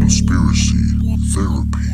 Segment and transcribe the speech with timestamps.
[0.00, 0.74] Conspiracy
[1.34, 1.88] therapy.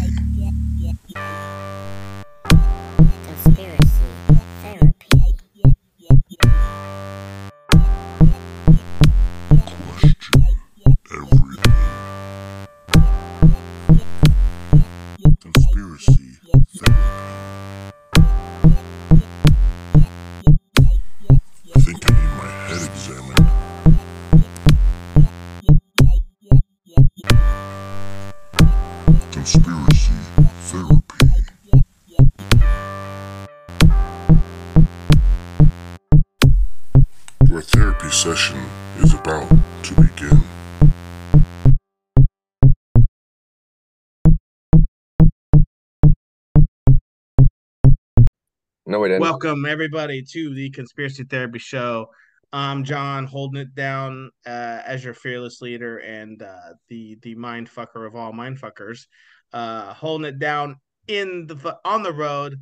[48.94, 49.22] No, we didn't.
[49.22, 52.10] Welcome everybody to the Conspiracy Therapy Show.
[52.52, 57.68] I'm John, holding it down uh, as your fearless leader and uh, the the mind
[57.68, 59.06] fucker of all mind fuckers.
[59.52, 60.76] Uh, holding it down
[61.08, 62.60] in the on the road,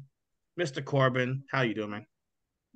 [0.58, 0.82] Mr.
[0.82, 1.44] Corbin.
[1.50, 2.06] How you doing, man?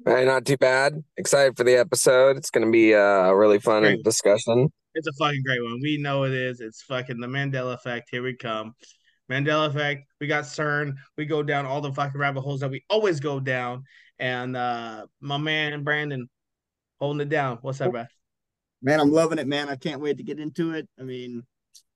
[0.04, 1.02] Hey, not too bad.
[1.16, 2.36] Excited for the episode.
[2.36, 4.04] It's going to be uh, a really fun Great.
[4.04, 4.70] discussion.
[4.92, 5.80] It's a fucking great one.
[5.80, 6.60] We know it is.
[6.60, 8.10] It's fucking the Mandela effect.
[8.10, 8.74] Here we come.
[9.30, 10.06] Mandela effect.
[10.20, 10.94] We got CERN.
[11.16, 13.84] We go down all the fucking rabbit holes that we always go down.
[14.18, 16.28] And uh my man Brandon
[17.00, 17.58] holding it down.
[17.60, 18.08] What's up, man?
[18.82, 19.68] Man, I'm loving it, man.
[19.68, 20.88] I can't wait to get into it.
[20.98, 21.42] I mean,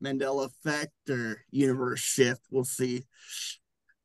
[0.02, 2.40] Mandela effect or universe shift.
[2.50, 3.04] We'll see.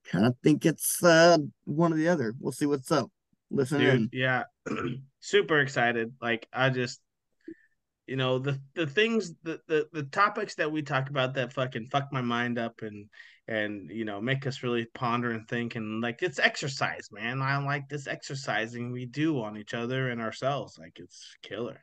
[0.05, 2.33] Kind of think it's uh one or the other.
[2.39, 3.09] We'll see what's up.
[3.49, 4.09] Listen Dude, in.
[4.11, 4.43] yeah.
[5.19, 6.13] Super excited.
[6.21, 6.99] Like I just
[8.07, 11.87] you know, the the things the, the the topics that we talk about that fucking
[11.87, 13.07] fuck my mind up and
[13.47, 17.41] and you know make us really ponder and think and like it's exercise, man.
[17.41, 20.77] I like this exercising we do on each other and ourselves.
[20.77, 21.81] Like it's killer.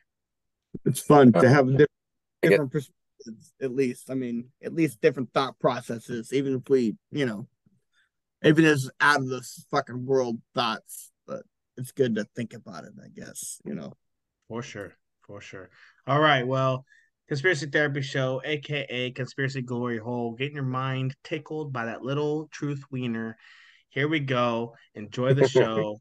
[0.85, 1.91] It's fun to have uh, different,
[2.43, 4.11] I get- different perspectives, at least.
[4.11, 7.49] I mean, at least different thought processes, even if we, you know,
[8.45, 11.11] even as out of this fucking world thoughts.
[11.27, 11.43] But
[11.77, 13.93] it's good to think about it, I guess, you know.
[14.49, 14.93] For sure.
[15.23, 15.71] For sure.
[16.07, 16.47] All right.
[16.47, 16.85] Well,
[17.29, 22.83] Conspiracy Therapy Show, aka Conspiracy Glory Hole, getting your mind tickled by that little truth
[22.91, 23.37] wiener.
[23.91, 24.75] Here we go.
[24.95, 25.99] Enjoy the show.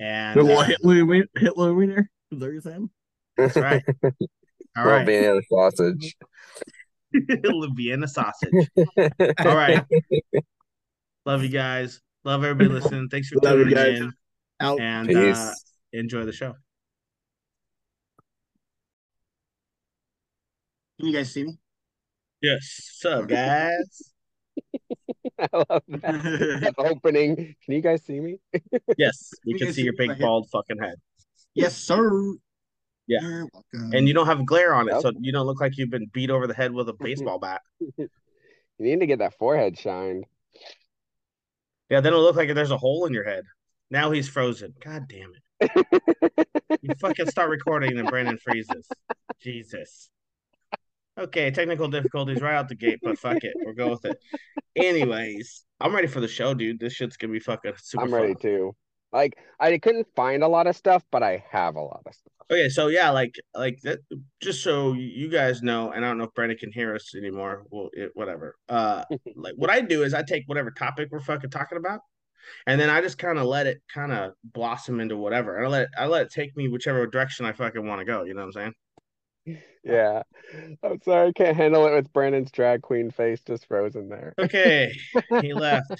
[0.00, 2.10] And The uh, Hitler, wiener- Hitler wiener.
[2.30, 2.90] Is that what saying?
[3.36, 3.82] that's right.
[4.04, 5.06] All Well, right.
[5.06, 6.16] being a sausage.
[7.12, 8.68] the Vienna sausage.
[9.38, 9.84] All right.
[11.26, 12.00] Love you guys.
[12.24, 13.08] Love everybody listening.
[13.10, 14.00] Thanks for Love you tuning guys.
[14.00, 14.12] in
[14.60, 14.80] Out.
[14.80, 15.36] and Peace.
[15.36, 15.52] uh,
[15.92, 16.54] enjoy the show.
[21.02, 21.58] Can you guys see me?
[22.40, 22.96] Yes.
[23.02, 24.12] What's up, guys?
[25.40, 27.34] I love that opening.
[27.34, 28.38] Can you guys see me?
[28.96, 30.20] Yes, we You can see see your my big head?
[30.20, 30.94] bald fucking head.
[31.54, 32.34] yes, sir.
[33.08, 33.18] Yeah.
[33.20, 33.92] You're welcome.
[33.94, 35.02] And you don't have glare on it, Yep.
[35.02, 37.62] so you don't look like you've been beat over the head with a baseball bat.
[37.80, 38.08] You
[38.78, 40.24] need to get that forehead shined.
[41.90, 43.42] Yeah, then it'll look like there's a hole in your head.
[43.90, 44.72] Now he's frozen.
[44.84, 46.46] God damn it.
[46.80, 48.88] You fucking start recording and Brandon freezes.
[49.40, 50.08] Jesus.
[51.18, 53.52] Okay, technical difficulties right out the gate, but fuck it.
[53.56, 54.18] We'll go with it.
[54.76, 56.80] Anyways, I'm ready for the show, dude.
[56.80, 58.42] This shit's gonna be fucking super I'm ready fun.
[58.42, 58.76] too.
[59.12, 62.32] Like I couldn't find a lot of stuff, but I have a lot of stuff.
[62.50, 63.98] Okay, so yeah, like like that.
[64.40, 67.64] Just so you guys know, and I don't know if Brandon can hear us anymore.
[67.70, 68.56] Well, it, whatever.
[68.70, 69.04] Uh,
[69.36, 72.00] like what I do is I take whatever topic we're fucking talking about,
[72.66, 75.58] and then I just kind of let it kind of blossom into whatever.
[75.58, 78.06] And I let it, I let it take me whichever direction I fucking want to
[78.06, 78.24] go.
[78.24, 78.74] You know what I'm saying?
[79.84, 80.22] Yeah.
[80.82, 84.34] I'm sorry, I can't handle it with Brandon's drag queen face just frozen there.
[84.38, 84.92] Okay,
[85.40, 85.90] he left.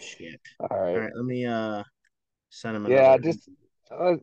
[0.00, 0.40] Shit.
[0.60, 0.98] All All right.
[1.00, 1.82] right, let me uh
[2.50, 2.86] send him.
[2.90, 3.48] Yeah, just
[3.90, 4.14] uh,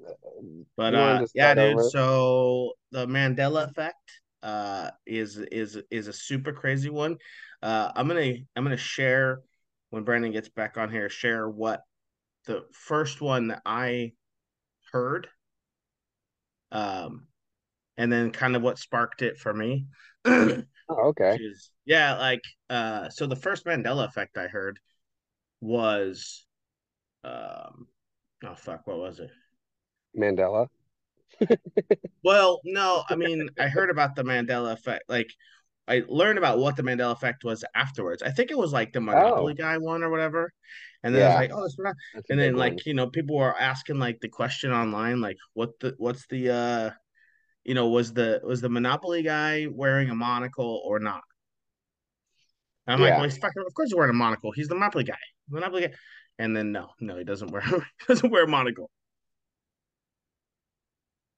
[0.78, 1.74] But uh, yeah, dude.
[1.74, 1.90] over?
[1.90, 3.98] So the Mandela effect
[4.44, 7.18] uh is is is a super crazy one.
[7.62, 9.42] Uh, I'm gonna I'm gonna share
[9.92, 11.10] when Brandon gets back on here.
[11.10, 11.82] Share what
[12.46, 14.14] the first one that I
[14.92, 15.28] heard.
[16.72, 17.28] Um,
[18.02, 19.86] and then kind of what sparked it for me.
[20.90, 21.40] Oh, okay.
[21.40, 24.80] Is- yeah, like uh, so the first Mandela effect I heard
[25.62, 26.46] was,
[27.24, 27.88] um,
[28.44, 29.32] oh fuck, what was it?
[30.14, 30.68] Mandela.
[32.24, 35.04] Well, no, I mean, I heard about the Mandela effect.
[35.10, 35.30] Like,
[35.88, 38.22] I learned about what the Mandela effect was afterwards.
[38.22, 40.54] I think it was like the Monopoly guy one or whatever.
[41.04, 41.96] And then I was like, oh, it's not.
[42.14, 42.80] That's And then like, one.
[42.86, 46.90] you know, people were asking like the question online, like, what the what's the uh
[47.64, 51.22] you know, was the was the Monopoly guy wearing a monocle or not?
[52.88, 54.52] And I'm like, well, he's fucking, of course he's wearing a monocle.
[54.52, 55.18] He's the Monopoly guy.
[55.50, 55.94] Monopoly guy.
[56.40, 58.90] And then no, no, he doesn't wear he doesn't wear a monocle.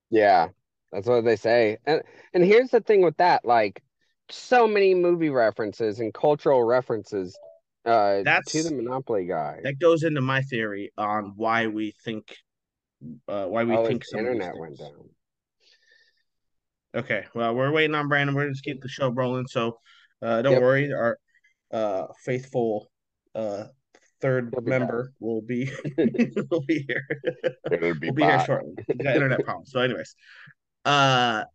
[0.09, 0.49] Yeah.
[0.91, 1.77] That's what they say.
[1.85, 2.01] And
[2.33, 3.83] and here's the thing with that, like
[4.29, 7.37] so many movie references and cultural references
[7.85, 9.59] uh to the Monopoly guy.
[9.63, 12.37] That goes into my theory on why we think,
[13.27, 15.09] uh, why we oh, think his some of internet went down.
[16.95, 18.35] Okay, well, we're waiting on Brandon.
[18.35, 19.47] We're just keep the show rolling.
[19.47, 19.79] So,
[20.21, 20.61] uh, don't Yep.
[20.61, 20.93] worry.
[20.93, 21.17] Our
[21.71, 22.91] uh, faithful
[23.33, 23.65] uh,
[24.21, 24.79] third He'll be back.
[24.81, 25.71] member will be
[26.51, 27.07] will be here.
[27.69, 28.73] Be we'll be here shortly.
[28.87, 29.71] He's got internet problems.
[29.71, 30.15] So, anyways,
[30.85, 31.45] uh,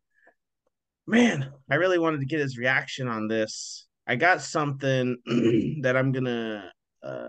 [1.07, 3.87] man, I really wanted to get his reaction on this.
[4.09, 5.17] I got something
[5.83, 7.29] that I'm gonna uh,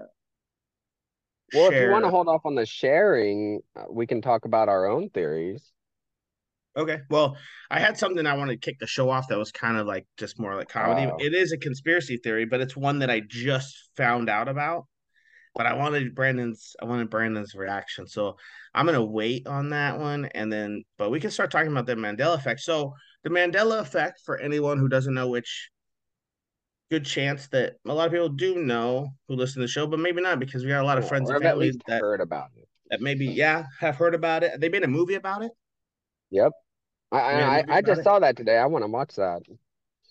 [1.53, 4.67] Well, if you want to hold off on the sharing, uh, we can talk about
[4.67, 5.71] our own theories.
[6.79, 6.99] Okay.
[7.09, 7.37] Well,
[7.69, 10.07] I had something I wanted to kick the show off that was kind of like
[10.17, 11.05] just more like comedy.
[11.05, 11.17] Wow.
[11.19, 14.85] It is a conspiracy theory, but it's one that I just found out about.
[15.55, 18.07] But I wanted Brandon's I wanted Brandon's reaction.
[18.07, 18.37] So
[18.73, 21.95] I'm gonna wait on that one and then but we can start talking about the
[21.95, 22.61] Mandela effect.
[22.61, 22.93] So
[23.23, 25.69] the Mandela effect, for anyone who doesn't know which
[26.89, 29.99] good chance that a lot of people do know who listen to the show, but
[29.99, 31.79] maybe not because we got a lot of friends or and have at family least
[31.87, 32.67] that, heard about it.
[32.89, 34.59] that maybe, yeah, have heard about it.
[34.59, 35.51] They made a movie about it.
[36.31, 36.51] Yep.
[37.11, 38.57] I I, I just saw that today.
[38.57, 39.41] I want to watch that.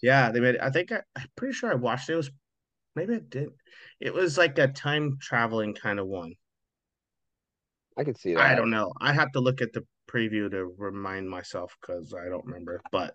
[0.03, 0.61] Yeah, they made it.
[0.61, 2.15] I think I, I'm pretty sure I watched it.
[2.15, 2.31] It was
[2.95, 3.49] maybe I did.
[4.01, 6.35] It was like a time traveling kind of one.
[7.97, 8.41] I can see that.
[8.41, 8.93] I don't know.
[9.01, 12.81] I have to look at the preview to remind myself because I don't remember.
[12.93, 13.15] But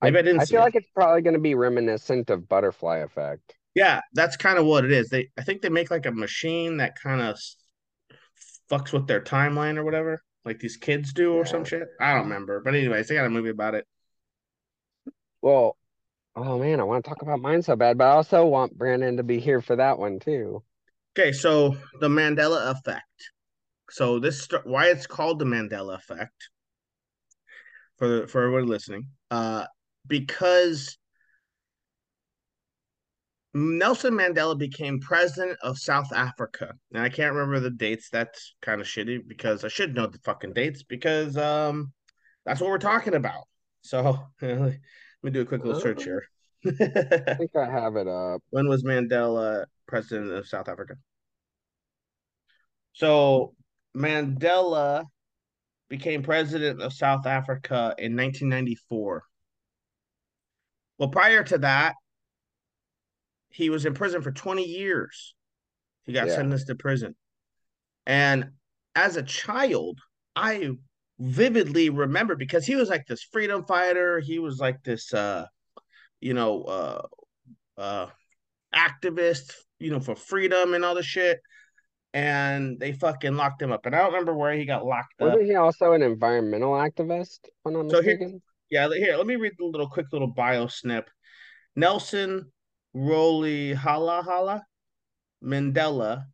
[0.00, 0.64] maybe I, didn't I feel it.
[0.64, 3.54] like it's probably going to be reminiscent of Butterfly Effect.
[3.74, 5.08] Yeah, that's kind of what it is.
[5.08, 7.38] They I think they make like a machine that kind of
[8.70, 11.88] fucks with their timeline or whatever, like these kids do or some shit.
[12.00, 12.60] I don't remember.
[12.60, 13.86] But anyways, they got a movie about it.
[15.40, 15.76] Well,
[16.36, 19.16] oh man, I want to talk about mine so bad, but I also want Brandon
[19.16, 20.62] to be here for that one too.
[21.16, 23.04] Okay, so the Mandela effect.
[23.90, 26.48] So this why it's called the Mandela effect
[27.98, 29.08] for for everyone listening.
[29.30, 29.66] Uh
[30.06, 30.96] because
[33.54, 36.74] Nelson Mandela became president of South Africa.
[36.92, 38.08] And I can't remember the dates.
[38.08, 41.92] That's kind of shitty because I should know the fucking dates because um
[42.46, 43.44] that's what we're talking about.
[43.82, 44.78] So let
[45.22, 46.24] me do a quick little search here.
[46.64, 48.40] I think I have it up.
[48.50, 50.94] when was Mandela president of South Africa?
[52.94, 53.54] So
[53.96, 55.04] Mandela
[55.88, 59.24] became president of South Africa in 1994.
[60.98, 61.96] Well, prior to that,
[63.52, 65.34] he was in prison for 20 years.
[66.04, 66.36] He got Yeah.
[66.36, 67.14] sentenced to prison.
[68.06, 68.50] And
[68.94, 69.98] as a child,
[70.34, 70.70] I
[71.18, 74.18] vividly remember because he was like this freedom fighter.
[74.20, 75.46] He was like this uh
[76.20, 77.02] you know uh
[77.78, 78.06] uh
[78.74, 81.40] activist, you know, for freedom and all the shit.
[82.14, 83.86] And they fucking locked him up.
[83.86, 85.28] And I don't remember where he got locked up.
[85.28, 88.38] Wasn't he also an environmental activist, So here-
[88.70, 91.08] Yeah, here, let me read the little quick little bio snip.
[91.76, 92.51] Nelson
[92.94, 94.62] Roli Halahala
[95.42, 96.24] Mandela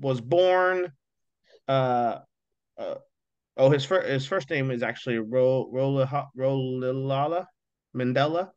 [0.00, 0.92] was born
[1.68, 2.18] uh,
[2.78, 2.94] uh
[3.56, 7.46] oh his first his first name is actually Ro Rola Rolala
[7.96, 8.50] Mandela.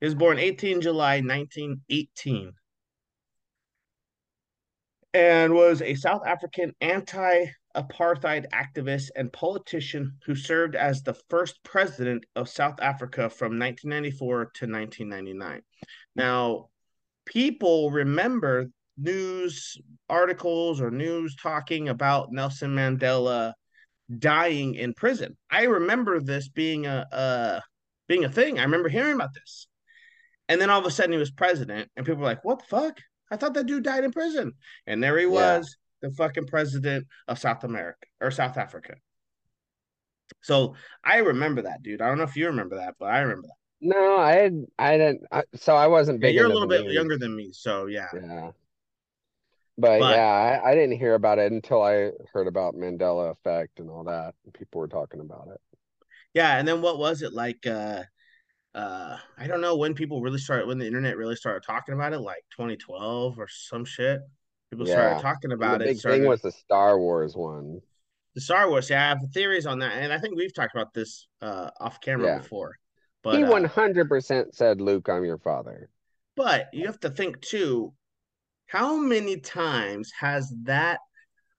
[0.00, 2.52] He was born 18 July 1918
[5.14, 12.24] and was a South African anti-apartheid activist and politician who served as the first president
[12.36, 15.62] of South Africa from 1994 to 1999.
[16.18, 16.68] Now,
[17.24, 23.52] people remember news articles or news talking about Nelson Mandela
[24.18, 25.36] dying in prison.
[25.50, 27.62] I remember this being a, a
[28.08, 28.58] being a thing.
[28.58, 29.68] I remember hearing about this.
[30.48, 32.64] And then all of a sudden he was president and people were like, "What the
[32.64, 32.98] fuck?
[33.30, 34.52] I thought that dude died in prison."
[34.86, 35.30] And there he Yeah.
[35.30, 38.94] was, the fucking president of South America or South Africa.
[40.42, 42.00] So I remember that, dude.
[42.02, 43.67] I don't know if you remember that, but I remember that.
[43.80, 45.22] No, I had, I didn't.
[45.30, 48.08] I, so I wasn't Yeah, big you're a little bit younger than me, so yeah.
[48.14, 48.50] Yeah.
[49.80, 53.78] But, But- yeah, I, I didn't hear about it until I heard about Mandela effect
[53.78, 54.34] and all that.
[54.52, 55.60] People were talking about it.
[56.34, 58.02] Yeah, and then what was it like uh
[58.74, 62.12] uh I don't know when people really started when the internet really started talking about
[62.12, 64.20] it, like 2012 or some shit.
[64.70, 65.88] People started talking about the it.
[65.88, 67.80] big started- thing was the Star Wars one.
[68.34, 68.90] the Star Wars.
[68.90, 72.00] Yeah, I have theories on that, and I think we've talked about this uh off
[72.00, 72.38] camera Yeah.
[72.38, 72.74] before.
[73.32, 75.90] But he uh, 100% said, Luke, I'm your father.
[76.36, 77.92] but you have to think too,
[78.66, 80.98] how many times has that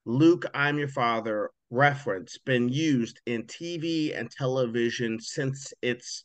[0.05, 6.23] Luke, I'm your father reference been used in TV and television since its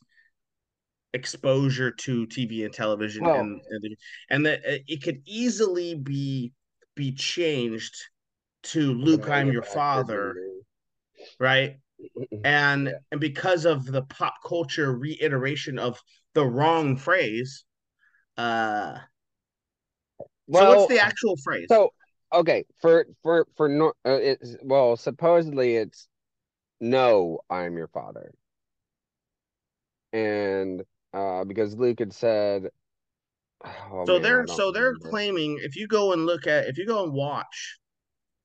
[1.13, 3.97] exposure to TV and television and
[4.31, 6.53] and that uh, it could easily be
[6.95, 7.95] be changed
[8.63, 10.35] to Luke, I'm your father,
[11.39, 11.77] right?
[12.45, 12.99] And Yeah.
[13.11, 16.01] and because of the pop culture reiteration of
[16.35, 17.65] the wrong phrase,
[18.37, 18.99] uh,
[20.53, 21.69] so what's the actual phrase?
[21.69, 21.91] so
[22.33, 26.09] okay for for for no, uh, it's well supposedly it's
[26.81, 28.33] no, I'm your father,
[30.13, 30.83] and
[31.13, 32.69] uh, because Luke had said,
[33.65, 35.09] oh, so man, they're so they're remember.
[35.11, 37.79] claiming if you go and look at if you go and watch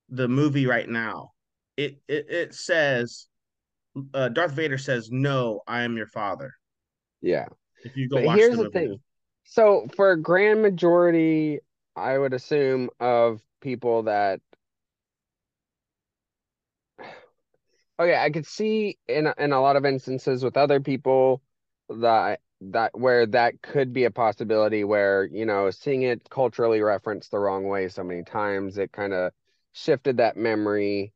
[0.08, 1.32] the movie right now,
[1.76, 3.26] it it, it says
[4.14, 6.52] uh, Darth Vader says, "No, I am your father."
[7.20, 7.46] yeah.
[7.84, 9.00] If you go But watch here's the the thing.
[9.44, 11.60] So for a grand majority,
[11.96, 14.40] I would assume of people that
[17.98, 21.42] okay, I could see in in a lot of instances with other people
[21.88, 27.30] that that where that could be a possibility where, you know, seeing it culturally referenced
[27.30, 29.32] the wrong way so many times, it kind of
[29.72, 31.12] shifted that memory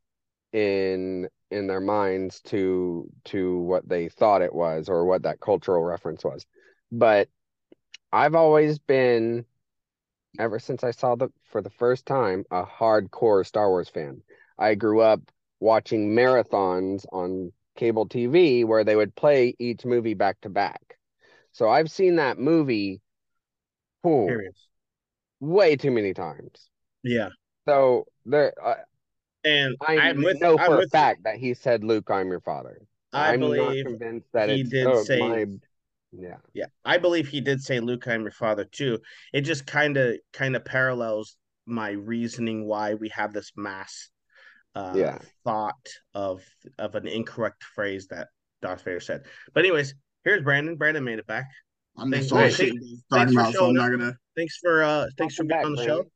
[0.53, 5.85] in in their minds to to what they thought it was or what that cultural
[5.85, 6.47] reference was.
[6.93, 7.29] But
[8.13, 9.47] I've always been,
[10.39, 14.23] ever since I saw the for the first time, a hardcore Star Wars fan.
[14.59, 15.21] I grew up
[15.61, 20.99] watching marathons on cable TV where they would play each movie back to back.
[21.53, 23.01] So I've seen that movie
[25.41, 26.71] way too many times.
[27.03, 27.31] Yeah,
[27.67, 28.53] So there,
[29.45, 30.89] and I I'm with know I'm for a with you.
[30.91, 32.81] fact that he said, "Luke, I'm your father."
[33.13, 35.47] I I'm believe not convinced that he it's did oh, say- my.
[36.17, 39.01] Yeah, Yeah, I believe he did say Luke, I'm your father too.
[39.33, 41.37] It just kind of kind of parallels
[41.67, 44.11] my reasoning why we have this mass
[44.77, 45.19] uh Yeah.
[45.45, 46.43] thought of
[46.79, 48.29] of an incorrect phrase that
[48.63, 49.25] Darth Vader said.
[49.55, 50.77] But anyways, here's Brandon.
[50.77, 51.47] Brandon made it back.
[51.99, 53.83] I'm Thanks- just all thanks- thanks he's for showing up.
[53.91, 54.17] not gonna.
[54.37, 56.05] Thanks for uh thanks for being back, on the Brandon.
[56.05, 56.11] show.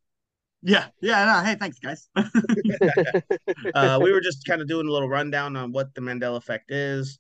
[0.63, 2.09] Yeah, yeah, no, hey, thanks, guys.
[3.75, 6.71] Uh we were just kind of doing a little rundown on what the Mandela effect
[6.71, 7.19] is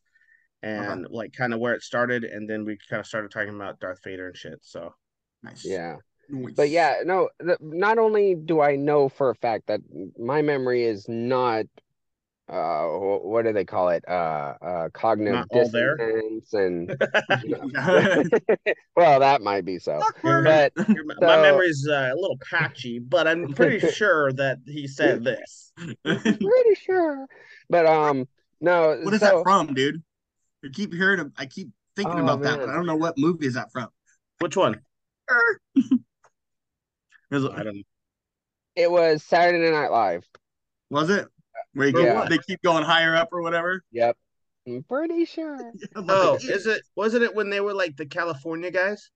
[0.62, 3.78] and like kind of where it started and then we kind of started talking about
[3.80, 4.58] Darth Vader and shit.
[4.62, 4.94] So
[5.42, 5.64] nice.
[5.64, 5.96] yeah.
[6.28, 6.54] Nice.
[6.54, 7.30] But yeah, no.
[7.38, 9.80] The, not only do I know for a fact that
[10.18, 11.66] my memory is not,
[12.48, 14.04] uh, what do they call it?
[14.08, 15.96] Uh, uh, cognitive Not all there?
[15.96, 16.96] dissonance, and
[17.44, 18.24] you know.
[18.96, 20.00] well, that might be so.
[20.22, 25.24] But Your- my memory's uh, a little patchy, but I'm pretty sure that he said
[25.24, 25.72] this.
[26.04, 27.26] pretty sure.
[27.68, 28.26] But um,
[28.60, 28.98] no.
[29.02, 30.02] what is so, that from, dude?
[30.64, 31.20] I keep hearing.
[31.20, 32.68] Of, I keep thinking Oh, about that, but.
[32.70, 33.88] I don't know what movie is that from.
[34.38, 34.80] Which one?
[35.30, 35.54] I
[37.30, 37.82] don't know.
[38.74, 40.24] It was Saturday Night Live.
[40.88, 41.26] was it?
[41.74, 42.28] Where you For get- what?
[42.30, 43.82] they keep going higher up or whatever.
[43.92, 44.16] Yep.
[44.66, 45.72] I'm pretty sure.
[45.96, 46.82] Oh, is it?
[46.96, 49.10] Wasn't it when they were like the California guys?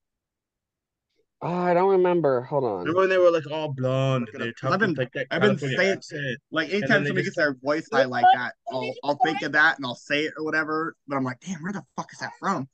[1.44, 2.42] Oh, I don't remember.
[2.42, 2.78] Hold on.
[2.80, 4.28] Remember when they were like all blonde?
[4.32, 4.72] Look They up.
[4.72, 6.38] I've been- like that I've been saying- accent.
[6.52, 9.52] Like anytime they somebody just- gets their voice high like that, I'll I'll think of
[9.52, 10.94] that and I'll say it or whatever.
[11.08, 12.68] But I'm like, damn, where the fuck is that from?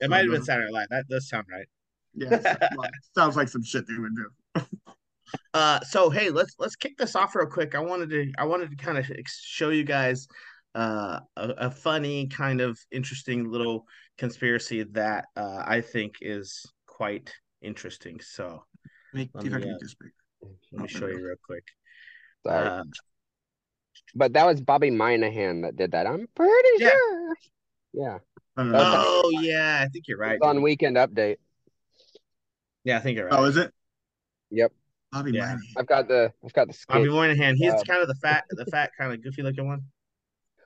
[0.00, 0.42] It might have been.
[0.42, 1.66] Saturday Night That does sound right.
[2.14, 4.30] Yeah, so- well, sounds like some shit they would do.
[5.52, 7.74] Uh, so hey, let's let's kick this off real quick.
[7.74, 10.26] I wanted to I wanted to kind of show you guys
[10.74, 13.86] uh a, a funny kind of interesting little
[14.18, 18.20] conspiracy that uh I think is quite interesting.
[18.20, 18.64] So
[19.12, 20.10] Make, Let see if I me, uh, get this big.
[20.72, 21.64] let me show you real quick.
[22.46, 22.68] Sorry.
[22.68, 22.84] Uh,
[24.16, 26.06] But that was Bobby Minahan that did that.
[26.06, 26.90] I'm pretty Yeah.
[26.90, 27.34] sure.
[27.92, 28.18] Yeah.
[28.56, 28.78] I don't know.
[28.78, 29.02] Okay.
[29.06, 30.34] oh yeah, I think you're right.
[30.34, 30.62] It's on.
[30.62, 31.36] Weekend Update.
[32.84, 33.38] Yeah, I think you're right.
[33.38, 33.72] Oh, is it?
[34.50, 34.72] Yep.
[35.14, 35.40] Bobby Yeah.
[35.42, 35.60] Moynihan.
[35.76, 37.12] I've got the I've got the Bobby skit.
[37.12, 37.56] Moynihan.
[37.56, 39.82] He's Uh, kind of the fat, the fat kind of goofy looking one.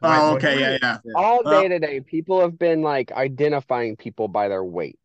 [0.00, 0.99] Oh, okay, yeah, yeah.
[1.14, 4.99] All Uh, day today, people have been like identifying people by their weight.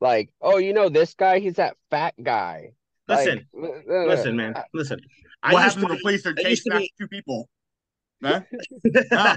[0.00, 1.38] Like, oh, you know this guy?
[1.38, 2.72] He's that fat guy.
[3.06, 5.00] Listen, Like, uh, listen, man, listen.
[5.42, 7.04] I what used happens when to the police are I used chasing to after be-
[7.04, 7.48] two people?
[8.22, 8.40] Huh?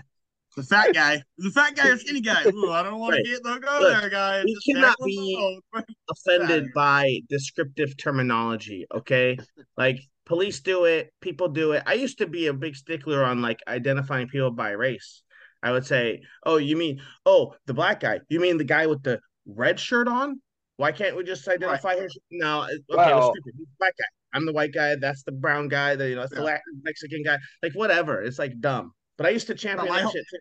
[0.57, 1.21] The fat guy.
[1.37, 2.43] The fat guy or skinny guy?
[2.47, 3.23] Ooh, I don't want Right.
[3.23, 4.43] to get no go Look, there, guys.
[4.45, 5.59] we cannot be-
[6.09, 8.85] offended by descriptive terminology.
[8.93, 9.37] Okay,
[9.77, 11.83] like police do it, people do it.
[11.85, 15.23] I used to be a big stickler on like identifying people by race.
[15.63, 18.19] I would say, "Oh, you mean oh the black guy?
[18.29, 20.41] You mean the guy with the red shirt on?
[20.77, 22.09] Why can't we just identify him?
[22.31, 23.57] No, okay, Well- let's keep it.
[23.57, 24.05] He's black guy.
[24.33, 24.95] I'm the white guy.
[24.95, 25.95] That's the brown guy.
[25.95, 26.45] The you know, that's the Yeah.
[26.45, 27.37] Latin Mexican guy.
[27.61, 28.21] Like whatever.
[28.21, 28.93] It's like dumb.
[29.17, 30.25] But I used to champion my that shit.
[30.31, 30.37] too.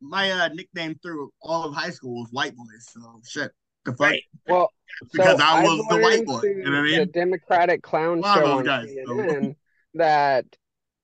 [0.00, 2.64] My uh, nickname through all of high school was White Boy.
[2.80, 3.52] So shit.
[3.84, 4.00] The fuck?
[4.00, 4.22] Right.
[4.48, 4.70] Well,
[5.12, 7.06] Because so I I've was the white boy, through you know what I The?
[7.06, 9.56] Democratic clown One show those on guys, so- CNN
[9.94, 10.44] that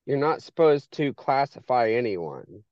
[0.07, 2.62] you're not supposed to classify anyone.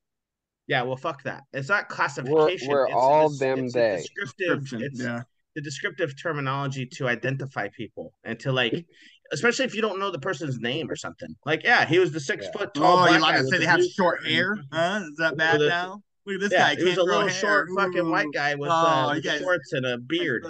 [0.67, 1.45] Yeah, well, fuck that.
[1.52, 2.69] It's not classification.
[2.69, 3.97] we're it's all des- them, it's a they.
[3.97, 4.83] descriptive.
[4.83, 5.23] It's yeah.
[5.55, 8.85] the descriptive terminology to identify people and to like,
[9.32, 11.28] especially if you don't know the person's name or something.
[11.44, 12.52] Like, yeah, he was the six Yeah.
[12.58, 12.85] foot tall.
[12.94, 14.56] Oh, black you're not guy gonna say they have blue short hair?
[14.73, 15.00] Huh?
[15.11, 16.02] Is that bad the- now?
[16.26, 16.76] Look at this Yeah, guy.
[16.76, 17.38] he was can't a grow little hair.
[17.40, 20.44] short fucking white guy with, Oh, uh, with guys- shorts and a beard.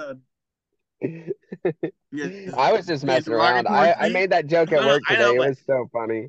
[2.56, 3.68] I was just messing around.
[3.68, 5.20] I, I made that joke at No, no, work today.
[5.22, 6.28] know, It was so funny.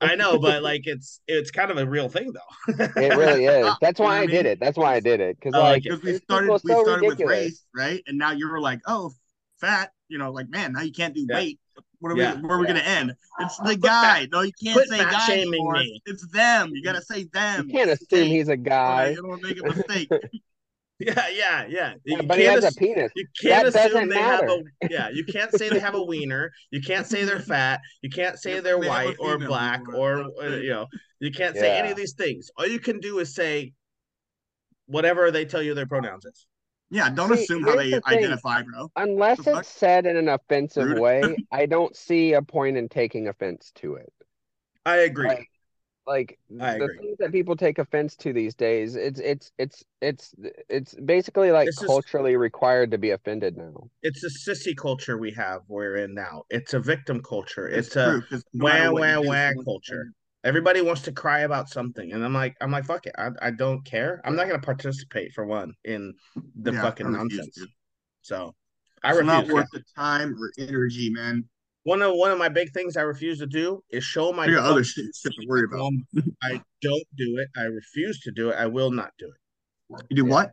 [0.00, 2.84] I know, but like it's it's kind of a real thing though.
[2.96, 3.74] It really is.
[3.80, 4.60] That's You know why I I did it.
[4.60, 5.36] That's why I did it.
[5.38, 8.02] Because I like, like because we started we so started with race, right?
[8.06, 9.12] And now you were like, oh,
[9.60, 9.90] fat.
[10.08, 11.36] You know, like man, now you can't do Yeah.
[11.36, 11.60] weight.
[12.04, 12.34] What are Yeah.
[12.34, 12.42] we?
[12.42, 12.74] Where are we Yeah.
[12.74, 13.14] gonna end?
[13.40, 14.20] It's the Quit guy.
[14.20, 15.72] fat- no, you can't say guy shaming anymore.
[15.72, 16.02] me.
[16.04, 16.70] It's them.
[16.74, 17.66] You gotta say them.
[17.68, 18.28] You can't It's assume they.
[18.28, 19.08] he's a guy.
[19.12, 20.08] You don't make a mistake.
[20.98, 21.94] yeah, yeah, yeah.
[22.04, 23.10] You but he can't has a penis.
[23.16, 24.62] You can't That assume doesn't they have matter.
[24.82, 25.08] a yeah.
[25.08, 26.52] You can't say they have a wiener.
[26.70, 27.80] You can't say they're fat.
[28.02, 30.30] You can't say they're they white or black anymore.
[30.36, 30.86] or uh, you know.
[31.20, 32.50] You can't say any of these things.
[32.58, 33.72] All you can do is say
[34.88, 36.44] whatever they tell you their pronouns is.
[36.94, 38.90] Yeah, don't See, assume how they the identify, bro.
[38.96, 40.98] Unless it's said in an offensive Rude.
[41.00, 44.12] way, I don't see a point in taking offense to it.
[44.86, 45.28] I agree.
[45.28, 45.48] Like,
[46.06, 46.98] like I the agree.
[47.00, 50.34] things that people take offense to these days, it's it's it's it's
[50.68, 53.90] it's basically like culturally required to be offended now.
[54.02, 56.42] it's a sissy culture we have we're in now.
[56.50, 57.68] It's a victim culture.
[57.68, 60.12] It's, It's a true, 'cause no matter wah wah wah culture.
[60.44, 63.14] Everybody wants to cry about something, and I'm like, I'm like, fuck it.
[63.16, 64.20] I, I don't care.
[64.24, 66.12] I'm not gonna participate for one in
[66.54, 67.54] the Yeah, fucking nonsense.
[67.54, 67.66] to.
[68.20, 68.54] So
[69.02, 71.44] I It's not worth the time or energy, man.
[71.84, 74.48] One of one of my big things I refuse to do is show my.
[74.48, 75.92] Got other shit, to worry about.
[76.42, 77.48] I don't do it.
[77.56, 78.56] I refuse to do it.
[78.56, 80.04] I will not do it.
[80.10, 80.52] You do what?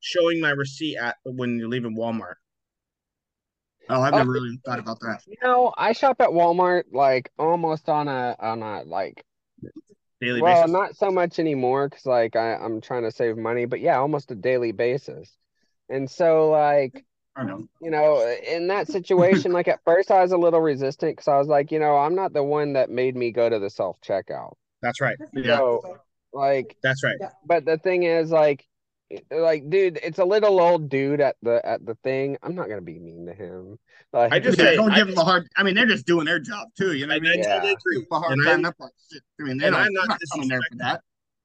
[0.00, 2.34] Showing my receipt at when you're leaving Walmart.
[3.88, 4.18] Oh, I've Oh.
[4.18, 5.22] never really thought about that.
[5.26, 9.24] You know, I shop at Walmart like almost on a on a like
[10.20, 10.72] Daily well, basis.
[10.72, 14.30] not so much anymore because like I, I'm trying to save money, but yeah, almost
[14.30, 15.36] a daily basis.
[15.90, 17.04] And so like
[17.36, 17.68] I know.
[17.82, 21.36] you know, in that situation, like at first I was a little resistant because I
[21.38, 24.00] was like, you know, I'm not the one that made me go to the self
[24.00, 24.54] checkout.
[24.80, 25.16] That's right.
[25.34, 25.58] Yeah.
[25.58, 25.98] So
[26.32, 27.16] like, That's right.
[27.44, 28.66] but the thing is like,
[29.30, 32.36] like, dude, it's a little old dude at the at the thing.
[32.42, 33.78] I'm not gonna be mean to him.
[34.12, 35.48] Like, I just Yeah, say- don't I give them a hard.
[35.56, 36.92] I mean, they're just doing their job too.
[36.94, 37.38] You know what I mean?
[37.38, 37.54] Yeah.
[37.54, 37.96] totally Give agree.
[37.98, 38.58] 'em a hard And time.
[38.60, 39.22] I, That part, shit.
[39.40, 39.82] I mean, they and don't.
[39.84, 41.00] I'm They're not not coming there for that.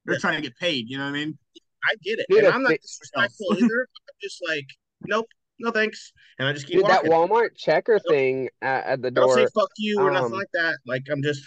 [0.06, 0.20] They're Yeah.
[0.20, 0.90] trying to get paid.
[0.90, 1.38] You know what i mean
[1.84, 3.82] i get it dude, and i'm not they- disrespectful either.
[3.82, 4.68] I'm just like,
[5.08, 5.26] nope,
[5.60, 6.14] no thanks.
[6.40, 7.04] And I just keep dude, that.
[7.06, 10.38] Walmart checker thing at, at the door I don't say fuck you or nothing um,
[10.38, 10.78] like that.
[10.86, 11.44] Like I'm just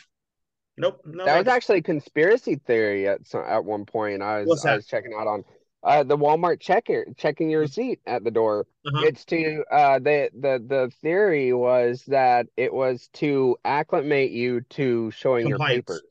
[0.76, 1.48] nope, no That was thanks.
[1.56, 4.22] actually conspiracy theory at some, at one point.
[4.22, 5.44] I was I was checking out on
[5.84, 8.66] uh the Walmart checker checking your receipt at the door.
[8.86, 9.04] Uh-huh.
[9.04, 15.10] It's to uh the the the theory was that it was to acclimate you to
[15.10, 16.02] showing your papers.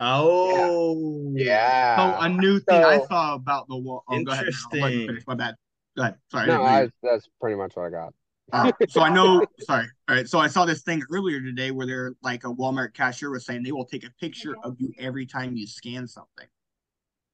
[0.00, 1.96] Oh Yeah.
[1.98, 4.04] Oh, a new thing I saw about the wall.
[4.08, 4.46] Oh, go ahead.
[4.72, 5.06] I'll let you Interesting.
[5.08, 5.26] finish.
[5.26, 5.54] My bad.
[5.96, 6.16] Go ahead.
[6.30, 6.46] Sorry.
[6.48, 8.14] no, I I, that's pretty much what I got.
[8.52, 9.44] Uh, so I know.
[9.60, 9.86] Sorry.
[10.08, 10.28] All right.
[10.28, 13.62] So I saw this thing earlier today where they're like a Walmart cashier was saying
[13.62, 16.46] they will take a picture of you every time you scan something.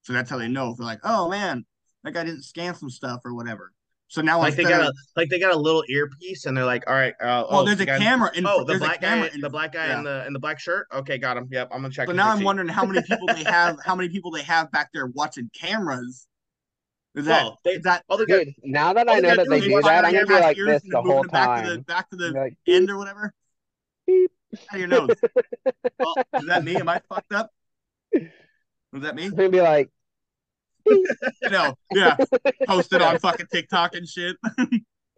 [0.03, 0.71] So that's how they know.
[0.71, 1.65] If they're like, oh man,
[2.05, 3.73] that guy didn't scan some stuff or whatever.
[4.09, 6.67] So now Like they instead got a like they got a little earpiece and they're
[6.67, 8.47] like, all right, uh, well, oh, there's the a guy- camera in.
[8.47, 10.87] Oh, the black guy, in- the black guy in the in the black shirt.
[10.93, 11.49] Okay, got him.
[11.51, 12.09] Yep, I'm gonna check.
[12.09, 12.45] So now I'm receipt.
[12.45, 13.79] wondering how many people they have.
[13.83, 16.27] How many people they have back there watching cameras?
[17.15, 19.49] Is that Well, they- is that all they got, Dude, now that I know that
[19.49, 21.83] they do that, I'm gonna be like this the whole it back to the time.
[21.85, 23.33] back to the like, end or whatever.
[24.07, 24.31] Beep.
[24.69, 25.09] Out of your nose.
[26.05, 26.77] oh, is that me?
[26.77, 27.51] Am I fucked up?
[28.93, 29.25] Was that me?
[29.25, 29.91] I'm gonna be like,
[31.51, 31.75] No.
[31.93, 32.17] Yeah.
[32.67, 34.37] Posted on fucking TikTok and shit.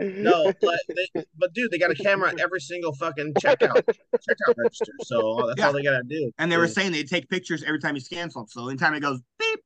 [0.01, 4.55] no, but they, but dude, they got a camera at every single fucking checkout checkout
[4.57, 4.93] register.
[5.05, 5.67] So that's Yeah.
[5.69, 6.33] all they gotta do.
[6.39, 8.49] And they were saying they take pictures every time you scan something.
[8.49, 9.61] So anytime it goes beep,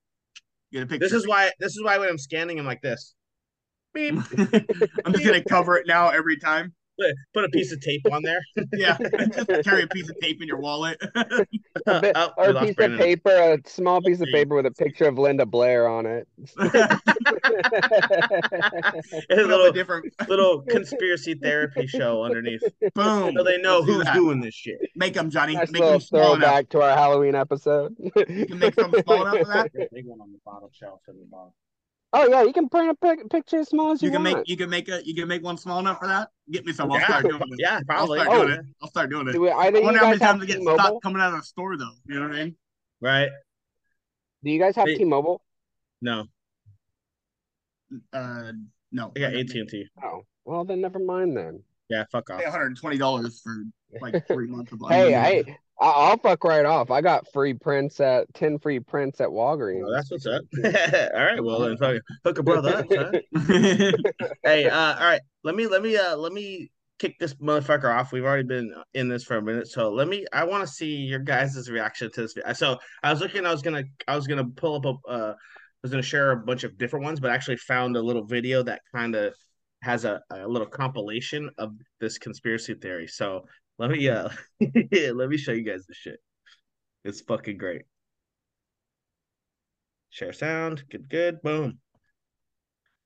[0.71, 1.07] you get a picture.
[1.07, 1.51] This is why.
[1.59, 3.15] This is why when I'm scanning, I'm like this.
[3.95, 4.15] Beep.
[5.05, 6.75] I'm just gonna cover it now every time.
[6.99, 8.41] Put- Put a piece of tape on there.
[8.73, 8.97] Yeah.
[9.47, 10.99] just carry a piece of tape in your wallet.
[11.15, 12.99] a bit, oh, or a piece Brandon.
[13.01, 16.29] of paper, a small piece of paper with a picture of Linda Blair on it.
[19.31, 22.63] A a little different little conspiracy therapy show underneath,
[22.95, 23.35] boom.
[23.37, 24.15] so they know Let's who's that.
[24.15, 24.79] doing this shit.
[24.97, 25.55] Make them, Johnny.
[25.55, 26.41] nice Make them small enough.
[26.41, 27.95] throwback to our Halloween episode.
[28.29, 29.91] You can make something small enough for that.
[29.93, 31.53] Big one on the bottom shelf in the bottom.
[32.13, 34.39] Oh yeah, you can print a pic- picture as small as you, You can want.
[34.39, 36.29] make you can make a you can make one small enough for that.
[36.51, 36.91] Get me some.
[36.91, 37.49] I'll Yeah, start doing it.
[37.59, 38.21] yeah, I'll probably.
[38.21, 38.55] start doing Oh.
[38.55, 38.61] it.
[38.83, 39.33] I'll start doing it.
[39.33, 40.79] Do we, either I you wonder how guys many have times I get T-Mobile?
[40.79, 41.91] stopped coming out of the store though.
[42.07, 42.57] You know what I mean?
[43.01, 43.29] Right?
[44.45, 44.97] Do you guys have Hey.
[44.97, 45.43] T-Mobile?
[46.01, 46.25] No,
[48.13, 48.53] Uh,
[48.93, 49.13] no.
[49.17, 49.87] I got AT and T.
[50.03, 51.63] Oh, well then never mind then.
[51.89, 52.43] Yeah, fuck off.
[52.43, 53.65] 120 dollars for
[54.01, 56.91] like three months of Hey, hey, I- I'll fuck right off.
[56.91, 59.85] I got free prints at ten free prints at Walgreens.
[59.87, 60.43] Oh, that's what's up.
[60.65, 62.87] all right, well then, fucking hook a brother up,
[64.43, 65.21] hey, uh, all right.
[65.45, 68.13] Let me let me uh let me kick this motherfucker off.
[68.13, 70.27] We've already been in this for a minute, so let me.
[70.33, 72.35] I want to see your guys' reaction to this.
[72.55, 73.47] So I was looking.
[73.47, 73.85] I was gonna.
[74.09, 75.35] I was gonna pull up a uh
[75.79, 78.03] I was going to share a bunch of different ones, but I actually found a
[78.03, 79.33] little video that kind of
[79.85, 83.07] has a, a little compilation of this conspiracy theory.
[83.07, 83.45] So
[83.79, 84.29] let me uh
[84.61, 86.19] let me show you guys the shit.
[87.05, 87.83] It's fucking great.
[90.11, 91.79] Share sound, good, good, boom.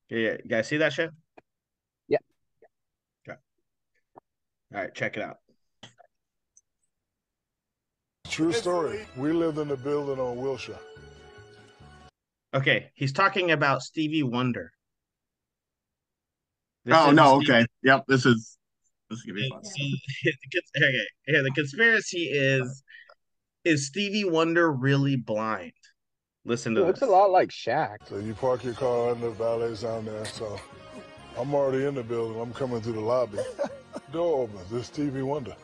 [0.09, 1.11] Yeah, you guys see that shit?
[2.09, 2.19] Yeah.
[3.29, 3.39] Okay.
[4.75, 5.39] All right, check it out.
[8.29, 9.07] True story.
[9.17, 10.79] We lived in a building on Wilshire.
[12.55, 14.73] Okay, he's talking about Stevie Wonder.
[16.85, 17.67] This oh no, Stevie- okay.
[17.83, 18.59] Yep, this is
[19.13, 19.61] this is gonna be fun.
[20.25, 22.83] the cons- okay, yeah, the conspiracy is
[23.65, 25.73] is Stevie Wonder really blind?
[26.45, 27.99] Listen to It to looks a lot like Shaq.
[28.09, 30.25] So you park your car under the valet's down there.
[30.25, 30.59] So
[31.39, 32.41] I'm already in the building.
[32.41, 33.39] I'm coming through the lobby.
[34.13, 34.73] Door opens.
[34.73, 35.55] It's Stevie Wonder.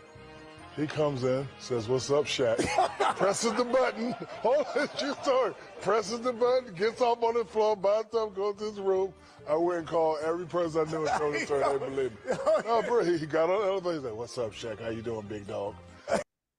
[0.79, 2.59] He comes in, says, "What's up, Shaq?"
[3.17, 4.13] presses the button.
[4.43, 5.53] Hold on, true story.
[5.81, 9.13] Presses the button, gets off on the floor, buys stuff, goes to his room.
[9.49, 11.65] I went and called every person I knew and told the story.
[11.65, 12.37] They believe me.
[12.65, 13.97] No, bro, he got on the elevator.
[13.99, 14.81] He said, "What's up, Shaq?
[14.81, 15.75] How you doing, big dog?"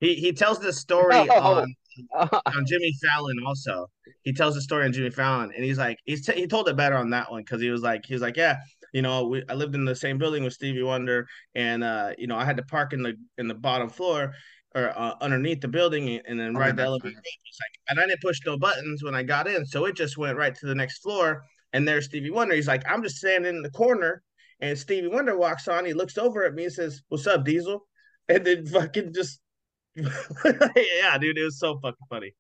[0.02, 1.62] He he tells this story Oh.
[1.62, 1.76] on
[2.20, 3.88] on Jimmy Fallon also.
[4.24, 6.76] He tells the story on Jimmy Fallon, and he's like, he's t- he told it
[6.76, 8.58] better on that one because he was like, he was like, yeah,
[8.94, 12.28] you know, we, I lived in the same building with Stevie Wonder, and uh, you
[12.28, 14.34] know, I had to park in the in the bottom floor
[14.76, 17.14] or uh, underneath the building, and then Okay, ride the elevator.
[17.14, 17.18] fine.
[17.18, 17.24] up.
[17.44, 20.18] He's like, and I didn't push no buttons when I got in, so it just
[20.18, 22.56] went right to the next floor, and there's Stevie Wonder.
[22.56, 24.22] He's like, I'm just standing in the corner,
[24.60, 25.86] and Stevie Wonder walks on.
[25.86, 27.88] He looks over at me and says, "What's up, Diesel?"
[28.28, 29.40] And then fucking just.
[29.96, 32.34] yeah, dude, it was so fucking funny.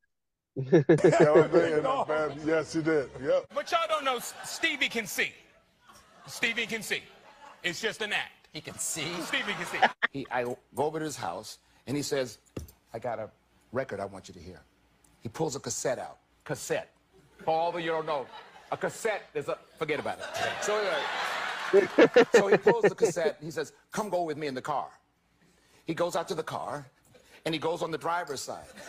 [0.71, 2.37] That was me, and I'm bad.
[2.45, 3.09] Yes, he did.
[3.23, 3.45] Yep.
[3.55, 5.31] But y'all don't know Stevie can see.
[6.29, 7.01] Stevie can see.
[7.63, 8.47] It's just an act.
[8.53, 9.05] He can see.
[9.23, 9.77] Stevie can see.
[10.11, 12.39] He, I go over to his house and he says,
[12.95, 13.29] I got a
[13.71, 14.59] record I want you to hear.
[15.21, 16.17] He pulls a cassette out.
[16.45, 16.89] Cassette.
[17.45, 18.25] For all of you don't know,
[18.71, 20.25] a cassette is a, forget about it.
[20.61, 20.79] So,
[21.73, 24.63] anyway, so he pulls the cassette and he says, Come go with me in the
[24.63, 24.87] car.
[25.85, 26.87] He goes out to the car
[27.45, 28.65] and he goes on the driver's side.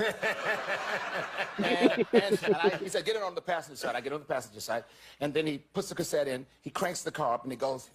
[1.58, 3.94] and, and, and I, he said, Get it on the passenger side.
[3.96, 4.84] I get on the passenger side.
[5.20, 7.90] And then he puts the cassette in, he cranks the car up and he goes,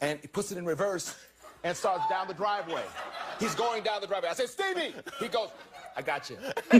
[0.00, 1.14] and he puts it in reverse
[1.64, 2.84] and starts down the driveway.
[3.40, 4.30] He's going down the driveway.
[4.30, 4.94] I said, Stevie!
[5.18, 5.48] He goes,
[5.96, 6.36] I got you.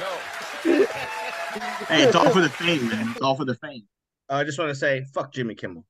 [0.00, 0.84] no.
[1.88, 3.10] Hey, it's all for the fame, man.
[3.10, 3.84] It's all for the fame.
[4.28, 5.84] Uh, I just want to say, fuck Jimmy Kimmel.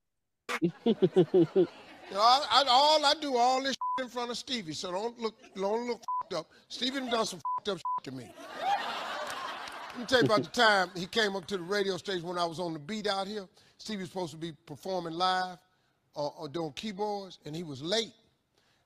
[2.11, 5.19] You know, I, I, all I do all this in front of Stevie, so don't
[5.21, 6.03] look, don't look
[6.35, 6.49] up.
[6.69, 8.25] Stevie done some up to me.
[9.91, 12.37] Let me tell you about the time he came up to the radio station when
[12.37, 13.47] I was on the beat out here.
[13.79, 15.59] Stevie was supposed to be performing live
[16.15, 18.13] or, or doing keyboards, and he was late.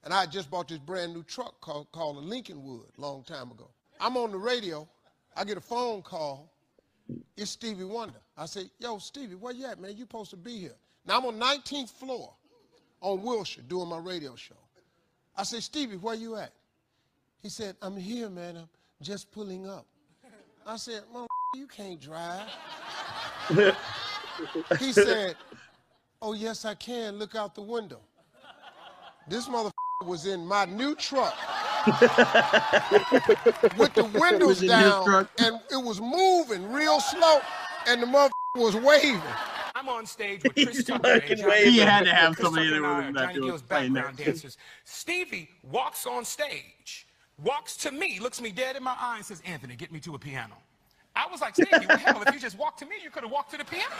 [0.05, 3.51] And I just bought this brand new truck called, called a Lincoln Wood long time
[3.51, 3.71] ago.
[4.01, 4.87] I'm on the radio.
[5.35, 6.53] I get a phone call.
[7.39, 8.21] It's Stevie Wonder.
[8.37, 9.93] I say, yo, Stevie, where you at, man?
[9.93, 10.75] You supposed to be here.
[11.07, 12.35] Now I'm on 19th floor
[13.05, 14.55] on Wilshire doing my radio show.
[15.37, 16.53] I say, Stevie, where you at?
[17.43, 18.57] He said, I'm here, man.
[18.57, 18.69] I'm
[19.03, 19.87] just pulling up.
[20.67, 22.49] I said, well, you can't drive.
[24.79, 25.37] he said,
[26.23, 27.19] oh, yes, I can.
[27.19, 28.01] Look out the window.
[29.29, 31.37] This motherfucker was in my new truck
[33.77, 37.40] with the windows was in his down, and it was moving real slow,
[37.87, 39.21] and the motherfucker was waving.
[39.85, 42.81] I'm on stage with Chris Tucker and fucking He had to have Chris somebody Tucker
[42.83, 44.25] there and with I him are that Johnny was Gill's playing background that.
[44.25, 44.57] dancers.
[44.85, 47.07] Stevie walks on stage,
[47.42, 50.14] walks to me, looks me dead in my eye, and says, Anthony, get me to
[50.14, 50.55] a piano.
[51.16, 53.31] I was like, Stevie, well, hell, if you just walked to me, you could have
[53.31, 53.94] walked to the piano.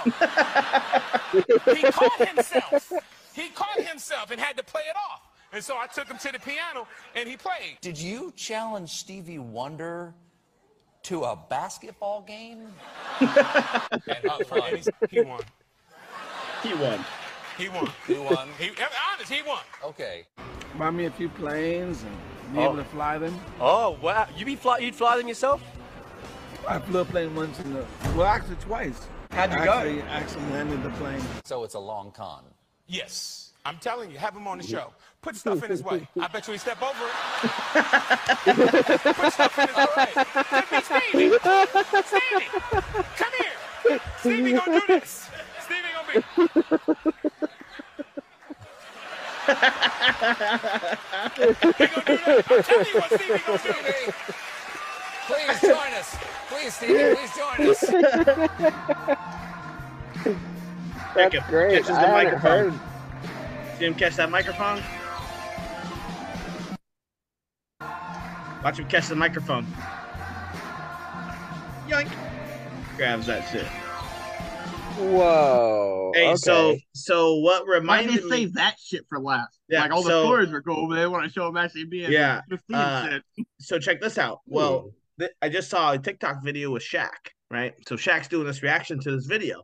[1.77, 2.93] he caught himself.
[3.35, 5.21] He caught himself and had to play it off.
[5.53, 7.79] And so I took him to the piano and he played.
[7.81, 10.15] Did you challenge Stevie Wonder
[11.05, 12.67] to a basketball game?
[13.21, 13.29] And,
[14.29, 14.79] uh,
[15.11, 15.41] he won.
[16.65, 17.05] He won.
[17.59, 17.91] He won.
[18.07, 18.49] He won.
[18.59, 19.61] He, I'm honest, he won.
[19.85, 20.25] Okay.
[20.79, 22.65] buy me a few planes and be oh.
[22.65, 23.39] able to fly them.
[23.61, 24.27] Oh wow!
[24.35, 24.79] You be fly?
[24.79, 25.63] You'd fly them yourself?
[26.67, 27.85] I flew a plane once in the
[28.17, 29.07] well, actually twice.
[29.31, 29.73] How'd you go?
[29.73, 31.21] actually, Actually landed the plane.
[31.45, 32.45] So it's a long con.
[32.87, 33.53] Yes.
[33.67, 34.93] I'm telling you, have him on the show.
[35.21, 36.07] Put stuff in his way.
[36.21, 37.11] I bet you he step over it.
[39.17, 40.09] Put stuff in his way.
[40.61, 41.39] Give me Stevie.
[42.05, 42.57] Stevie,
[43.17, 44.01] come here.
[44.19, 45.31] Stevie gonna do this.
[55.27, 56.17] Please join us.
[56.49, 57.81] Please, Stevie, please join us.
[61.15, 61.43] That's him.
[61.49, 61.73] great.
[61.73, 62.71] Catches the I microphone.
[62.71, 62.81] heard.
[63.79, 64.83] See him catch that microphone?
[68.63, 69.67] Watch him catch the microphone.
[71.89, 72.11] yoink,
[72.97, 73.67] grabs that shit.
[74.99, 76.13] Whoa.
[76.15, 76.37] Hey, okay.
[76.37, 78.31] so so what Why reminded they me?
[78.31, 79.59] save that shit for last?
[79.69, 81.85] Yeah, like all the so- stories are cool, but they want to show them actually
[81.87, 83.19] being Yeah, uh.
[83.61, 84.41] So check this out.
[84.47, 87.09] Well, th- I just saw a TikTok video with Shaq,
[87.51, 87.75] right?
[87.89, 89.63] So Shaq's doing this reaction to this video.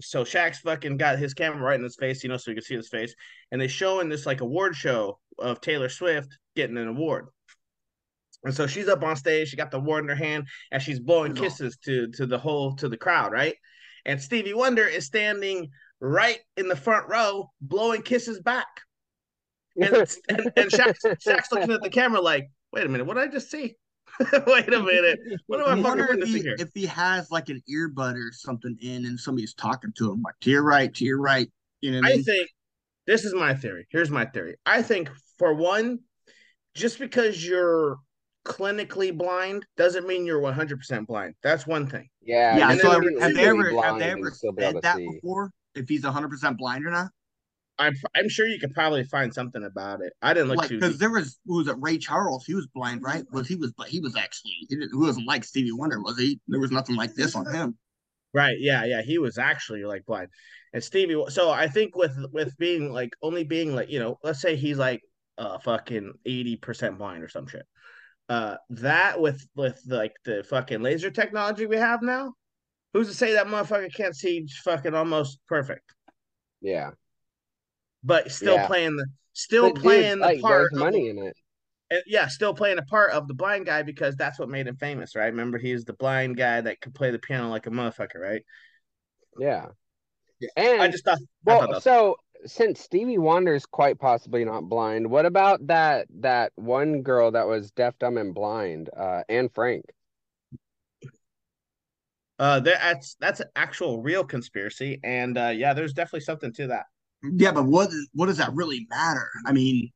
[0.00, 2.64] So Shaq's fucking got his camera right in his face, you know, so you can
[2.64, 3.14] see his face.
[3.50, 7.26] And they showing this like award show of Taylor Swift getting an award.
[8.44, 10.98] And so she's up on stage, she got the award in her hand, and she's
[10.98, 13.56] blowing kisses to to the whole to the crowd, right?
[14.06, 18.68] And Stevie Wonder is standing right in the front row, blowing kisses back.
[19.76, 19.94] And
[20.28, 23.32] and, and Shaq's, Shaq's looking at the camera like, wait a minute, what did I
[23.32, 23.76] just see?
[24.46, 25.20] wait a minute.
[25.46, 26.56] What am I I fucking wonder if witnessing he, here?
[26.58, 30.34] if he has like an earbud or something in and somebody's talking to him, like
[30.40, 31.50] to your right, to your right.
[31.80, 32.24] You know what I I mean?
[32.24, 32.48] think
[33.06, 33.86] this is my theory.
[33.90, 34.56] Here's my theory.
[34.66, 36.00] I think for one,
[36.74, 37.98] just because you're
[38.50, 41.34] clinically blind doesn't mean you're 100% blind.
[41.42, 42.08] That's one thing.
[42.22, 42.76] yeah, Yeah.
[42.76, 45.08] So have, they're have they ever have they ever still be able said that see.
[45.08, 45.50] before?
[45.74, 47.08] If he's 100% blind or not?
[47.78, 50.12] I'm I'm sure you could probably find something about it.
[50.20, 51.00] I didn't look Like, too because deep.
[51.00, 51.76] there was who was it?
[51.78, 52.44] Ray Charles.
[52.44, 53.24] He was blind, right?
[53.32, 53.72] Was he was?
[53.72, 56.38] But he was actually he, he wasn't like Stevie Wonder, was he?
[56.46, 57.78] There was nothing like this on him.
[58.34, 58.56] Right.
[58.60, 58.84] Yeah.
[58.84, 59.00] Yeah.
[59.02, 60.28] He was actually like blind.
[60.74, 64.42] And Stevie, so I think with with being like only being like, you know, let's
[64.42, 65.00] say he's like
[65.38, 67.64] uh fucking 80% blind or some shit.
[68.30, 72.32] Uh that with with like the fucking laser technology we have now,
[72.92, 75.92] who's to say that motherfucker can't see fucking almost perfect,
[76.60, 76.92] Yeah.
[78.04, 78.66] but still Yeah.
[78.68, 81.36] playing the still But dude, playing the like, part there's money the- in it.
[81.90, 84.76] and yeah, still playing a part of the blind guy because that's what made him
[84.76, 85.26] famous, right?
[85.26, 88.44] Remember, he's the blind guy that could play the piano like a motherfucker, right?
[89.38, 89.66] Yeah.
[90.38, 94.68] Yeah, And I just thought, I thought well, so since Stevie Wonder's quite possibly not
[94.68, 99.48] blind, what about that that one girl that was deaf, dumb, and blind, uh, Anne
[99.48, 99.84] Frank?
[102.38, 106.86] Uh, that's that's an actual real conspiracy, and uh, yeah, there's definitely something to that.
[107.22, 109.28] Yeah, but what what does that really matter?
[109.44, 109.90] I mean,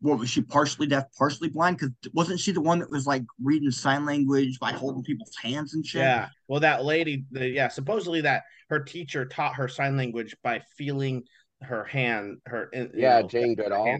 [0.00, 1.78] what was she partially deaf, partially blind?
[1.78, 5.74] Because wasn't she the one that was like reading sign language by holding people's hands
[5.74, 6.02] and shit?
[6.02, 10.60] Yeah, well, that lady, the, yeah, supposedly that her teacher taught her sign language by
[10.76, 11.24] feeling
[11.62, 13.98] her hand, her Yeah, know, Jane Goodall.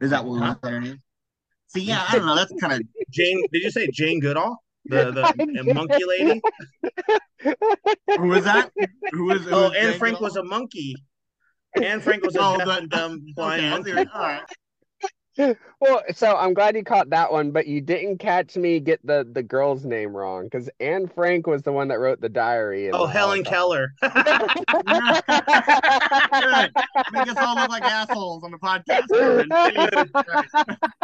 [0.00, 1.02] Is that what was her name?
[1.68, 2.36] See, yeah, I don't know.
[2.36, 6.40] That's kind of Jane, did you say Jane Goodall, the the monkey lady?
[8.16, 8.70] who was that?
[9.12, 9.42] Who was?
[9.44, 10.28] who Oh, Anne Jane Frank Goodall?
[10.28, 10.96] was a monkey.
[11.76, 13.90] Anne Frank was a Oh, deaf dumb blind Okay, I monkey.
[13.90, 14.42] see what- all right.
[15.80, 19.24] Well, so I'm glad you caught that one, but you didn't catch me get the
[19.30, 22.90] the girl's name wrong because Anne Frank was the one that wrote the diary.
[22.90, 23.92] Oh, the Helen Keller.
[24.02, 24.12] Good.
[27.12, 29.06] Make us all look like assholes on the podcast.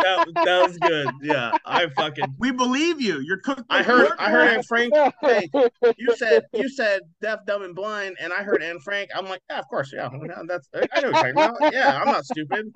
[0.05, 1.09] That, that was good.
[1.23, 3.21] Yeah, I fucking we believe you.
[3.21, 3.63] You're cooked.
[3.71, 4.93] I heard I heard Anne Frank.
[5.21, 5.49] Hey,
[5.97, 9.11] you said you said deaf, dumb, and blind, and I heard Anne Frank.
[9.15, 11.73] I'm like, yeah, of course, yeah, yeah, that's I know what you're talking about.
[11.73, 12.73] Yeah, I'm not stupid.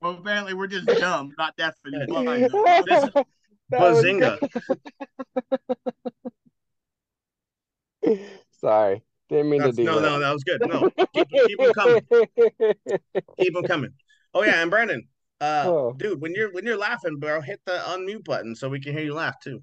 [0.00, 2.06] Well, apparently we're just dumb, not deaf and Yeah.
[2.06, 2.50] blind.
[2.86, 3.10] This is
[3.70, 4.38] That was Bazinga.
[8.60, 10.02] Sorry, didn't mean That's- to do no, that.
[10.02, 10.60] no, no, that was good.
[10.66, 12.02] No, keep, keep them coming.
[13.38, 13.90] Keep them coming.
[14.34, 15.06] Oh yeah, and Brandon,
[15.40, 15.94] uh, Oh.
[15.96, 19.04] dude, when you're when you're laughing, bro, hit the unmute button so we can hear
[19.04, 19.62] you laugh too.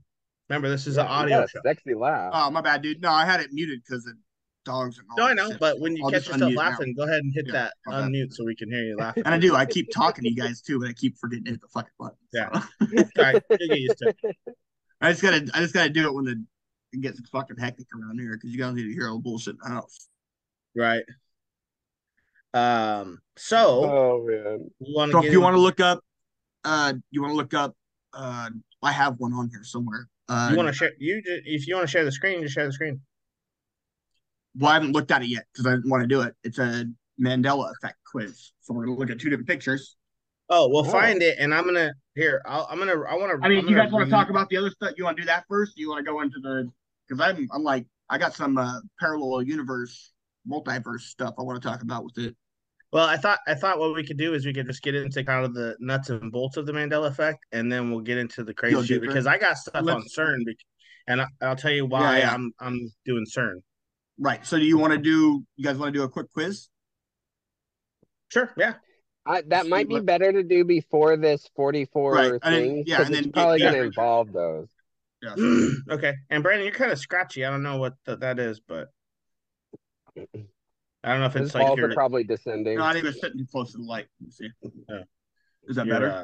[0.50, 1.60] Remember, this is Yeah, an audio show.
[1.64, 2.32] Sexy laugh.
[2.34, 3.02] Oh, my bad, dude.
[3.02, 4.14] No, I had it muted because of
[4.66, 6.62] dogs and all No, I know, but when you I'll catch just yourself unmute now.
[6.70, 8.10] laughing, go ahead and hit Yeah, that my bad.
[8.12, 9.24] unmute so we can hear you laughing.
[9.26, 9.56] And I do.
[9.56, 11.92] I keep talking to you guys too, but I keep forgetting to hit the fucking
[12.00, 12.18] button.
[12.34, 12.50] Yeah.
[12.60, 12.62] so.
[13.18, 14.36] All right, you'll get used to it.
[15.02, 16.44] I just gotta, I just gotta do it when the
[16.92, 19.54] it gets fucking hectic around here because you guys need to hear all the bullshit
[19.54, 20.10] in the house.
[20.76, 21.04] Right.
[22.54, 23.20] Um.
[23.38, 24.70] So Oh man.
[24.80, 26.04] we want So if you want to look up,
[26.66, 27.76] uh, you want to look up,
[28.14, 28.50] uh,
[28.82, 30.08] I have one on here somewhere.
[30.28, 32.56] Uh, you want to share you just, if you want to share the screen, just
[32.56, 33.02] share the screen.
[34.58, 36.34] Well, I haven't looked at it yet because I didn't want to do it.
[36.44, 36.86] It's a
[37.22, 39.96] Mandela effect quiz, so we're gonna look at two different pictures.
[40.50, 40.92] Oh, well, Oh.
[40.92, 42.42] find it, and I'm gonna here.
[42.46, 43.00] I'll, I'm gonna.
[43.02, 43.46] I want to.
[43.46, 44.94] I mean, you guys want to talk about the other stuff?
[44.98, 45.78] You want to do that first?
[45.78, 46.70] You want to go into the?
[47.08, 50.12] Because I'm, I'm like, I got some uh, parallel universe,
[50.50, 52.36] multiverse stuff I want to talk about with it.
[52.92, 55.24] Well, I thought I thought what we could do is we could just get into
[55.24, 58.44] kind of the nuts and bolts of the Mandela effect, and then we'll get into
[58.44, 60.56] the crazy shit because I got stuff on Let's- CERN, bec-
[61.08, 62.34] and I, I'll tell you why Yeah, yeah.
[62.34, 63.62] I'm I'm doing CERN.
[64.20, 64.46] Right.
[64.46, 65.44] So, do you want to do?
[65.56, 66.68] You guys want to do a quick quiz?
[68.30, 68.74] Sure, yeah.
[69.26, 72.52] I, that See might be what- better to do before this 44 Right, and then-
[72.52, 73.72] thing yeah, and then get- probably yeah.
[73.72, 74.70] going to involve those.
[75.22, 75.36] Yeah.
[75.90, 77.44] okay, and Brandon, you're kind of scratchy.
[77.46, 78.88] I don't know what th- that is, but
[80.18, 80.24] I
[81.04, 82.78] don't know if His it's like balls your are probably descending.
[82.78, 84.08] Not even sitting close to the light.
[84.22, 84.50] Let see.
[84.90, 85.02] Yeah.
[85.68, 86.12] Is that your, better?
[86.12, 86.24] uh,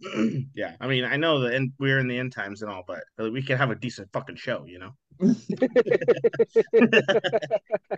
[0.54, 3.04] yeah, I mean, I know that and we're in the end times and all, but
[3.32, 4.92] we can have a decent fucking show, you know.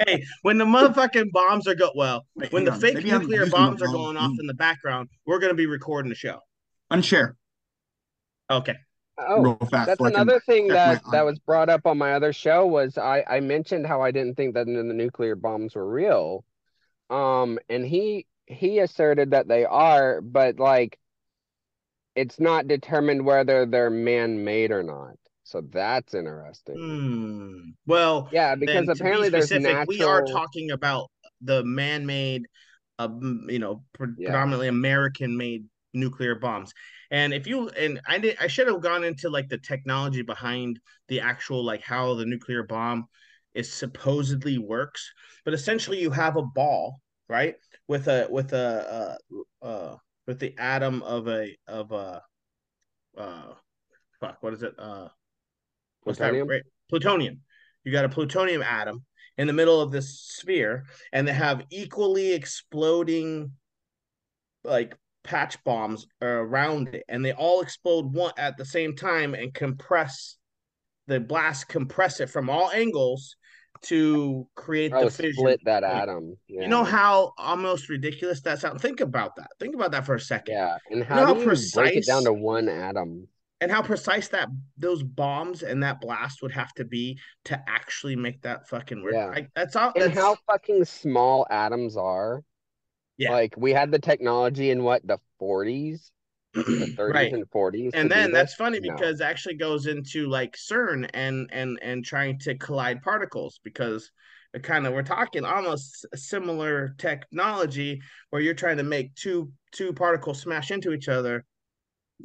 [0.06, 2.80] hey, when the motherfucking bombs are go well, Wait, when hang the on.
[2.80, 6.08] fake Maybe nuclear bombs are wrong going off in the background, we're gonna be recording
[6.08, 6.38] the show.
[6.92, 7.34] Unshare
[8.50, 8.76] Okay.
[9.18, 9.86] Oh, fast.
[9.86, 13.24] that's so another thing that that was brought up on my other show was I
[13.28, 16.44] I mentioned how I didn't think that the nuclear bombs were real.
[17.10, 20.98] Um, and he he asserted that they are, but like
[22.18, 25.16] it's not determined whether they're man-made or not.
[25.44, 26.76] So that's interesting.
[26.76, 27.70] Hmm.
[27.86, 32.46] Well, Yeah, because to be apparently there's specific, we are talking about the man-made,
[32.98, 33.08] uh,
[33.46, 34.30] you know, pre- Yeah.
[34.30, 36.72] predominantly American-made nuclear bombs.
[37.10, 40.80] And if you and I did, I should have gone into like the technology behind
[41.08, 43.06] the actual like how the nuclear bomb
[43.54, 45.10] is supposedly works.
[45.44, 47.54] But essentially, you have a ball, right,
[47.86, 49.16] with a with a
[49.62, 49.96] uh, uh
[50.28, 52.22] with the atom of a of a
[53.16, 53.54] uh
[54.20, 54.74] fuck what is it?
[54.78, 55.08] Uh
[56.04, 57.40] what's that right plutonium?
[57.82, 59.04] you got a plutonium atom
[59.38, 63.50] in the middle of this sphere and they have equally exploding
[64.64, 69.54] like patch bombs around it and they all explode one at the same time and
[69.54, 70.36] compress
[71.06, 73.36] the blast compress it from all angles
[73.82, 76.36] to create oh the fission split that atom.
[76.48, 76.62] Yeah.
[76.62, 80.20] you know how almost ridiculous that sounds think about that think about that for a
[80.20, 83.28] second Yeah, and know how how do you break it down precise- to one atom?
[83.60, 88.14] and how precise that those bombs and that blast would have to be to actually
[88.14, 89.14] make that fucking work.
[89.14, 89.32] Yeah.
[89.34, 89.92] I, that's all.
[89.96, 92.44] And how fucking small atoms are.
[93.16, 93.32] Yeah.
[93.32, 96.10] Like we had the technology in what the 40s,
[96.54, 96.62] the
[96.96, 97.32] 30s Right.
[97.32, 97.90] and 40s.
[97.94, 98.56] and then that's this?
[98.56, 98.94] funny No.
[98.94, 104.10] because it actually goes into like CERN and and and trying to collide particles because
[104.54, 109.92] it kind of we're talking almost similar technology where you're trying to make two two
[109.92, 111.44] particles smash into each other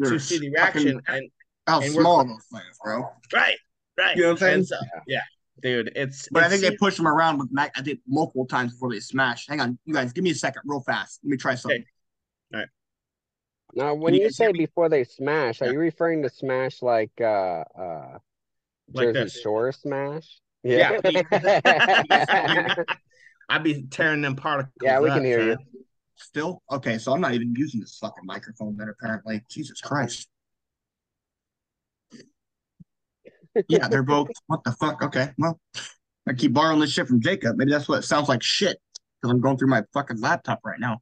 [0.04, 1.30] to see the reaction and
[1.68, 3.10] How and small those things, bro?
[3.34, 3.56] right
[3.98, 4.64] right You know what I'm saying?
[4.66, 5.22] so- yeah
[5.62, 7.72] dude it's But I think they push them around with Mac.
[7.76, 9.46] I think multiple times before they smash.
[9.48, 11.20] Hang on, you guys, give me a second, real fast.
[11.24, 11.84] Let me try something.
[13.76, 17.64] Now, when you you say before they smash, are you referring to smash like uh
[17.78, 18.18] uh
[18.94, 19.42] Like Jersey this.
[19.42, 20.40] Shore smash?
[20.64, 22.76] Yeah, Yeah.
[23.50, 25.58] I'd be tearing them particles Yeah, we up, can hear you.
[26.16, 26.62] Still?
[26.72, 29.42] Okay, so I'm not even using this fucking microphone then apparently.
[29.50, 30.30] Jesus Christ.
[33.68, 35.02] Yeah, they're both what the fuck?
[35.02, 35.30] Okay.
[35.38, 35.60] Well,
[36.28, 37.58] I keep borrowing this shit from Jacob.
[37.58, 38.78] Maybe that's what it sounds like shit.
[39.22, 41.00] Because I'm going through my fucking laptop right now.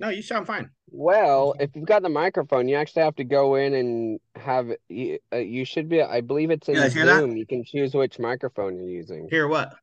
[0.00, 0.70] No, you sound fine.
[0.90, 5.18] Well, if you've got the microphone, you actually have to go in and have you,
[5.32, 7.18] uh, you should be, I believe it's in You guys hear that?
[7.20, 7.36] Zoom.
[7.36, 9.28] You can choose which microphone you're using.
[9.30, 9.74] Hear what?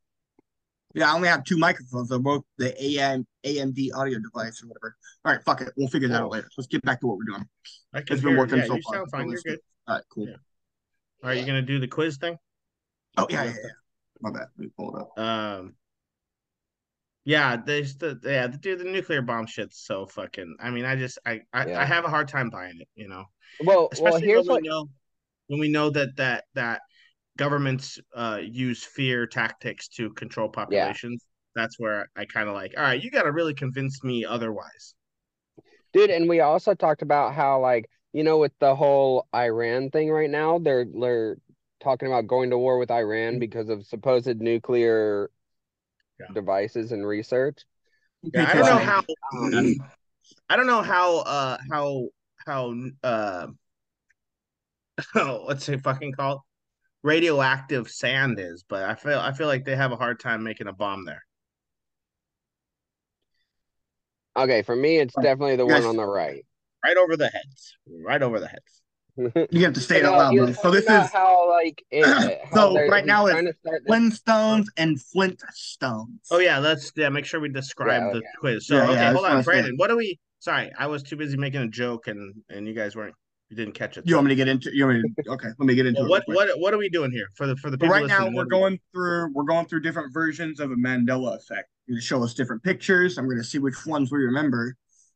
[0.96, 2.10] Yeah, I only have two microphones.
[2.10, 4.96] They're both the AM AMD audio device or whatever.
[5.24, 5.72] All right, fuck it.
[5.78, 6.50] We'll figure that out later.
[6.58, 7.48] Let's get back to what we're doing.
[7.94, 8.96] I can It's been hear- working yeah, so you far.
[8.96, 9.30] sound fine.
[9.30, 9.60] You're good.
[9.88, 10.28] All right, cool.
[10.28, 10.34] Yeah.
[11.24, 12.38] All right, you gonna do the quiz thing?
[13.18, 13.70] Oh yeah, yeah, yeah.
[14.22, 14.48] My bad.
[14.58, 15.20] Let me pull it up.
[15.24, 15.76] Um.
[17.28, 20.56] Yeah, there's the yeah, the dude, the nuclear bomb shit's so fucking.
[20.62, 21.82] I mean, I just I I, Yeah.
[21.82, 22.88] I have a hard time buying it.
[22.96, 23.26] You know,
[23.60, 24.88] Well, well, especially here's when what we know
[25.48, 26.84] when we know that that that
[27.36, 31.26] governments uh use fear tactics to control populations.
[31.54, 32.76] That's where I kind of like.
[32.78, 34.96] All right, you got to really convince me otherwise.
[35.92, 40.10] Dude, and we also talked about how like, you know, with the whole Iran thing
[40.10, 41.36] right now, they're they're
[41.82, 45.30] talking about going to war with Iran because of supposed nuclear
[46.20, 46.28] Yeah.
[46.34, 47.66] devices and research.
[48.24, 49.04] Yeah, I don't know how.
[49.34, 49.76] Um,
[50.50, 51.20] I don't know how.
[51.20, 52.08] Uh, how
[52.46, 53.48] how uh,
[55.14, 56.42] what's it fucking called?
[57.04, 60.68] Radioactive sand is, but I feel I feel like they have a hard time making
[60.68, 61.24] a bomb there.
[64.36, 65.84] okay, for me, it's definitely the Yes.
[65.84, 66.46] one on the right.
[66.84, 67.76] Right over the heads.
[67.88, 68.82] Right over the heads.
[69.18, 70.52] You have to say it You out loud, he bro.
[70.54, 73.54] So this about is how like it, it- how So, right now it's trying to
[73.54, 76.20] start this- Flintstones and Flintstones.
[76.32, 78.68] Oh yeah, let's yeah make sure we describe Yeah, the quiz.
[78.68, 79.74] So Yeah, yeah, okay, I hold on, Brandon.
[79.78, 80.20] What do we?
[80.40, 83.16] Sorry, I was too busy making a joke and and you guys weren't.
[83.50, 84.04] You didn't catch it.
[84.06, 84.76] You want me to get into?
[84.76, 85.30] You want me to?
[85.34, 86.24] Okay, let me get into Well, it.
[86.28, 88.26] what what what are we doing here for the for the So people right now
[88.28, 91.70] we're what are we going through we're going through different versions of a Mandela effect.
[91.88, 93.18] You're gonna show us different pictures.
[93.18, 94.76] I'm gonna see which ones we remember,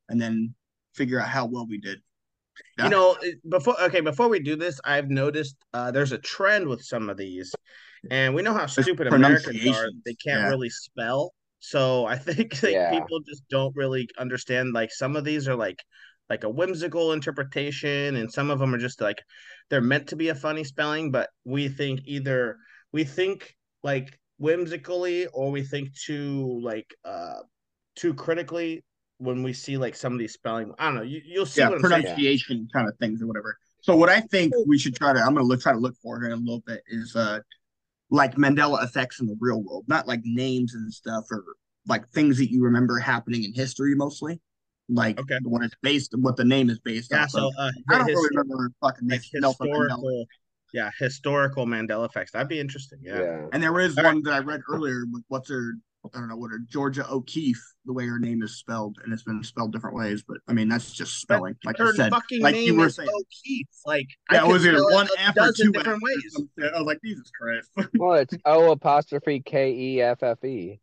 [0.09, 0.55] and then
[0.95, 2.01] figure out how well we did.
[2.77, 2.85] Yeah.
[2.85, 3.17] You know,
[3.49, 7.17] before okay, before we do this, I've noticed uh, there's a trend with some of
[7.17, 7.53] these,
[8.09, 9.89] and we know how stupid Americans are.
[10.05, 10.49] They can't yeah.
[10.49, 12.91] really spell, so I think like Yeah.
[12.91, 14.73] people just don't really understand.
[14.73, 15.81] Like some of these are like
[16.29, 19.21] like a whimsical interpretation, and some of them are just like
[19.69, 22.57] they're meant to be a funny spelling, but we think either
[22.91, 27.39] we think like whimsically or we think too like uh
[27.95, 28.83] too critically
[29.21, 30.73] when we see like some of these spelling.
[30.79, 31.01] I don't know.
[31.03, 33.57] You, you'll see yeah, what I'm pronunciation kind of things or whatever.
[33.81, 36.19] So what I think we should try to I'm gonna look try to look for
[36.19, 37.39] here in a little bit is uh
[38.09, 41.43] like Mandela effects in the real world, not like names and stuff or
[41.87, 44.39] like things that you remember happening in history mostly.
[44.89, 45.37] Like Okay.
[45.43, 47.23] what it's based what the name is based Yeah.
[47.23, 50.25] off So uh, I don't his- really remember fucking like this historical.
[50.73, 52.31] Yeah, historical Mandela effects.
[52.31, 52.99] That'd be interesting.
[53.01, 53.19] Yeah.
[53.19, 53.47] Yeah.
[53.51, 54.13] And there is All right.
[54.13, 57.61] one that I read earlier with what's her I don't know what her Georgia O'Keeffe,
[57.85, 60.67] the way her name is spelled, and it's been spelled different ways, but I mean
[60.67, 61.55] that's just spelling.
[61.63, 62.11] Like Her you said.
[62.11, 63.09] fucking like name you were is saying.
[63.09, 63.67] O'Keeffe.
[63.85, 66.71] Like Yeah, I was it one a F or two different Fs ways.
[66.73, 67.69] I was like, Jesus Christ.
[67.99, 70.79] Well, it's O apostrophe K E F F E.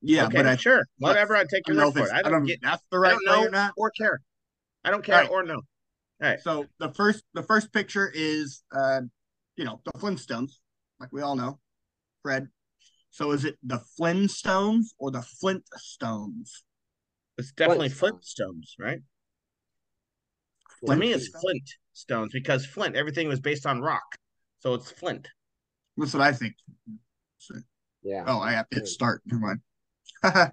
[0.00, 1.36] yeah, okay, but I sure, whatever.
[1.36, 2.14] I take your don't word for it.
[2.14, 2.60] I I don't don't get.
[2.62, 3.74] that's the I right don't know or not.
[3.76, 4.20] or care.
[4.84, 5.30] I don't care Right.
[5.30, 5.56] or no.
[5.56, 5.62] All
[6.20, 6.40] right.
[6.40, 9.02] So the first the first picture is uh
[9.56, 10.52] you know the Flintstones,
[11.00, 11.58] like we all know.
[12.22, 12.48] Fred.
[13.14, 16.50] So is it the Flintstones or the Flintstones?
[17.38, 18.34] It's definitely Flintstones.
[18.40, 18.98] Flintstones, right?
[20.84, 21.40] For me, it's Flintstones?
[21.40, 24.02] Flint stones because Flint, everything was based on rock.
[24.58, 25.28] So it's Flint.
[25.96, 26.54] That's what I think.
[27.38, 27.54] So-
[28.02, 28.24] Yeah.
[28.26, 29.22] oh, I have to hit start.
[29.26, 29.58] Never
[30.22, 30.52] mind.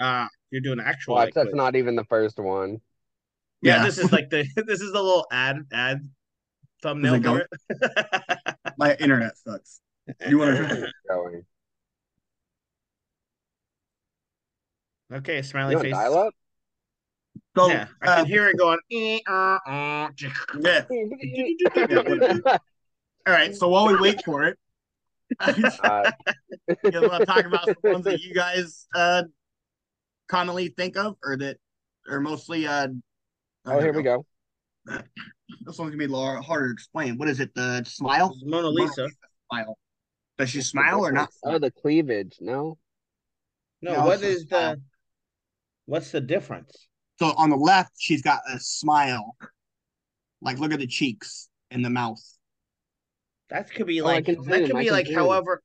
[0.00, 1.54] Uh you're doing actual Watch, like, that's quiz.
[1.54, 2.80] not even the first one.
[3.60, 3.84] yeah, Yeah.
[3.84, 6.08] this is like the this is the little ad ad
[6.82, 9.82] thumbnail it for My internet sucks.
[10.26, 10.84] You want to?
[10.84, 10.90] it.
[11.06, 11.44] Going.
[15.12, 15.92] Okay, smiley You face.
[15.92, 16.34] dial up?
[17.56, 18.78] So, yeah, I uh, can hear it going.
[18.92, 20.08] "Eh, uh, uh."
[20.60, 20.84] yeah.
[23.26, 23.54] All right.
[23.54, 24.56] So while we wait for it,
[25.40, 26.10] Uh,
[26.84, 29.22] you want to talk about some ones that you guys uh
[30.28, 31.56] commonly think of, or that
[32.08, 32.88] are mostly uh.
[33.66, 34.24] oh, here we go.
[35.66, 37.18] This one's gonna be a harder to explain.
[37.18, 37.52] What is it?
[37.54, 38.36] The smile?
[38.44, 39.08] Mona Lisa.
[39.50, 39.76] Smile.
[40.38, 41.30] Does she smile or not?
[41.44, 42.36] Oh, the cleavage.
[42.40, 42.78] No.
[43.82, 44.76] No, No, what it's smile.
[44.76, 44.80] the
[45.90, 46.86] what's the difference?
[47.18, 49.36] So on the left, she's got a smile.
[50.40, 52.22] Like, look at the cheeks and the mouth.
[53.50, 55.60] That could be Oh, like can that could be like however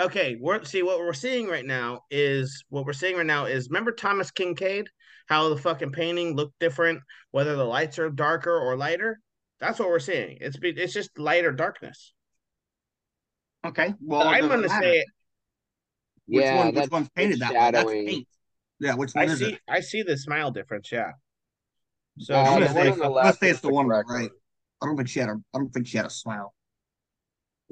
[0.00, 3.68] okay we're see what we're seeing right now is what we're seeing right now is
[3.68, 4.86] remember Thomas Kinkade
[5.26, 7.00] how the fucking painting looked different
[7.30, 9.20] whether the lights are darker or lighter
[9.60, 12.12] that's what we're seeing it's be, it's just light or darkness
[13.64, 13.94] Okay.
[14.00, 14.82] Well, I'm gonna matter.
[14.84, 15.06] say it
[16.26, 16.74] Which yeah, one?
[16.74, 17.70] Which one's painted that way?
[17.70, 18.06] That's shadowing.
[18.06, 18.28] paint.
[18.80, 18.94] Yeah.
[18.94, 19.60] Which one I is see it?
[19.68, 21.12] I see the smile difference yeah
[22.18, 24.10] so I'm gonna say- on the I'm gonna say it's the one on the correct
[24.10, 24.30] right.
[24.82, 25.36] I don't think she had a.
[25.54, 26.54] I don't think she had a smile.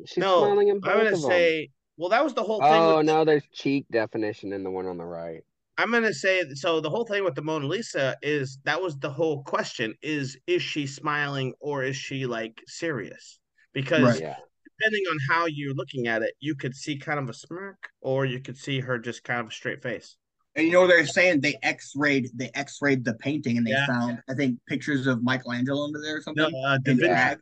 [0.07, 1.30] She's no smiling in I'm gonna of them.
[1.30, 4.70] say well that was the whole thing Oh with no, there's cheek definition in the
[4.70, 5.42] one on the right.
[5.76, 6.80] I'm gonna say so.
[6.80, 10.62] The whole thing with the Mona Lisa is that was the whole question: is is
[10.62, 13.38] she smiling or is she like serious?
[13.72, 14.20] Because Right.
[14.20, 14.36] Yeah.
[14.78, 18.24] depending on how you're looking at it, you could see kind of a smirk, or
[18.24, 20.16] you could see her just kind of a straight face.
[20.57, 21.40] And you know what they're saying?
[21.40, 22.28] They X-rayed.
[22.34, 23.86] They X-rayed the painting, and they Yeah.
[23.86, 26.48] found I think pictures of Michelangelo under there or something.
[26.50, 27.07] No, uh, Da Vinci.
[27.09, 27.38] drag,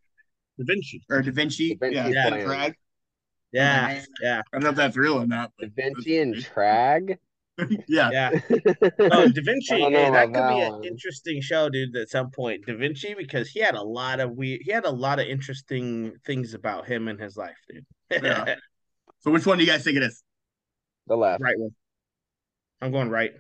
[0.59, 1.03] Da Vinci.
[1.11, 1.75] or Da Vinci.
[1.75, 2.35] Da Vinci yeah, Yeah.
[2.35, 2.75] in drag.
[3.53, 4.07] Yeah, man.
[4.23, 5.53] yeah, I don't know if that's real or not.
[5.61, 7.19] Da But Vinci and Trag.
[7.87, 8.11] yeah.
[8.11, 8.31] yeah.
[8.99, 9.75] Oh, Da Vinci.
[9.75, 11.95] Hey, know that about could be that an interesting show, dude.
[11.95, 14.63] At some point, Da Vinci, because he had a lot of we.
[14.65, 17.85] He had a lot of interesting things about him and his life, dude.
[18.11, 18.55] Yeah.
[19.21, 20.25] So which one do you guys think it is?
[21.07, 21.41] the left.
[21.43, 21.71] right one.
[22.83, 23.31] I'm going right.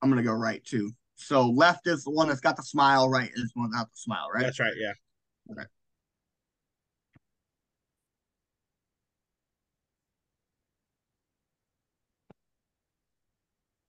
[0.00, 0.92] I'm gonna go right too.
[1.16, 3.10] So left is the one that's got the smile.
[3.10, 4.28] Right is the one without the smile.
[4.32, 4.44] Right.
[4.44, 4.72] That's right.
[4.76, 4.92] Yeah.
[5.50, 5.66] Okay.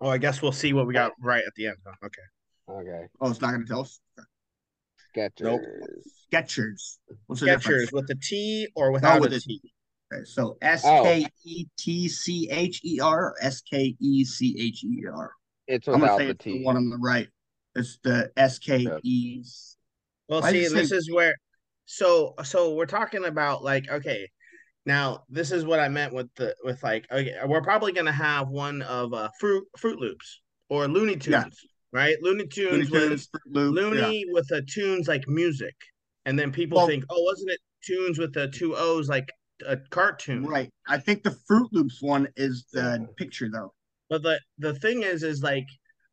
[0.01, 1.15] Oh, I guess we'll see what we got oh.
[1.21, 1.77] right at the end.
[1.85, 1.93] huh?
[2.03, 2.81] Okay.
[2.81, 3.07] Okay.
[3.21, 4.01] Oh, it's not gonna tell us.
[5.15, 5.41] Skechers.
[5.41, 5.61] Nope.
[6.33, 6.97] Skechers.
[7.27, 7.91] What's the Skechers difference?
[7.93, 9.72] with a T or without with a a T.
[10.13, 11.03] Okay, so S Oh.
[11.03, 15.31] K E T C H E R or S K E C H E R.
[15.67, 16.63] It's I'm gonna say the it's the T.
[16.63, 17.27] one on the right.
[17.75, 19.43] It's the S K E.
[20.29, 21.35] Well, Why see, this say- is where.
[21.85, 24.29] So, so we're talking about like, okay,
[24.85, 28.47] now this is what I meant with the with like, okay, we're probably gonna have
[28.49, 31.45] one of uh Fruit Fruit Loops or Looney Tunes, Yeah.
[31.91, 32.15] right?
[32.21, 34.21] Looney Tunes, Looney with Tunes, Fruit Loops, yeah.
[34.31, 35.75] With a tunes like music,
[36.25, 39.29] and then people Well- think, oh, wasn't it tunes with the two O's like
[39.65, 40.45] a cartoon?
[40.45, 40.69] Right.
[40.87, 43.73] I think the Fruit Loops one is the picture though.
[44.09, 45.65] But the the thing is, is like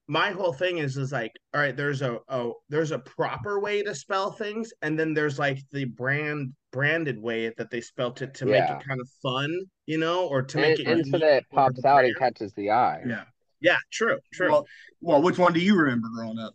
[0.09, 3.83] my whole thing is is like, all right, there's a oh there's a proper way
[3.83, 8.33] to spell things, and then there's like the brand branded way that they spelt it
[8.35, 9.51] to make it kind of fun,
[9.87, 12.53] you know, or to And, make it and so that it pops out and catches
[12.55, 13.01] the eye.
[13.07, 13.25] Yeah.
[13.63, 14.51] Yeah, true, true.
[14.51, 14.67] Well,
[15.03, 16.55] well, which one do you remember growing up?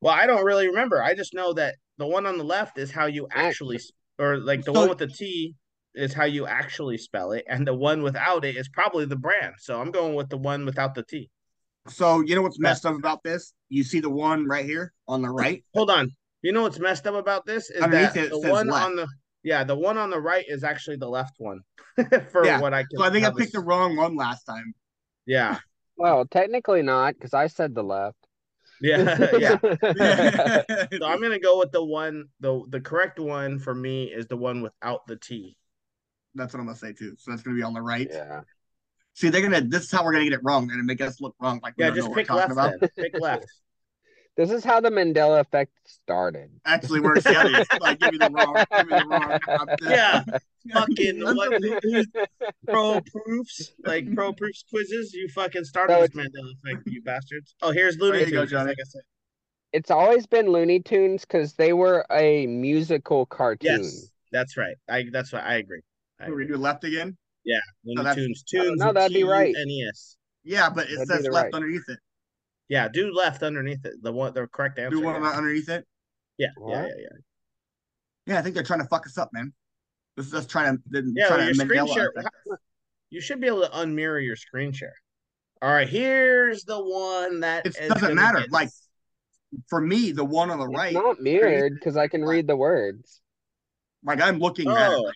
[0.00, 1.02] Well, I don't really remember.
[1.02, 3.80] I just know that the one on the left is how you actually,
[4.18, 5.54] or like the So- one with the T
[5.94, 9.54] is how you actually spell it, and the one without it is probably the brand.
[9.58, 11.30] So I'm going with the one without the T.
[11.88, 13.52] So you know what's messed up about this?
[13.68, 15.64] You see the one right here on the right.
[15.74, 16.10] Hold on.
[16.42, 18.86] You know what's messed up about this is Underneath that it the one left.
[18.86, 19.08] on the
[19.42, 21.60] yeah, the one on the right is actually the left one.
[22.30, 24.44] For Yeah, what I can So I think I have picked the wrong one last
[24.44, 24.74] time.
[25.26, 25.58] Yeah.
[26.00, 28.18] Well, technically not, because I said the left.
[28.80, 29.18] Yeah.
[29.36, 29.58] yeah.
[30.92, 34.36] So I'm gonna go with the one the the correct one for me is the
[34.36, 35.56] one without the T.
[36.34, 37.14] That's what I'm gonna say too.
[37.18, 38.08] So that's gonna be on the right.
[38.10, 38.42] yeah.
[39.14, 39.62] See, they're gonna.
[39.62, 40.66] This is how we're gonna get it wrong.
[40.66, 41.60] They're gonna make us look wrong.
[41.62, 42.74] Like Yeah, just pick left about.
[42.96, 43.46] Pick left.
[44.36, 46.50] This is how the Mandela effect started.
[46.64, 47.64] Actually, works the other.
[47.80, 48.54] Like, give me the wrong.
[48.54, 49.68] Give me the wrong.
[49.82, 50.22] Yeah.
[50.72, 52.28] Fucking what what-
[52.68, 55.12] pro proofs like pro proofs quizzes.
[55.12, 57.56] You fucking started No, this Mandela effect, you bastards.
[57.62, 58.50] Oh, here's Looney There you go, Tunes.
[58.52, 58.68] Johnny.
[58.68, 59.02] Like I said.
[59.72, 63.82] It's always been Looney Tunes because they were a musical cartoon.
[63.82, 64.76] Yes, that's right.
[64.88, 65.80] I that's what I agree.
[66.20, 66.46] I We agree.
[66.48, 67.16] do left again.
[67.44, 68.80] Yeah, Looney that's- Tunes, Oh, tunes.
[68.80, 69.54] no, that'd be right.
[69.56, 70.16] NES.
[70.44, 71.54] Yeah, but it That'd says left right.
[71.54, 71.98] underneath it.
[72.68, 73.94] Yeah, do left underneath it.
[74.02, 74.96] The one, the correct answer.
[74.96, 75.30] Do one yeah.
[75.30, 75.86] underneath it.
[76.36, 76.72] yeah, yeah, What?
[76.88, 77.08] yeah, yeah.
[78.26, 79.52] Yeah, I think they're trying to fuck us up, man.
[80.16, 80.82] This is us trying to.
[81.14, 82.12] Yeah, trying well, your to screen share.
[83.10, 84.92] You should be able to unmirror your screen share.
[85.62, 88.68] All right, here's the one that it doesn't matter, get- like,
[89.70, 92.56] For me, the one on the It's right, not mirrored because I can read the
[92.56, 93.22] words.
[94.04, 94.94] like I'm looking at it.
[94.94, 95.14] Oh, Like,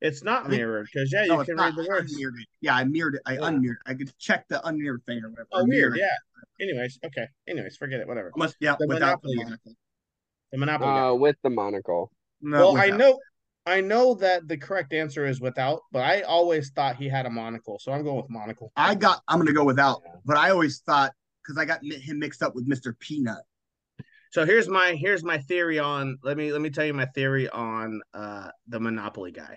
[0.00, 1.74] it's not I think- mirrored because yeah, no, you can not.
[1.76, 2.12] read the I words.
[2.14, 2.44] unmirrored.
[2.60, 3.22] Yeah, I mirrored it.
[3.26, 3.40] I Yeah.
[3.46, 3.78] unmirrored.
[3.86, 5.48] I could check the unmirrored thing or whatever.
[5.52, 5.98] Oh, Mirrored weird.
[5.98, 6.64] Yeah.
[6.66, 7.26] Anyways, okay.
[7.48, 8.08] Anyways, forget it.
[8.08, 8.32] Whatever.
[8.34, 9.44] Almost, yeah, The without the Monopoly.
[9.44, 9.72] monocle.
[10.52, 10.88] The Monopoly.
[10.90, 11.08] guy.
[11.08, 12.12] Uh, with the monocle.
[12.40, 13.18] No, well, I know,
[13.66, 17.30] I know that the correct answer is without, but I always thought he had a
[17.30, 18.72] monocle, so I'm going with monocle.
[18.76, 19.22] I got.
[19.28, 22.68] I'm gonna go without, but I always thought because I got him mixed up with
[22.68, 22.98] Mr.
[22.98, 23.42] Peanut.
[24.30, 26.18] So here's my here's my theory on.
[26.22, 29.56] Let me let me tell you my theory on uh the Monopoly guy.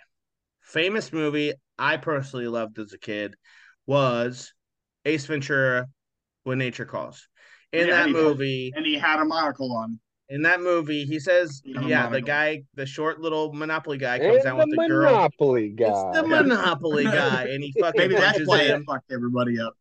[0.71, 3.35] Famous movie I personally loved as a kid
[3.85, 4.53] was
[5.03, 5.87] Ace Ventura:
[6.43, 7.27] When Nature Calls.
[7.73, 9.99] In Yeah, that he- movie, And he had a monocle on.
[10.29, 14.35] in that movie, he says, Yeah, yeah, the guy, the short little Monopoly guy, comes
[14.35, 15.11] And down the with the girl.
[15.13, 15.87] Monopoly guy.
[15.89, 18.81] It's the Monopoly guy, and he fucking Maybe that's punches why him.
[18.81, 19.73] it fucked everybody up.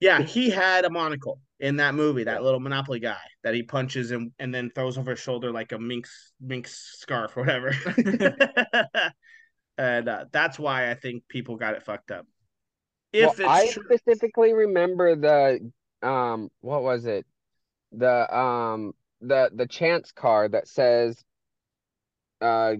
[0.00, 4.10] Yeah, he had a monocle in that movie, that little Monopoly guy that he punches
[4.12, 7.72] and, and then throws over his shoulder like a minx minx scarf or whatever.
[9.82, 12.26] and uh, that's why I think people got it fucked up.
[13.12, 15.72] If well, I true, specifically remember the
[16.06, 17.26] um what was it?
[17.92, 21.22] The um the the chance card that says
[22.40, 22.74] uh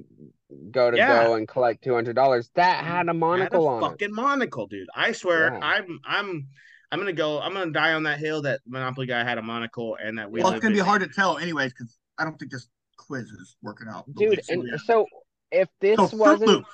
[0.71, 1.25] go to Yeah.
[1.25, 2.51] go and collect two hundred dollars.
[2.55, 3.89] That had a had a monocle on it.
[3.91, 4.89] fucking monocle, dude.
[4.95, 5.59] I swear, Yeah.
[5.61, 6.49] I'm I'm
[6.91, 7.41] I'm gonna go.
[7.41, 10.43] I'm gonna die on that hill that Monopoly guy had a monocle and that we.
[10.43, 13.57] well, it's gonna be hard to tell, anyways, because I don't think this quiz is
[13.63, 14.05] working out.
[14.15, 14.77] Dude, Okay, so and yeah.
[14.85, 15.07] so
[15.51, 16.69] if this So wasn't Loops.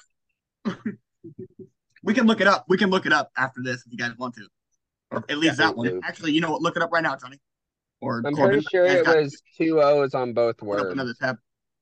[2.03, 2.65] We can look it up.
[2.69, 4.47] We can look it up after this if you guys want to.
[5.11, 5.89] Or at least Yeah, that one.
[5.89, 6.63] Fruit Actually, you know what?
[6.63, 7.39] Look it up right now, Johnny.
[8.01, 8.61] Or I'm Corbin.
[8.63, 10.93] pretty sure it was two O's on both put up words.
[10.93, 11.37] another tab.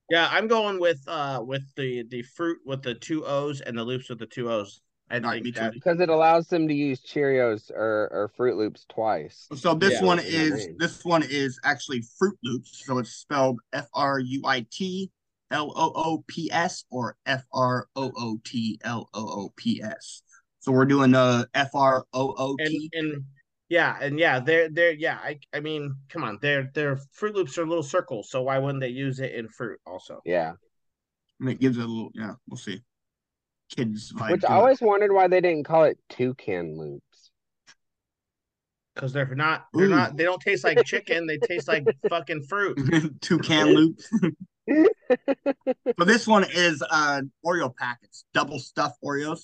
[0.08, 3.82] Yeah, I'm going with uh with the the fruit with the two O's and the
[3.82, 4.80] loops with the two O's.
[5.10, 5.60] I Alright, me think too.
[5.62, 9.46] that Because it allows them to use Cheerios or, or Fruit Loops twice.
[9.54, 12.84] So this Yeah, one in their is this one is actually Fruit Loops.
[12.84, 15.10] So it's spelled F R U I T
[15.50, 19.82] L O O P S or F R O O T L O O P
[19.82, 20.22] S.
[20.60, 23.24] So we're doing uh F R O O and and
[23.68, 25.18] yeah, and yeah, they're they're yeah.
[25.22, 28.80] I I mean, come on, they're they're Fruit Loops are little circles, so why wouldn't
[28.80, 30.20] they use it in fruit also?
[30.24, 30.52] Yeah.
[31.40, 32.82] And it gives it a little yeah, we'll see.
[33.74, 34.32] Kids vibe.
[34.32, 37.30] Which I always wondered why they didn't call it toucan loops.
[38.94, 39.90] Because they're not they're Ooh.
[39.90, 41.26] not they don't taste like chicken.
[41.26, 42.78] They taste like fucking fruit.
[42.78, 43.20] it.
[43.20, 44.08] Toucan loops.
[44.68, 49.40] so this one is uh Oreo packets, double stuffed Oreos.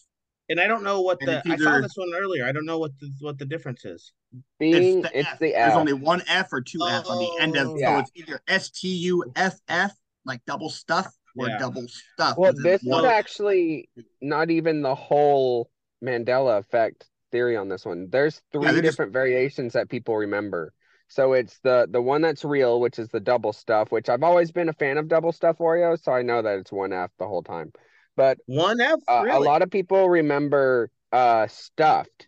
[0.48, 2.44] And I don't know what And the it's I saw this one earlier.
[2.44, 4.12] I don't know what the what the difference is.
[4.58, 5.38] Being it's the it's F.
[5.38, 7.78] the There's only one F or two F on the end of Oh.
[7.78, 9.92] so it's either S T U F F
[10.24, 11.58] like double stuff or Yeah.
[11.58, 12.36] double stuff.
[12.36, 13.88] Well, this is one- actually
[14.20, 15.70] not even the whole
[16.04, 18.08] Mandela effect theory on this one.
[18.10, 20.72] There's three they're just- different variations that people remember.
[21.12, 24.50] So it's the the one that's real, which is the double stuff, which I've always
[24.50, 27.26] been a fan of double stuff Oreos, so I know that it's one F the
[27.26, 27.70] whole time.
[28.16, 29.36] But One F uh, really?
[29.36, 32.26] a lot of people remember uh stuffed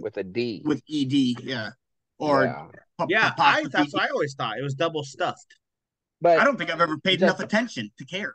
[0.00, 0.62] with a D.
[0.64, 1.12] with ED,
[1.44, 1.70] yeah.
[2.18, 2.66] Or yeah.
[2.98, 4.58] pa- yeah, I that's what I always thought.
[4.58, 5.54] It was double stuffed.
[6.20, 8.34] But I don't think I've ever paid Just- enough attention to care.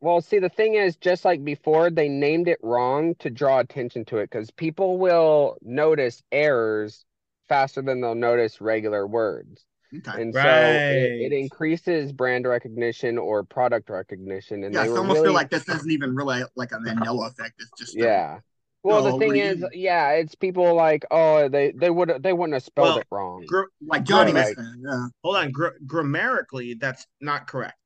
[0.00, 4.04] Well, see, the thing is, just like before, they named it wrong to draw attention
[4.06, 7.05] to it because people will notice errors
[7.48, 9.64] faster than they'll notice regular words.
[9.96, 10.20] Okay.
[10.22, 14.64] And so it, it increases brand recognition or product recognition.
[14.64, 17.30] And Yeah, they I almost really, feel like this isn't even really like a Mandela
[17.30, 17.54] effect.
[17.60, 18.40] It's just yeah.
[18.82, 22.22] Well, the No, thing what is, you- yeah, it's people like, oh, they they would
[22.22, 23.44] they wouldn't have spelled Well, it wrong.
[23.46, 24.46] Gr- like Johnny Right.
[24.56, 25.06] was saying, yeah.
[25.24, 27.78] hold on, gr- grammatically, that's not correct,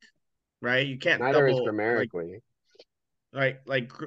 [0.60, 0.86] right?
[0.86, 2.42] You can't Neither is double, like, grammatically.
[3.32, 3.56] right?
[3.66, 4.06] Like gr-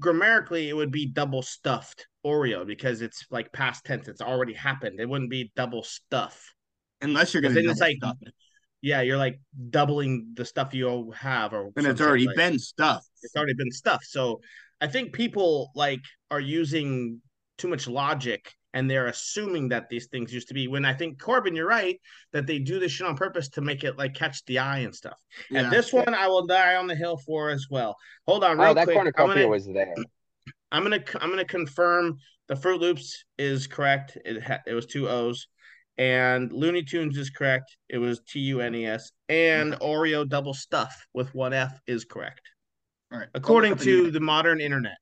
[0.00, 4.08] grammatically, it would be double stuffed Oreo because it's like past tense.
[4.08, 5.00] It's already happened.
[5.00, 6.54] It wouldn't be double stuff.
[7.00, 8.34] Unless you're gonna then it's like, it.
[8.82, 9.40] yeah, you're like
[9.70, 13.08] doubling the stuff you have, or and it's already like- been stuffed.
[13.22, 14.06] It's already been stuffed.
[14.06, 14.40] So
[14.80, 17.20] I think people like are using
[17.56, 20.68] too much logic and they're assuming that these things used to be.
[20.68, 22.00] When I think Corbin, you're right
[22.32, 24.94] that they do this shit on purpose to make it like catch the eye and
[24.94, 25.18] stuff.
[25.50, 25.60] Yeah.
[25.60, 27.96] And this one, I will die on the hill for as well.
[28.26, 28.96] Hold on, oh, real Oh, that quick.
[28.96, 29.94] Cornucopia gonna, was there.
[30.70, 34.18] I'm gonna, I'm gonna confirm the Fruit Loops is correct.
[34.24, 35.48] It ha- it was two O's,
[35.96, 37.76] and Looney Tunes is correct.
[37.88, 39.84] It was T U N E S, and mm-hmm.
[39.84, 42.42] Oreo double stuff with one F is correct
[43.12, 43.28] All right.
[43.34, 44.96] according to the modern internet.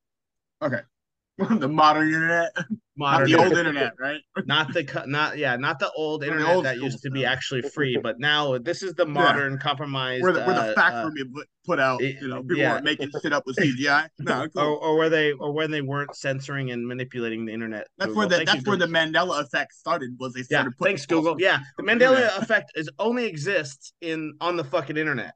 [0.61, 0.81] Okay.
[1.37, 2.55] the modern internet,
[2.99, 4.21] not the old internet, right?
[4.45, 7.31] not the not yeah, not the old the internet old that used to be stuff.
[7.31, 10.23] actually free, but now this is the modern compromised.
[10.23, 11.09] Where the, where the uh, facts uh,
[11.65, 12.73] put, out, you know, people yeah.
[12.73, 14.07] weren't making shit up with CGI.
[14.19, 14.79] No, or, cool.
[14.81, 17.87] or where they or when they weren't censoring and manipulating the internet.
[17.97, 18.19] that's Google.
[18.19, 20.15] where the Thank that's you, where the Mandela effect started.
[20.19, 20.45] Was they yeah.
[20.45, 21.35] started putting Thanks, Google.
[21.39, 25.33] Yeah, the Mandela effect is only exists in on the fucking internet.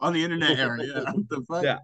[0.00, 0.78] on the internet era.
[0.82, 1.64] Yeah, What the fuck?
[1.64, 1.78] Yeah.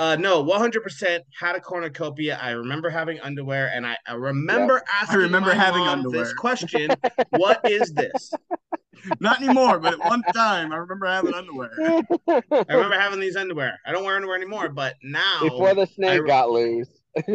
[0.00, 2.38] Uh, no, one hundred percent had a cornucopia.
[2.40, 5.18] I remember having underwear, and I, I remember asking.
[5.18, 6.24] remember my having mom underwear.
[6.24, 6.90] This question:
[7.32, 8.32] What is this?
[9.20, 11.70] Not anymore, but at one time I remember having underwear.
[12.28, 13.78] I remember having these underwear.
[13.84, 16.88] I don't wear underwear anymore, but now Before the snake I- got loose.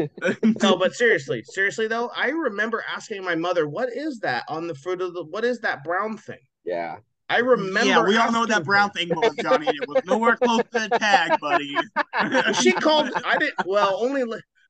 [0.64, 4.74] no, but seriously, seriously though, I remember asking my mother, "What is that on the
[4.74, 5.24] fruit of the?
[5.24, 6.96] What is that brown thing?" Yeah.
[7.28, 7.86] I remember.
[7.90, 9.68] yeah, we all know that brown thing was, Johnny.
[9.68, 11.76] It was nowhere close to the tag, buddy.
[12.62, 13.10] She called.
[13.26, 13.56] I didn't.
[13.66, 14.24] Well, only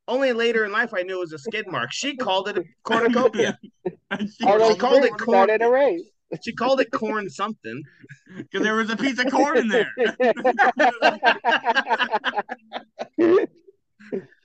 [0.07, 1.91] only later in life I knew it was a skid mark.
[1.91, 3.57] She called it a cornucopia.
[4.19, 4.45] She She
[4.77, 6.03] called it corn- started a race.
[6.43, 7.83] She called it corn something.
[8.37, 9.91] because there was a piece of corn in there.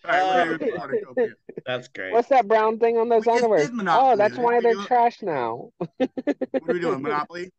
[0.03, 1.29] All right, we're gonna uh, cornucopia.
[1.67, 2.13] That's great.
[2.13, 3.69] What's that brown thing on those We underwear?
[3.89, 5.71] Oh, that's why they're do trash now.
[5.79, 7.03] What are we doing?
[7.03, 7.51] Monopoly?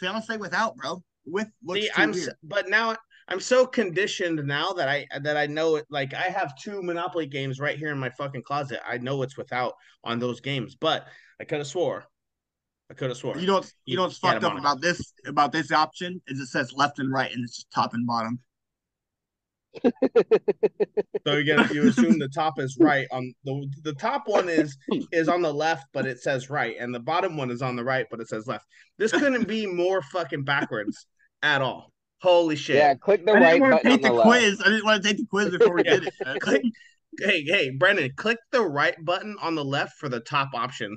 [0.00, 1.02] See, I'm gonna say without, bro.
[1.26, 2.32] With looks See, I'm, weird.
[2.42, 2.96] but now
[3.28, 5.84] I'm so conditioned now that I that I know it.
[5.90, 8.80] Like I have two Monopoly games right here in my fucking closet.
[8.86, 11.06] I know it's without on those games, but
[11.38, 12.06] I could have swore.
[12.90, 13.36] I could have swore.
[13.36, 16.46] You know what's you know what's fucked up about this about this option is it
[16.46, 18.40] says left and right and it's just top and bottom.
[21.26, 24.76] So again, you assume the top is right on the the top one is
[25.12, 27.84] is on the left, but it says right, and the bottom one is on the
[27.84, 28.66] right, but it says left.
[28.98, 31.06] This couldn't be more fucking backwards
[31.42, 31.92] at all.
[32.22, 32.76] Holy shit!
[32.76, 34.28] Yeah, click the I right didn't want to on take the the left.
[34.28, 34.60] quiz.
[34.64, 36.14] I didn't want to take the quiz before we did it.
[36.40, 36.62] Click,
[37.20, 40.96] hey, hey, Brendan, click the right button on the left for the top option.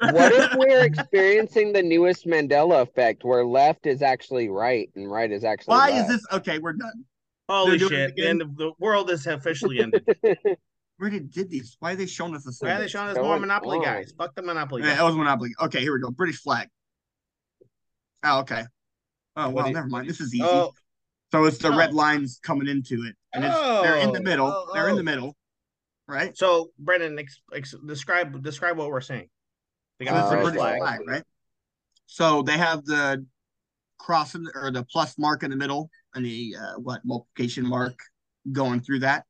[0.00, 5.30] What if we're experiencing the newest Mandela effect where left is actually right and right
[5.30, 6.58] is actually Why is this okay?
[6.58, 7.04] We're done.
[7.48, 8.14] Holy shit!
[8.16, 10.04] The end of the world is officially ended.
[10.98, 11.76] Where did did these?
[11.80, 13.84] Why are they showing us the Why are they showing us Going more Monopoly on.
[13.84, 14.12] guys?
[14.18, 14.98] Fuck the Monopoly Yeah, guys.
[14.98, 15.50] that was Monopoly.
[15.62, 16.10] Okay, here we go.
[16.10, 16.68] British flag.
[18.24, 18.64] Oh, okay.
[19.36, 20.08] Oh well, never mind.
[20.08, 20.42] This is easy.
[20.44, 20.72] Oh,
[21.30, 21.96] so it's the red oh.
[21.96, 24.46] lines coming into it, and it's they're in the Oh, middle.
[24.48, 25.36] oh, They're in the middle,
[26.08, 26.36] right?
[26.36, 29.28] so Brendan, ex- ex- describe describe what we're seeing.
[29.98, 30.80] They got it's the British British flag.
[30.80, 31.22] flag, right?
[32.06, 33.24] So they have the
[33.98, 37.98] cross in, or the plus mark in the middle, and the uh, what multiplication mark
[38.52, 39.24] going through that.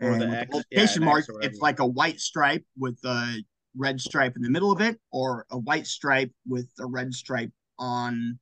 [0.00, 2.98] Or and the X, yeah, multiplication an mark, X it's like a white stripe with
[3.04, 3.42] a
[3.76, 7.52] red stripe in the middle of it, or a white stripe with a red stripe
[7.78, 8.38] on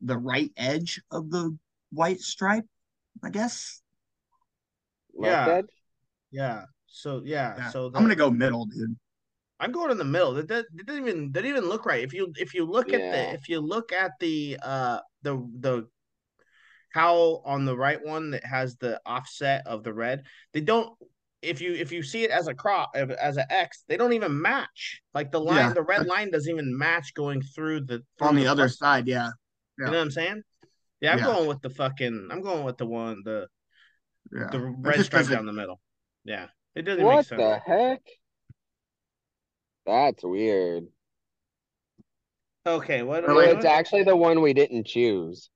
[0.00, 1.56] the right edge of the
[1.90, 2.64] white stripe.
[3.22, 3.82] I guess.
[5.14, 5.54] Left Yeah.
[5.54, 5.66] edge?
[6.30, 6.64] Yeah.
[6.86, 7.54] So yeah.
[7.56, 7.70] Yeah.
[7.70, 8.96] So I'm gonna go middle, dude.
[9.62, 10.34] I'm going in the middle.
[10.34, 12.02] That that that didn't even that even look right.
[12.02, 15.88] If you if you look at the if you look at the uh the the
[16.90, 20.90] how on the right one that has the offset of the red, they don't.
[21.40, 24.40] If you if you see it as a crop as an X, they don't even
[24.40, 25.00] match.
[25.14, 25.72] Like the line, Yeah.
[25.72, 29.08] the red line doesn't even match going through the On from the other plus- side,
[29.08, 29.30] yeah.
[29.78, 30.42] You know what I'm saying?
[31.00, 31.24] Yeah, I'm Yeah.
[31.26, 32.28] going with the fucking.
[32.30, 33.48] I'm going with the one the
[34.32, 34.50] Yeah.
[34.52, 35.80] the red just stripe down the middle.
[36.24, 36.46] Yeah,
[36.76, 37.30] it doesn't make sense.
[37.40, 37.62] What sense.
[37.66, 38.02] the heck?
[39.86, 40.86] That's weird.
[42.66, 43.48] Okay, what, Really?
[43.48, 45.50] what It's actually the one we didn't choose.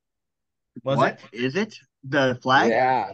[0.82, 1.38] was what it?
[1.38, 1.74] is it?
[2.04, 2.70] The flag?
[2.70, 3.12] Yeah.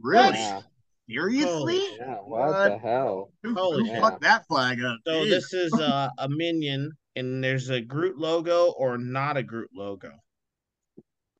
[0.00, 0.34] Really?
[0.34, 0.60] Yeah.
[1.08, 1.80] Seriously?
[1.98, 2.14] Yeah.
[2.16, 2.68] What, What?
[2.68, 3.32] the hell?
[3.42, 4.00] Who, Holy who shit.
[4.02, 4.98] fucked that flag up?
[5.06, 5.30] So Jeez.
[5.30, 10.10] this is uh, a minion, and there's a Groot logo or not a Groot logo.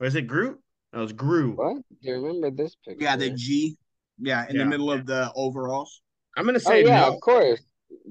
[0.01, 0.59] Or is it Groot?
[0.93, 1.53] No, it's Gru.
[1.57, 1.77] What?
[1.77, 3.03] Do you remember this picture?
[3.03, 3.77] yeah, the G.
[4.21, 4.63] Yeah, in Yeah.
[4.65, 6.01] the middle of the overalls.
[6.37, 7.15] I'm gonna Oh say yeah, no.
[7.15, 7.61] of course.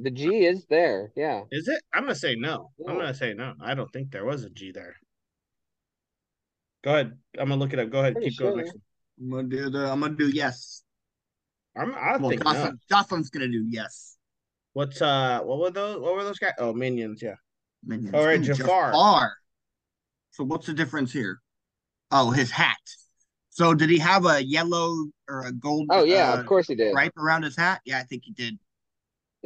[0.02, 1.12] The G is there.
[1.16, 1.42] Yeah.
[1.52, 1.82] Is it?
[1.94, 2.72] I'm gonna say no.
[2.88, 3.54] I'm gonna say no.
[3.62, 4.96] I don't think there was a G there.
[6.84, 7.18] Go ahead.
[7.38, 7.90] I'm gonna look it up.
[7.90, 8.14] Go ahead.
[8.14, 8.54] Pretty Keep going.
[8.56, 8.64] sure.
[8.64, 8.78] Next.
[9.20, 9.92] I'm gonna do the.
[9.92, 10.84] I'm gonna do yes.
[11.76, 11.94] I'm.
[11.96, 12.54] I Well, think no.
[12.54, 14.18] Jocelyn, Jocelyn's gonna do yes.
[14.74, 15.42] What's uh?
[15.44, 16.00] What were those?
[16.02, 16.54] What were those guys?
[16.60, 17.22] Oh, minions.
[17.22, 17.36] Yeah.
[17.86, 18.14] Minions.
[18.14, 18.92] All right, Ooh, Jafar.
[18.92, 19.34] Jafar.
[20.32, 21.40] So what's the difference here?
[22.12, 22.78] Oh, his hat.
[23.50, 25.88] So did he have a yellow or a gold?
[25.90, 26.92] Oh yeah, uh, of course he did.
[26.92, 27.82] stripe around his hat?
[27.86, 28.58] Yeah, I think he did.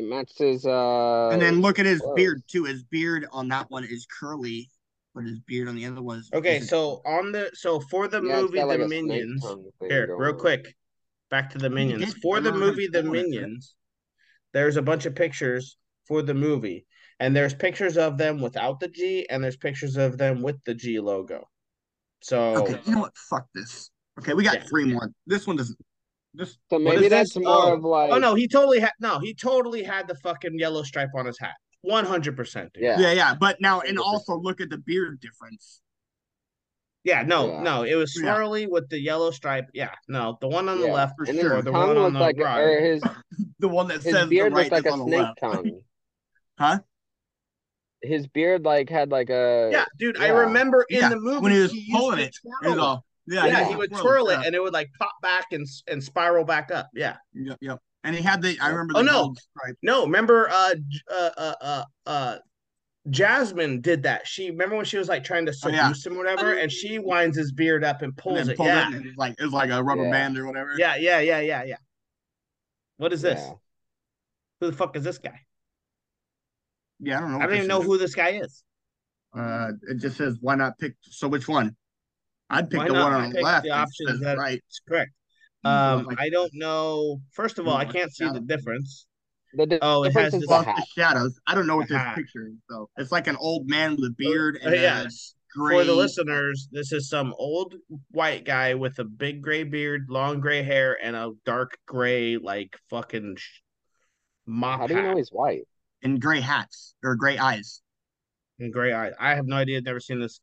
[0.02, 2.16] It matches uh and then look at his clothes.
[2.16, 2.64] beard too.
[2.64, 4.70] His beard on that one is curly,
[5.14, 6.58] but his beard on the other one is Okay.
[6.58, 9.46] is- So on the so for the Yeah, movie like The Minions.
[9.88, 10.76] Here, real quick.
[11.30, 12.16] Back to the Minions.
[12.22, 13.04] For the movie The.
[13.04, 13.76] Minions,
[14.54, 15.78] there's a bunch of pictures
[16.08, 16.86] for the movie,
[17.20, 20.74] and there's pictures of them without the G, and there's pictures of them with the
[20.74, 21.48] G logo.
[22.22, 23.16] So Okay, you know what?
[23.16, 23.92] Fuck this.
[24.20, 24.64] Okay, we got Yeah.
[24.64, 25.12] three more.
[25.28, 25.78] This one doesn't.
[26.34, 27.44] This So maybe that's this?
[27.44, 27.74] more Oh.
[27.74, 31.10] of like Oh no, he totally had no, he totally had the fucking yellow stripe
[31.16, 31.56] on his hat.
[31.82, 32.70] One hundred percent.
[32.80, 33.00] yeah.
[33.00, 33.36] yeah, yeah.
[33.36, 34.02] But now, and 100%.
[34.02, 35.82] also look at the beard difference.
[37.04, 37.64] Yeah, no, Yeah.
[37.64, 38.66] no, it was Yeah.
[38.70, 39.66] with the yellow stripe.
[39.74, 40.94] Yeah, no, the one on the Yeah.
[40.94, 41.56] left For and sure.
[41.56, 42.60] his the one on the like right.
[42.62, 43.02] or his
[43.60, 45.40] The one that his says the beard right like is a on the snake left.
[45.42, 45.82] tongue.
[46.60, 46.80] Huh?
[48.04, 51.52] His beard like had like a Yeah, dude, I remember in Yeah, the movie when
[51.52, 53.68] he was used pulling to it, It was all- yeah, yeah, yeah.
[53.70, 54.44] he would twirl twirl it yeah.
[54.46, 56.90] and it would like pop back and and spiral back up.
[56.94, 57.18] Yeah.
[57.34, 57.80] Yep, yep.
[58.04, 58.58] And he had the.
[58.60, 59.36] I remember the Oh, no.
[59.84, 60.74] No, remember uh
[61.12, 62.38] uh uh uh, uh
[63.10, 64.28] Jasmine did that.
[64.28, 65.88] She remember when she was like trying to Oh, yeah.
[65.88, 68.58] seduce him or whatever, and she winds his beard up and And pulls then it.
[68.58, 68.90] pulled Yeah.
[68.90, 70.12] it, and it like it was like a rubber Yeah.
[70.12, 70.74] band or whatever.
[70.78, 71.78] yeah, yeah, yeah, yeah, yeah.
[72.98, 73.40] What is this?
[73.40, 73.54] Yeah.
[74.60, 75.40] Who the fuck is this guy?
[77.00, 77.40] Yeah, I don't know.
[77.40, 77.88] I don't even know is.
[77.88, 78.64] who this guy is.
[79.36, 80.94] Uh, it just says why not pick.
[81.02, 81.76] So which one?
[82.52, 83.64] I'd pick Why the one on the left.
[83.64, 84.62] the that options that- right.
[84.68, 85.12] It's correct.
[85.64, 87.22] Um, like- I don't know.
[87.32, 89.08] First of all, I can't see the difference.
[89.54, 90.88] The di- Oh, it has is this- the Fuck the hat.
[90.96, 91.40] shadows.
[91.48, 92.90] I don't know what this picture is though.
[92.98, 95.36] It's like an old man with a beard Uh, and a yes.
[95.54, 95.78] gray.
[95.80, 97.76] For the listeners, this is some old
[98.12, 102.78] white guy with a big gray beard, long gray hair, and a dark gray, like
[102.90, 103.62] fucking sh-
[104.46, 105.68] mop How do you know he's white?
[106.02, 107.82] and gray hats or gray eyes.
[108.60, 109.14] and gray eyes.
[109.20, 109.78] I have no idea.
[109.80, 110.40] I've never seen this,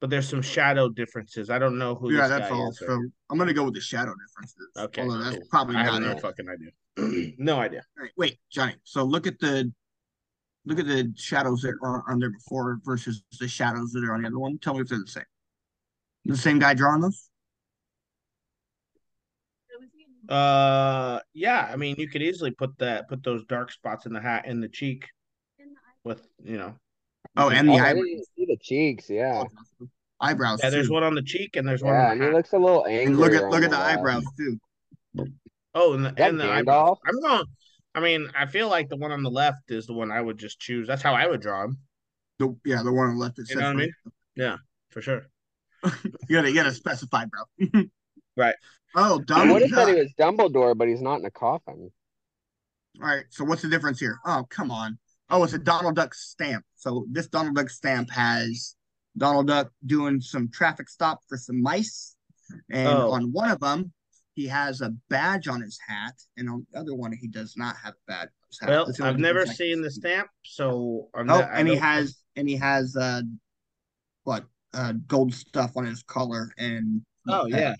[0.00, 1.48] but there's some shadow differences.
[1.50, 2.70] I don't know who yeah, that's all.
[2.70, 2.78] is.
[2.78, 3.08] here.
[3.30, 4.68] I'm gonna go with the shadow differences.
[4.76, 5.46] Okay, Although that's cool.
[5.50, 6.20] probably I not have no it.
[6.20, 7.32] fucking idea.
[7.38, 7.82] no idea.
[7.98, 8.74] All right, wait, Johnny.
[8.84, 9.72] So look at the
[10.66, 14.22] look at the shadows that are on there before versus the shadows that are on
[14.22, 14.58] the other one.
[14.58, 15.24] Tell me if they're the same.
[16.24, 17.30] The same guy drawing those?
[20.28, 21.68] Uh, yeah.
[21.72, 24.60] I mean, you could easily put that, put those dark spots in the hat in
[24.60, 25.06] the cheek,
[26.02, 26.74] with you know.
[27.36, 28.04] Oh, and the Oh, I eyebrows.
[28.04, 29.10] didn't see the cheeks.
[29.10, 29.44] Yeah.
[29.80, 29.86] Oh,
[30.20, 30.94] eyebrows Yeah, there's too.
[30.94, 32.86] one on the cheek and there's one Yeah, on and the he looks a little
[32.86, 33.06] angry.
[33.06, 33.98] And look at look at the left.
[33.98, 34.58] Uh, eyebrows too.
[35.74, 36.98] Oh, and the, that and the eyebrows.
[37.06, 37.44] I'm going.
[37.94, 40.38] I mean, I feel like the one on the left is the one I would
[40.38, 40.86] just choose.
[40.86, 41.78] That's how I would draw him.
[42.38, 43.90] The, yeah, the one on the left that You know what I right.
[44.36, 44.58] mean?
[44.90, 45.26] For sure.
[46.28, 47.82] You gotta you gotta specify, bro.
[48.36, 48.54] Right.
[48.94, 51.90] Oh, I would Donald have said he was Dumbledore, but he's not in a coffin.
[53.00, 54.18] All right, so what's the difference here?
[54.26, 54.98] Oh, come on.
[55.28, 56.64] Oh, it's a Donald Duck stamp.
[56.76, 58.76] So this Donald Duck stamp has
[59.18, 62.14] Donald Duck doing some traffic stop for some mice,
[62.70, 63.10] and Oh.
[63.12, 63.92] on one of them
[64.34, 67.74] he has a badge on his hat, and on the other one he does not
[67.82, 68.68] have a badge on his hat.
[68.68, 71.40] Well, That's the only I've never difference I can seen the stamp, so I'm Oh,
[71.40, 73.22] not, and he has and he has uh
[74.24, 77.74] what uh gold stuff on his collar and Oh yeah.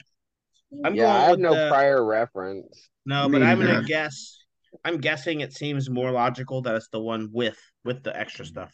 [0.85, 2.89] I'm yeah, I have no the, prior reference.
[3.05, 3.87] no, Me but I'm gonna neither.
[3.87, 4.37] guess.
[4.87, 8.53] I'm guessing it seems more logical that it's the one with with the extra mm-hmm.
[8.53, 8.73] stuff.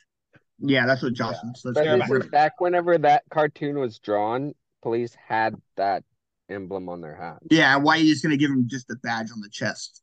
[0.58, 1.72] yeah, that's what Jocelyn says.
[1.74, 4.52] But this is back whenever that cartoon was drawn.
[4.82, 6.04] Police had that
[6.50, 7.38] emblem on their hat.
[7.50, 10.02] Yeah, why are you just gonna give him just a badge on the chest?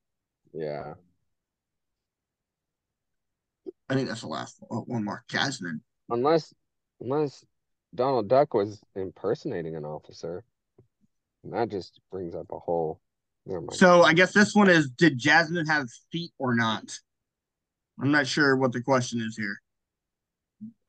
[0.52, 0.96] Yeah.
[3.88, 5.24] I think that's the last oh, one more.
[5.30, 5.82] Jasmine.
[6.10, 6.56] Unless
[7.02, 7.46] unless
[7.94, 10.44] Donald Duck was impersonating an officer.
[11.44, 13.09] And that just brings up a whole never mind.
[13.72, 16.84] So I guess this one is did Jasmine have feet or not?
[18.02, 19.60] I'm not sure what the question is here.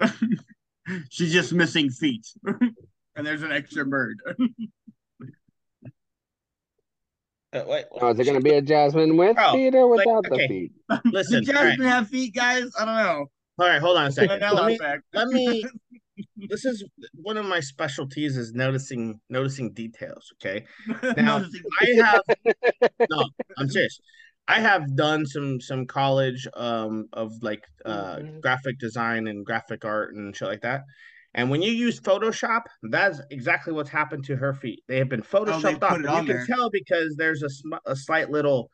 [1.10, 2.26] She's just missing feet.
[2.46, 4.20] and there's an extra bird.
[7.52, 10.24] Uh, wait, Oh, is it gonna be a Jasmine with Oh, feet or like, without
[10.32, 10.46] okay.
[10.46, 10.72] the feet?
[11.06, 11.42] listen.
[11.44, 12.70] did all right, Jasmine have feet, guys?
[12.78, 13.26] I don't know.
[13.58, 14.40] all right, hold on a second.
[14.40, 14.78] Let me
[15.12, 15.64] let me
[16.48, 16.84] this is
[17.14, 20.64] one of my specialties is noticing noticing details okay
[21.16, 21.42] now
[21.82, 22.22] i have
[23.10, 23.24] no
[23.58, 24.00] i'm serious
[24.48, 28.40] i have done some some college um of like uh Mhm.
[28.40, 30.82] graphic design and graphic art and shit like that
[31.32, 34.80] And when you use Photoshop, that's exactly what's happened to her feet.
[34.88, 36.22] They have been photoshopped put off.
[36.22, 36.44] you there.
[36.44, 38.68] can tell because there's a, sm- a slight little,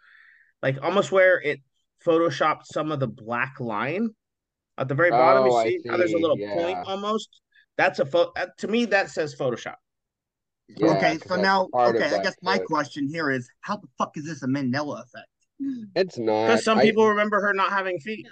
[0.62, 1.60] like almost where it
[2.06, 4.08] photoshopped some of the black line
[4.78, 5.44] at the very bottom.
[5.44, 6.54] Oh, you see, how there's a little yeah.
[6.54, 7.28] point almost.
[7.76, 8.32] That's a photo.
[8.36, 9.74] Uh, to me, that says Photoshop.
[10.68, 12.66] Yeah, okay, 'cause so now, okay, I guess my foot.
[12.66, 15.28] question here is, how the fuck is this a Mandela effect?
[15.94, 16.46] It's not.
[16.48, 18.26] Because some I- people remember her not having feet.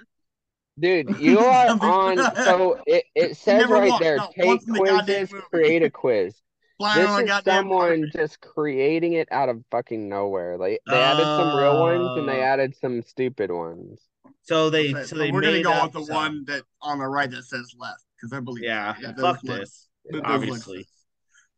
[0.79, 2.17] Dude, you are on.
[2.35, 5.91] So it, it says right walked there, out take once in the quizzes, create a
[5.91, 6.35] quiz.
[6.79, 8.13] Flying This is someone carpet.
[8.13, 10.59] just creating it out of fucking nowhere.
[10.59, 12.43] Like they added some real ones and they Oh.
[12.43, 14.01] added some stupid ones.
[14.43, 16.15] So they, Okay, so they we're gonna go up with the some.
[16.17, 19.45] one that on the right that says left because I believe Yeah, that fuck does
[19.45, 19.89] look- this.
[20.07, 20.93] that look Obviously, sus.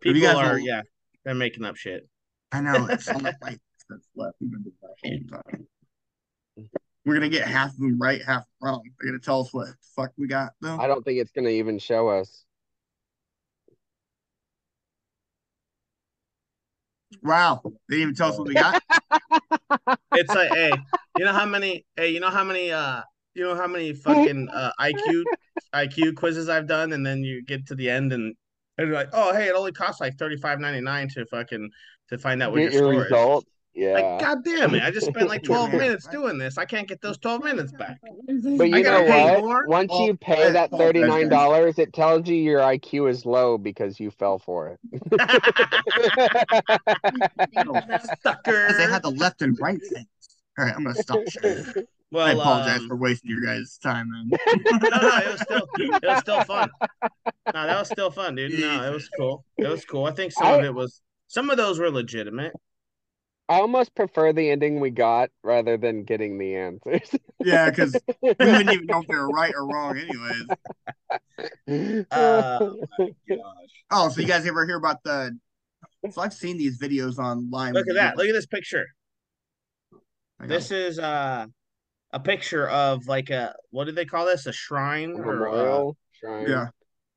[0.01, 0.83] If you people guys are will- yeah,
[1.25, 2.09] they're making up shit.
[2.53, 3.59] I know it's on the right
[3.89, 4.37] that left.
[4.41, 6.69] We've been doing that whole time.
[7.05, 8.83] We're gonna get half of them right, half wrong.
[8.99, 10.77] They're gonna tell us what the fuck we got though.
[10.77, 12.45] I don't think it's gonna even show us.
[17.23, 18.83] Wow, they didn't even tell us what we got.
[20.19, 20.73] It's like, hey,
[21.19, 21.85] you know how many?
[21.95, 22.73] Hey, you know how many?
[22.73, 23.03] Uh,
[23.37, 25.25] you know how many fucking uh IQ
[25.75, 28.35] IQ quizzes I've done, and then you get to the end and
[28.79, 31.71] and you're like, oh, hey, it only costs like thirty five ninety nine to fucking
[32.09, 33.11] to find out what Get your your score is.
[33.11, 33.47] result.
[33.75, 33.93] Yeah.
[33.93, 34.83] Like, god damn it!
[34.83, 36.57] I just spent like twelve minutes doing this.
[36.57, 37.99] I can't get those twelve minutes back.
[38.03, 39.45] But I you know what?
[39.45, 39.67] more?
[39.67, 41.31] Once Well, you I pay that thirty nine guys.
[41.31, 44.81] dollars, it tells you your IQ is low because you fell for it.
[48.23, 48.67] Sucker.
[48.67, 50.07] Because they had the left and right things.
[50.59, 51.67] All right, I'm gonna stop sharing.
[52.13, 54.31] Well, I apologize um, for wasting your guys' time, man.
[54.81, 56.71] no, no, it was still it was still fun.
[57.03, 58.59] No, that was still fun, dude.
[58.61, 59.45] No, it was cool.
[59.57, 60.05] It was cool.
[60.05, 62.53] I think some of it was some of those were legitimate.
[63.49, 67.11] I almost prefer the ending we got rather than getting the answers.
[67.45, 70.47] yeah, because we wouldn't even know if they were right or wrong, anyways.
[72.11, 73.39] Uh, my gosh.
[73.91, 75.39] Oh, so you guys ever hear about the?
[76.11, 77.75] So I've seen these videos online.
[77.75, 78.17] Look at that.
[78.17, 78.87] Look at this picture.
[80.41, 81.47] This is uh
[82.17, 84.47] a picture of like a what do they call this?
[84.47, 86.47] A shrine or uh, Memorial shrine.
[86.49, 86.67] Yeah,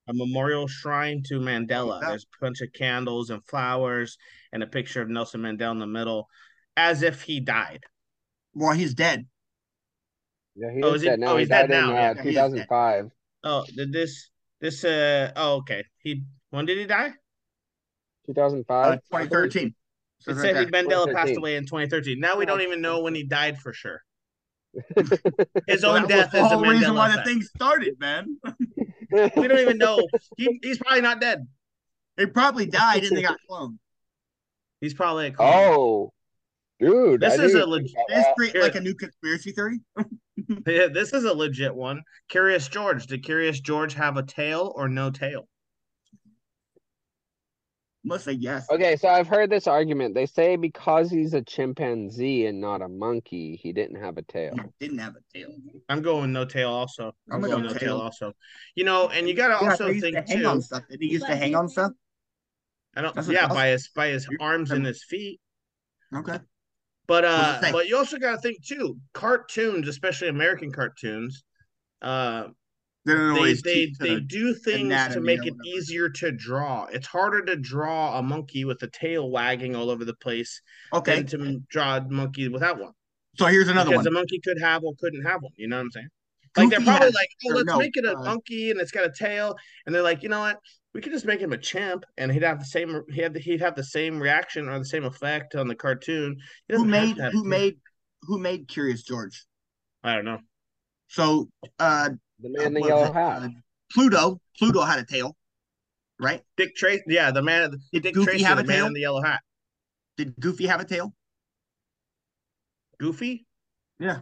[0.08, 2.02] a memorial shrine to Mandela.
[2.02, 2.10] Yeah.
[2.10, 4.18] There's a bunch of candles and flowers
[4.52, 6.28] and a picture of Nelson Mandela in the middle,
[6.76, 7.84] as if he died.
[8.54, 9.26] well, he's dead.
[10.56, 11.32] Yeah, he Oh, is is he- dead now.
[11.32, 12.14] oh, he he's dead died in now, uh, yeah.
[12.16, 12.68] Yeah, he is dead.
[12.68, 13.10] 2005.
[13.46, 14.30] Oh, did this
[14.60, 15.86] this uh oh okay.
[16.00, 17.14] He when did he die?
[18.26, 18.86] 2005.
[18.86, 19.68] Uh, 2013.
[19.68, 19.74] It
[20.20, 20.72] Says right said he.
[20.72, 22.20] Mandela passed away in 2013.
[22.20, 24.02] Now we don't even know when he died for sure.
[25.68, 28.38] His own that death the is the whole reason Mandela why the thing started, man.
[29.12, 30.06] We don't even know.
[30.38, 31.48] He, he's probably not dead.
[32.18, 33.78] They probably died and they got cloned.
[34.82, 35.54] He's probably a clone.
[35.54, 36.14] Oh,
[36.80, 37.22] dude.
[37.22, 39.80] This I is a even leg- This create like a new conspiracy theory.
[40.66, 42.02] Yeah, this is a legit one.
[42.30, 43.08] Curious George.
[43.08, 45.49] Did Curious George have a tail or no tail?
[48.04, 48.66] Must say yes.
[48.72, 50.16] Okay, so I've heard this argument.
[50.16, 54.54] They say because he's a chimpanzee and not a monkey, he didn't have a tail.
[54.56, 55.50] He didn't have a tail.
[55.90, 57.08] I'm going no tail also.
[57.30, 57.80] I'm, I'm gonna going no tail.
[57.80, 57.98] tail.
[57.98, 58.34] also.
[58.76, 60.48] You know, and you gotta Yeah, also they used think to hang too.
[60.48, 60.84] on stuff.
[60.90, 61.92] Did he used to hang on stuff?
[62.96, 65.42] I don't That's yeah, else- by his by his arms and his feet.
[66.16, 66.40] Okay.
[67.06, 71.44] But uh but you also gotta think too, cartoons, especially American cartoons,
[72.02, 72.46] uh
[73.06, 76.86] They they they, do things to make it easier to draw.
[76.92, 80.62] It's harder to draw a monkey with a tail wagging all over the place
[80.94, 81.24] Okay.
[81.24, 82.92] than to draw a monkey without one.
[83.38, 84.14] So here's another because one.
[84.14, 85.54] a monkey could have or couldn't have one.
[85.56, 86.08] You know what I'm saying?
[86.58, 88.92] Like they're probably has- like, oh, let's no, make it a uh, monkey and it's
[88.92, 90.60] got a tail, and they're like, you know what?
[90.94, 93.04] We could just make him a chimp, and he'd have the same.
[93.12, 96.38] He had he'd have the same reaction or the same effect on the cartoon.
[96.70, 97.78] Who made who made
[98.24, 99.46] who made Curious George?
[100.04, 100.40] I don't know.
[101.08, 102.10] So uh
[102.42, 103.50] The man in the what yellow hat.
[103.92, 104.40] Pluto.
[104.58, 105.36] Pluto had a tail,
[106.20, 106.42] right?
[106.58, 107.72] Dick Tracy, yeah, the man.
[107.92, 108.86] Did Dick Goofy Tracy, have the a man tail?
[108.88, 109.42] in the yellow hat.
[110.18, 111.14] Did Goofy have a tail?
[113.00, 113.46] Goofy.
[114.00, 114.20] Yeah.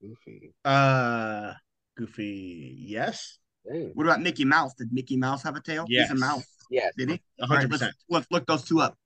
[0.00, 0.54] Goofy.
[0.64, 1.52] Uh,
[1.96, 2.76] Goofy.
[2.78, 3.38] Yes,
[3.68, 3.90] Dang.
[3.94, 4.74] What about Mickey Mouse?
[4.74, 5.84] Did Mickey Mouse have a tail?
[5.88, 6.10] Yes.
[6.10, 6.44] He's a mouse.
[6.70, 6.92] Yes.
[6.96, 7.14] Did he?
[7.14, 7.96] a All right, hundred let's, percent.
[8.08, 8.96] let's look those two up.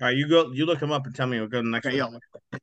[0.00, 0.52] All right, you go.
[0.52, 1.38] You look him up and tell me.
[1.38, 2.18] We'll go to the next Okay, one.
[2.52, 2.58] yeah.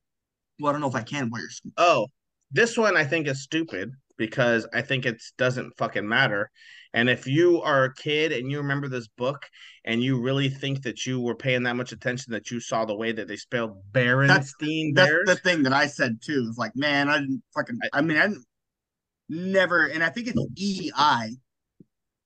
[0.59, 1.73] Well, I don't know if I can while you're speaking.
[1.77, 2.07] Oh,
[2.51, 6.51] this one I think is stupid because I think it doesn't fucking matter.
[6.93, 9.47] And if you are a kid and you remember this book
[9.83, 12.95] and you really think that you were paying that much attention that you saw the
[12.95, 16.47] way that they spelled Berenstein That's Bears, the thing that I said too.
[16.49, 17.79] Is like, man, I didn't fucking.
[17.91, 18.29] I mean, I
[19.29, 21.31] never, and I think it's E I.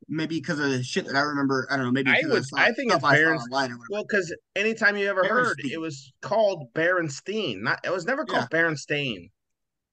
[0.10, 1.68] Maybe because of the shit that I remember.
[1.70, 1.92] I don't know.
[1.92, 3.44] Maybe I would- I think it's I Berens-
[3.90, 7.62] well, because anytime you ever heard, it was called Berenstein.
[7.62, 9.32] Not it was never called Berenstain.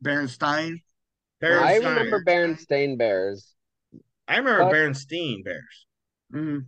[0.05, 0.76] Berenstein.
[1.45, 1.84] I Berenstein.
[1.97, 3.55] remember Berenstain Bears.
[4.28, 5.86] I remember But- Berenstein Bears.
[6.32, 6.66] Mhm.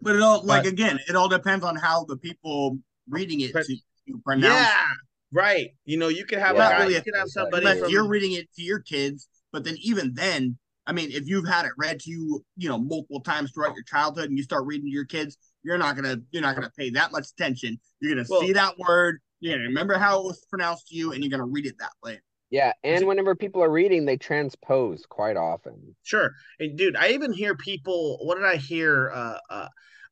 [0.00, 2.78] But it all like again, it all depends on how the people
[3.08, 3.76] reading it But- to,
[4.08, 4.44] to pronounce.
[4.54, 4.84] Yeah,
[5.32, 5.70] right.
[5.84, 7.80] You know, you could have Yeah, a guy, really you a- could have somebody Unless
[7.80, 11.48] from you're reading it to your kids, but then even then, I mean, if you've
[11.48, 14.66] had it read to you, you know, multiple times throughout your childhood, and you start
[14.66, 17.80] reading to your kids, you're not gonna you're not gonna pay that much attention.
[18.00, 21.12] You're gonna Well- see that word, you're gonna remember how it was pronounced to you,
[21.12, 22.20] and you're gonna read it that way.
[22.50, 25.96] Yeah, and whenever people are reading, they transpose quite often.
[26.02, 26.30] Sure.
[26.60, 29.10] And dude, I even hear people what did I hear?
[29.12, 29.68] Uh uh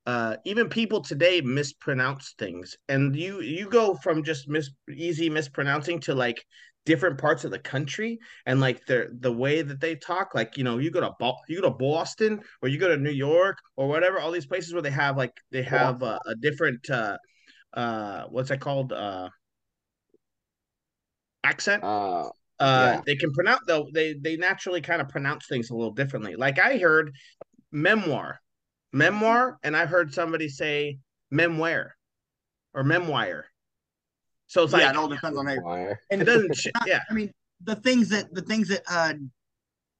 [0.07, 2.77] uh even people today mispronounce things.
[2.89, 6.45] And you you go from just mis easy mispronouncing to like
[6.85, 10.65] different parts of the country and like the the way that they talk like you
[10.65, 13.57] know you go to Bo- you go to Boston or you go to New York
[13.77, 17.17] or whatever all these places where they have like they have a, a different uh
[17.75, 19.29] uh what's that called uh
[21.45, 22.29] accent Uh,
[22.61, 23.01] uh Yeah.
[23.07, 26.59] they can pronounce though they they naturally kind of pronounce things a little differently like
[26.59, 27.13] i heard
[27.71, 28.41] memoir
[28.93, 30.99] memoir and i heard somebody say
[31.31, 31.95] memoir
[32.73, 33.47] or memoir
[34.47, 35.53] so it's yeah, like it all depends on how.
[35.53, 37.33] you're- it doesn't ch- yeah I mean,
[37.63, 39.15] the things that the things that uh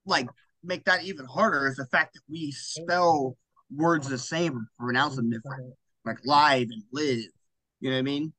[0.05, 0.27] like
[0.63, 3.35] make that even harder is the fact that we spell
[3.75, 5.73] words the same and pronounce them different,
[6.05, 7.25] like live and live.
[7.79, 8.33] You know what I mean?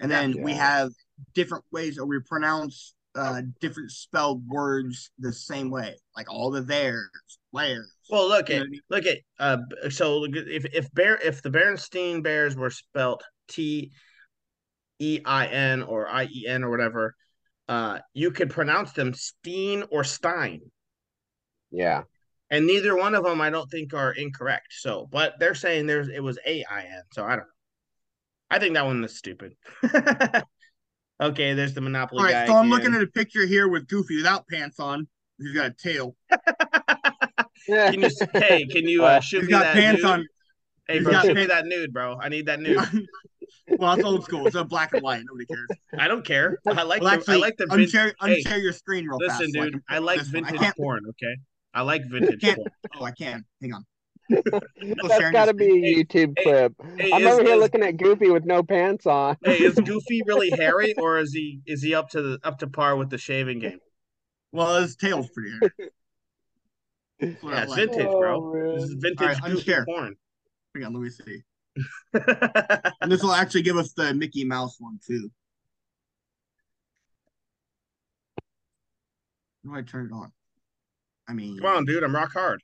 [0.00, 0.90] And then we have
[1.34, 6.62] different ways that we pronounce uh different spelled words the same way, like all the
[6.62, 7.08] theirs,
[7.52, 7.92] layers.
[8.10, 8.80] well look You know at I mean?
[8.90, 9.58] look at uh
[9.90, 13.92] so if if bear if the Berenstein Bears were spelt T
[14.98, 17.14] E I N or I E N or whatever
[17.68, 20.60] uh you could pronounce them Steen or Stein
[21.70, 22.02] Yeah.
[22.50, 24.66] and neither one of them I don't think are incorrect.
[24.70, 27.02] So, but they're saying there's it was A I N.
[27.12, 27.54] So I don't know.
[28.50, 29.54] I think that one is stupid.
[31.20, 32.46] okay, there's the Monopoly All right, guy.
[32.46, 32.70] so I'm again.
[32.70, 35.06] looking at a picture here with Goofy without pants on.
[35.38, 36.16] He's got a tail.
[37.66, 38.66] Can you hey?
[38.66, 40.10] Can you uh, shoot He's me got that pants nude?
[40.10, 40.26] on.
[40.86, 42.18] Hey, he's bro, got shoot me pants- that nude, bro.
[42.20, 42.78] I need that nude.
[43.78, 44.46] well, it's old school.
[44.46, 45.22] It's a black and white.
[45.26, 45.68] Nobody cares.
[45.98, 46.58] I don't care.
[46.66, 49.18] I like Well, the actually, I like the vin- unshare, hey, unshare your screen real
[49.18, 49.54] Listen, fast.
[49.54, 50.44] so I dude, can I put like this one.
[50.44, 51.00] I vintage can't- porn.
[51.10, 51.36] Okay,
[51.72, 52.68] I like vintage can't- porn.
[53.00, 53.44] Oh, I can.
[53.62, 53.84] Hang on.
[55.02, 56.72] That's sharing got to be a YouTube hey, clip.
[56.98, 59.36] Hey, I'm is, over here is- looking at Goofy with no pants on.
[59.44, 62.66] hey, is Goofy really hairy, or is he is he up to the up to
[62.66, 63.78] par with the shaving game?
[64.52, 65.72] Well, his tail's pretty hairy.
[67.20, 67.76] That's Yeah, it's like.
[67.90, 68.52] vintage, bro.
[68.54, 69.84] Oh, This is vintage All right, Goofy unshare.
[69.84, 70.14] porn.
[70.74, 71.42] Hang on, let me see.
[73.00, 75.30] And this will actually give us the Mickey Mouse one too.
[79.66, 80.30] How do I turn it on?
[81.28, 82.02] I mean, Come on, dude.
[82.04, 82.60] I'm rock hard.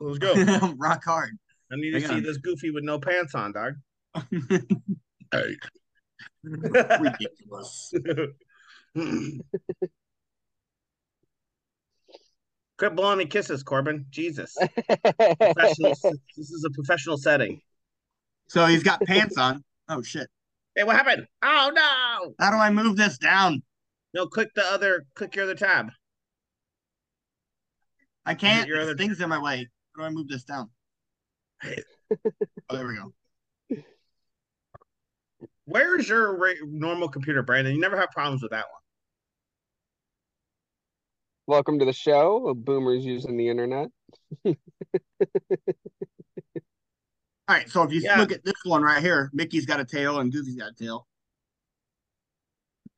[0.00, 0.34] Let's go.
[0.78, 1.38] rock hard.
[1.70, 2.22] I need to see on.
[2.22, 3.74] this Goofy with no pants on, dog.
[5.32, 5.56] Hey,
[6.44, 7.94] Ridiculous.
[12.78, 14.06] Quit blowing me kisses, Corbin.
[14.10, 14.56] Jesus.
[14.56, 15.94] Professional,
[16.36, 17.60] this is a professional setting.
[18.48, 19.62] So he's got pants on.
[19.88, 20.28] Oh shit!
[20.74, 21.26] Hey, what happened?
[21.42, 22.34] Oh no!
[22.38, 23.62] How do I move this down?
[24.14, 25.06] No, click the other.
[25.14, 25.90] Click your other tab.
[28.24, 28.68] I can't.
[28.68, 29.68] your other- Things in my way.
[29.96, 30.70] How do I move this down?
[32.68, 33.12] Oh, there we go.
[35.64, 37.74] Where's your ra- normal computer, Brandon?
[37.74, 38.80] You never have problems with that one.
[41.46, 42.52] Welcome to the show.
[42.54, 43.88] Boomers using the internet.
[44.44, 44.54] All
[47.48, 47.68] right.
[47.70, 48.18] So if you Yeah.
[48.18, 51.06] look at this one right here, Mickey's got a tail and Goofy's got a tail.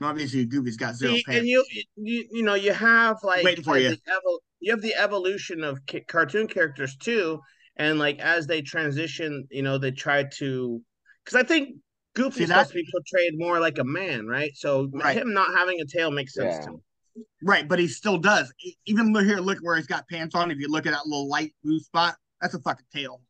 [0.03, 1.39] Obviously, Goofy's got zero See, pants.
[1.39, 1.64] and you,
[1.97, 3.91] you, you know, you have like Waiting for like you.
[3.91, 7.39] the evol- you have the evolution of ca- cartoon characters too,
[7.77, 10.81] and like as they transition, you know, they try to,
[11.23, 11.77] because I think
[12.15, 14.53] Goofy's See, supposed to be portrayed more like a man, right?
[14.55, 15.17] So Right.
[15.19, 16.65] him not having a tail makes sense Yeah.
[16.65, 17.25] to me.
[17.43, 18.51] Right, but he still does.
[18.87, 20.51] Even look here, look where he's got pants on.
[20.51, 23.21] If you look at that little light blue spot, that's a fucking tail.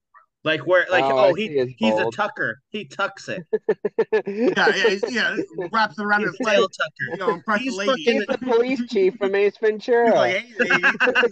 [0.45, 2.61] Like where, like Oh, oh, he see his he's a tucker.
[2.69, 3.45] He tucks it.
[4.27, 5.37] Yeah, yeah, he's, yeah.
[5.73, 6.57] Wraps around He's his leg.
[6.57, 6.91] tail tucker.
[7.13, 7.91] You know, impress the He's lady.
[7.91, 10.15] fucking- He's the police chief from Ace He's Ventura.
[10.15, 10.83] like, hey, lady.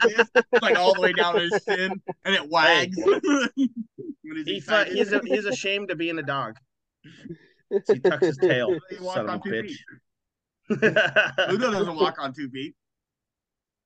[0.04, 0.30] It's
[0.62, 2.96] like all the way down his chin, and it wags.
[4.24, 4.94] When he's He fu- excited.
[4.96, 6.56] he's a, he's ashamed of being a dog.
[7.84, 8.78] So he tucks his tail.
[8.88, 9.74] He Son of a bitch.
[10.68, 12.74] Pluto doesn't walk on two feet.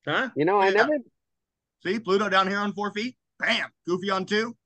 [0.06, 0.28] huh?
[0.36, 0.72] You know, I Yeah.
[0.84, 0.92] never,
[1.84, 3.16] See, Pluto down here on four feet.
[3.40, 4.56] Bam, Goofy on two.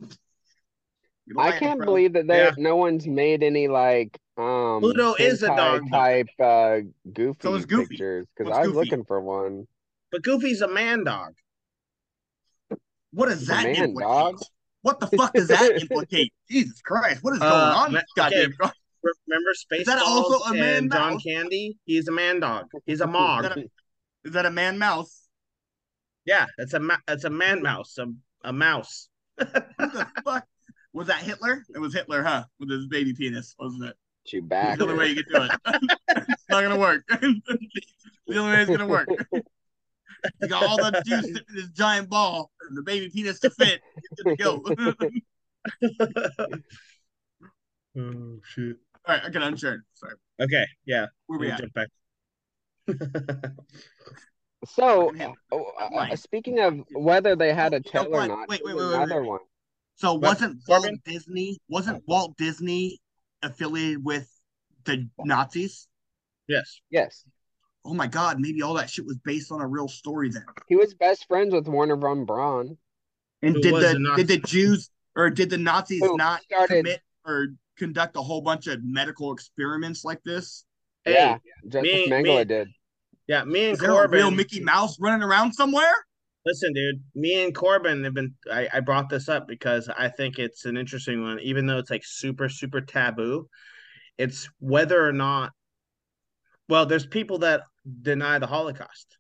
[1.30, 1.86] You I can't bro.
[1.86, 2.54] believe that there Yeah.
[2.56, 6.78] no one's made any like um Pluto is a dog, type uh
[7.12, 7.88] goofy, So Goofy.
[7.88, 8.88] pictures because I was Goofy?
[8.88, 9.66] looking for one.
[10.10, 11.34] But Goofy's a man dog.
[13.12, 14.02] What does that man, implicate?
[14.02, 14.42] dog.
[14.82, 16.32] What the fuck does that implicate?
[16.50, 17.92] Jesus Christ, what is going Uh, on?
[17.92, 18.72] ma- this goddamn okay.
[19.02, 21.22] Re- Remember Spaceballs that also a man and John mouse?
[21.22, 21.76] Candy?
[21.84, 22.66] He's a man dog.
[22.86, 23.42] He's a Is mog.
[23.42, 23.64] that a,
[24.24, 25.22] is that a man mouse?
[26.26, 28.06] Yeah, it's a ma- it's a man mouse, a,
[28.44, 29.08] a mouse.
[29.38, 29.46] Who
[29.78, 30.44] the fuck
[30.92, 31.22] was that?
[31.22, 31.64] Hitler?
[31.74, 32.44] It was Hitler, huh?
[32.58, 33.96] With his baby penis, wasn't it?
[34.28, 34.78] Chewbacca.
[34.78, 35.50] The only way you can do it.
[36.28, 37.04] it's not gonna work.
[37.08, 39.08] the only way it's gonna work.
[40.42, 43.80] You got all the juice in this giant ball, and the baby penis to fit.
[44.24, 44.62] Good to go.
[47.98, 48.76] Oh shit.
[49.04, 49.80] all right, I can unshare.
[49.94, 51.06] Sorry, Okay, yeah.
[51.26, 51.60] where we we'll at?
[51.60, 51.88] jump back.
[54.66, 55.12] So,
[55.50, 55.56] uh,
[55.96, 58.94] uh, speaking of whether they had a tail or not, Wait, wait, here's wait, wait,
[58.94, 59.28] another wait.
[59.28, 59.40] one.
[60.00, 63.00] So What, wasn't Walt Disney wasn't Walt Disney
[63.42, 64.26] affiliated with
[64.84, 65.86] the Nazis?
[66.48, 66.80] Yes.
[66.90, 67.24] Yes,
[67.84, 70.44] Oh my god, maybe all that shit was based on a real story then.
[70.68, 72.78] he was best friends with Wernher von Braun.
[73.42, 76.68] And Who did the, the did the Jews or did the Nazis Who not started-
[76.84, 80.64] commit or conduct a whole bunch of medical experiments like this?
[81.04, 81.38] Hey, yeah,
[81.68, 82.68] Joseph me- Mengele me- did.
[83.26, 84.14] yeah, me and Is there Corbin.
[84.18, 85.92] a real Mickey Mouse running around somewhere?
[86.46, 88.34] Listen, dude, me and Corbin have been.
[88.50, 91.90] I, I brought this up because I think it's an interesting one, even though it's
[91.90, 93.48] like super, super taboo.
[94.16, 95.52] It's whether or not.
[96.68, 97.62] Well, there's people that
[98.02, 99.18] deny the Holocaust,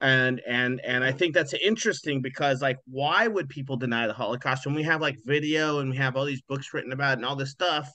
[0.00, 4.66] and and and I think that's interesting because like, why would people deny the Holocaust
[4.66, 7.24] when we have like video and we have all these books written about it and
[7.24, 7.88] all this stuff?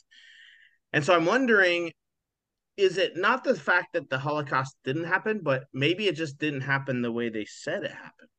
[0.93, 1.91] And so I'm wondering,
[2.78, 6.61] is it not the fact that the Holocaust didn't happen, but maybe it just didn't
[6.61, 8.30] happen the way they said it happened?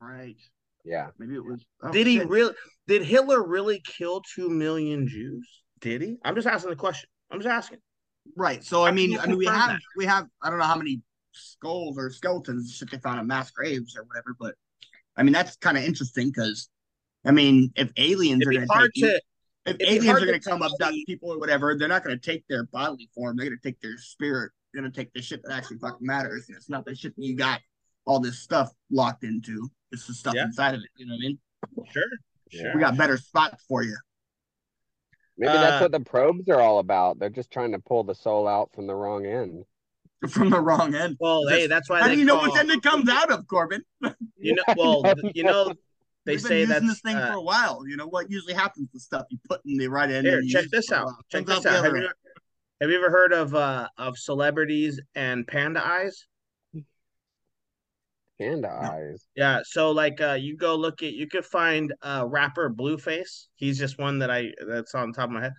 [0.00, 0.36] Right.
[0.84, 1.64] Yeah, Maybe it was.
[1.82, 2.28] oh, did he shit.
[2.28, 2.54] really?
[2.86, 5.46] Did Hitler really kill two million Jews?
[5.80, 6.16] Did he?
[6.24, 7.08] I'm just asking the question.
[7.30, 7.78] I'm just asking.
[8.36, 8.64] Right.
[8.64, 9.80] So I mean, I mean, we have that?
[9.96, 11.02] we have I don't know how many
[11.32, 14.54] skulls or skeletons shit they found in mass graves or whatever, but
[15.16, 16.68] I mean that's kind of interesting because
[17.26, 19.20] I mean, if aliens It'd are be hard take you- to.
[19.66, 22.18] If be aliens are going to come tell abduct people or whatever, they're not going
[22.18, 23.36] to take their bodily form.
[23.36, 24.52] They're going to take their spirit.
[24.72, 26.46] They're going to take the shit that actually fucking matters.
[26.48, 27.60] And It's not the shit that you got
[28.06, 29.68] all this stuff locked into.
[29.92, 30.44] It's the stuff Yeah.
[30.44, 30.90] inside of it.
[30.96, 31.38] You know what I mean?
[31.92, 32.02] Sure.
[32.50, 32.62] Yeah.
[32.62, 32.74] Sure.
[32.74, 33.96] We got better spots for you.
[35.36, 37.18] maybe that's Uh, what the probes are all about.
[37.18, 39.64] They're just trying to pull the soul out from the wrong end.
[40.28, 41.16] From the wrong end.
[41.18, 43.30] Well, hey, that's why How they do you know call, which end it comes out
[43.32, 43.82] of, Corbin?
[44.36, 45.72] You know, well, I you know,
[46.26, 47.82] they We've been say using that's this thing uh, for a while.
[47.86, 50.26] You know what usually happens to stuff you put in the right end.
[50.26, 51.08] Here, check this out.
[51.30, 51.84] Check this out.
[51.84, 52.12] Have you, end.
[52.80, 56.26] have you ever heard of uh of celebrities and panda eyes?
[58.38, 59.26] Panda eyes.
[59.34, 63.46] Yeah, so like uh you go look at you could find uh rapper Blueface.
[63.54, 65.54] He's just one that I that's on top of my head.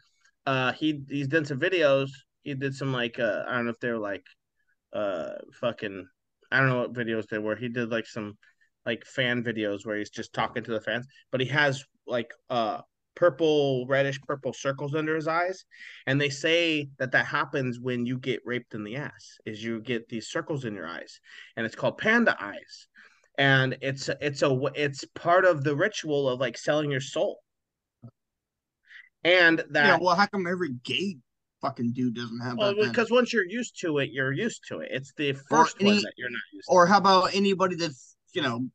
[0.46, 2.10] Uh he he's done some videos.
[2.44, 4.26] He did some like uh I don't know if they're like
[4.94, 6.08] uh fucking
[6.52, 7.56] I don't know what videos they were.
[7.56, 8.38] He did like some
[8.86, 12.82] like fan videos where he's just talking to the fans, but he has like uh
[13.14, 15.66] purple reddish purple circles under his eyes
[16.08, 19.82] and they say that that happens when you get raped in the ass is you
[19.82, 21.20] get these circles in your eyes
[21.58, 22.88] and it's called panda eyes
[23.38, 27.40] and it's it's a it's part of the ritual of like selling your soul.
[29.24, 31.18] And that Yeah, well, how come every gay
[31.62, 34.90] fucking dude doesn't have well, because once you're used to it you're used to it.
[34.92, 36.74] It's the first one that you're not used to.
[36.74, 38.68] or how about anybody that's you know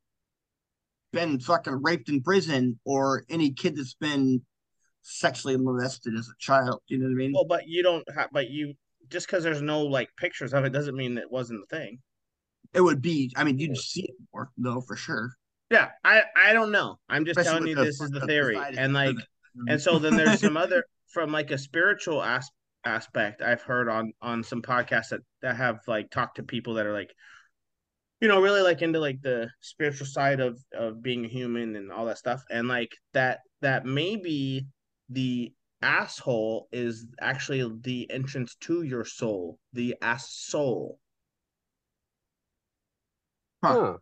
[1.12, 4.42] been fucking raped in prison, or any kid that's been
[5.02, 6.80] sexually molested as a child?
[6.88, 7.32] You know what I mean?
[7.34, 8.74] well but you don't have but you
[9.09, 11.98] just because there's no like pictures of it doesn't mean it wasn't a thing
[12.74, 13.32] it would be.
[13.36, 15.30] I mean, you'd see it more though for sure.
[15.70, 18.28] yeah i i don't know i'm just Especially telling you the this is the up
[18.28, 19.16] theory and like
[19.68, 22.50] and so then there's some other from like a spiritual as-
[22.84, 26.87] aspect i've heard on on some podcasts that that have like talked to people that
[26.87, 27.12] are like
[28.21, 31.93] you know really like into like the spiritual side of of being a human and
[31.93, 32.43] all that stuff.
[32.51, 34.67] And like that that maybe
[35.11, 35.53] the
[35.83, 40.99] asshole is actually the entrance to your soul the ass soul
[43.63, 43.72] Huh.
[43.80, 43.97] Huh.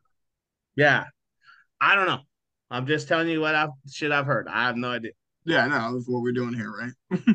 [0.77, 1.05] yeah.
[1.81, 2.21] I don't know.
[2.71, 4.47] I'm just telling you what i've shit i've heard.
[4.49, 5.13] I have no idea.
[5.45, 6.93] Yeah, no, that's what we're doing here, right?
[7.13, 7.35] so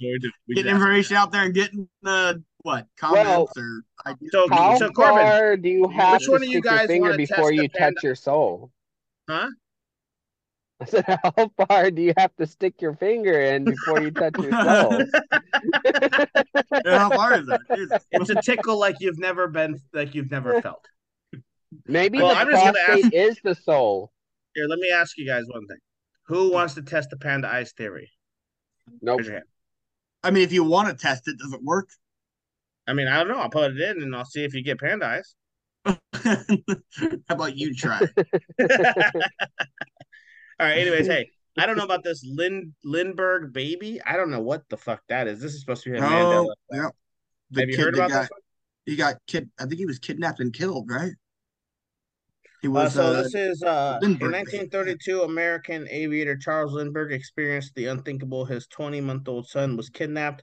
[0.00, 2.34] we do we Getting just- information out there and getting uh
[2.64, 4.30] what comments or ideas.
[4.32, 6.72] So- How so Corbin, far do you have which to one of you stick your
[6.72, 8.72] guys finger wanna before test you panda- touch your soul?
[9.28, 9.48] huh
[10.80, 14.34] I said, how far do you have to stick your finger in before you touch
[14.38, 15.04] your soul?
[16.84, 17.60] Yeah, how far is that?
[18.10, 20.84] It's a tickle like you've never been like you've never felt
[21.86, 24.10] Maybe Well, the I'm just gonna prostate ask- is the soul.
[24.54, 25.78] Here, let me ask you guys one thing.
[26.28, 28.10] Who wants to test the panda eyes theory?
[29.02, 29.18] Nope.
[29.18, 29.46] Raise your hand.
[30.22, 31.88] I mean, if you want to test it, does it work?
[32.86, 33.38] I mean, I don't know.
[33.40, 35.34] I'll put it in and I'll see if you get panda eyes.
[36.14, 38.00] How about you try?
[38.60, 38.68] All
[40.60, 40.78] right.
[40.78, 44.00] Anyways, hey, I don't know about this Lin Lindbergh baby.
[44.06, 45.40] I don't know what the fuck that is.
[45.40, 46.54] This is supposed to be a Oh, Mandela.
[46.72, 46.88] yeah.
[47.50, 48.30] The Have you kid heard about got, this?
[48.30, 48.40] One?
[48.86, 49.50] He got kid.
[49.58, 51.12] I think he was kidnapped and killed, right?
[52.62, 54.32] He Uh, was so uh, this is uh, in Lindbergh.
[54.32, 58.44] 1932, American aviator Charles Lindbergh experienced the unthinkable.
[58.44, 60.42] His 20-month-old son was kidnapped,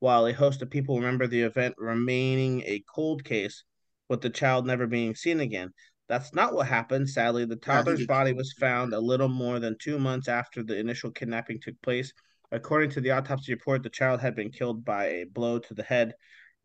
[0.00, 3.64] while a host of people remember the event remaining a cold case,
[4.08, 5.70] with the child never being seen again.
[6.08, 7.08] That's not what happened.
[7.08, 10.28] Sadly, the Yeah, I think toddler's body was found a little more than two months
[10.28, 12.12] after the initial kidnapping took place.
[12.52, 15.82] According to the autopsy report, the child had been killed by a blow to the
[15.82, 16.14] head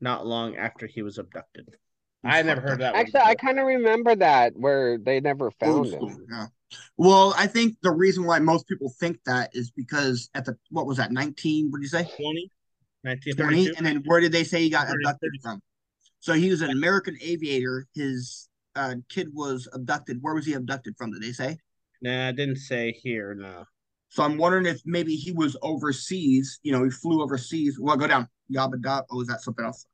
[0.02, 1.68] not long after he was abducted.
[2.24, 2.80] I never heard up.
[2.80, 3.02] that one.
[3.02, 6.26] Actually, I kind of remember that where they never found school, him.
[6.30, 6.48] yeah.
[6.98, 10.86] Well, I think the reason why most people think that is because at the what
[10.86, 11.72] was that 19?
[11.72, 12.04] What did you say?
[12.04, 12.52] 20,
[13.04, 13.74] 20 1932.
[13.78, 15.62] and then where did they say he got 30, abducted from
[16.20, 20.96] so he was an american aviator his uh, kid was abducted where was he abducted
[20.98, 21.58] from did they say
[22.02, 23.36] Nah, I didn't say here.
[23.36, 23.66] No.
[24.10, 28.08] so i'm wondering if maybe he was overseas you know he flew overseas well go
[28.08, 29.86] down yabba dabba oh is that something else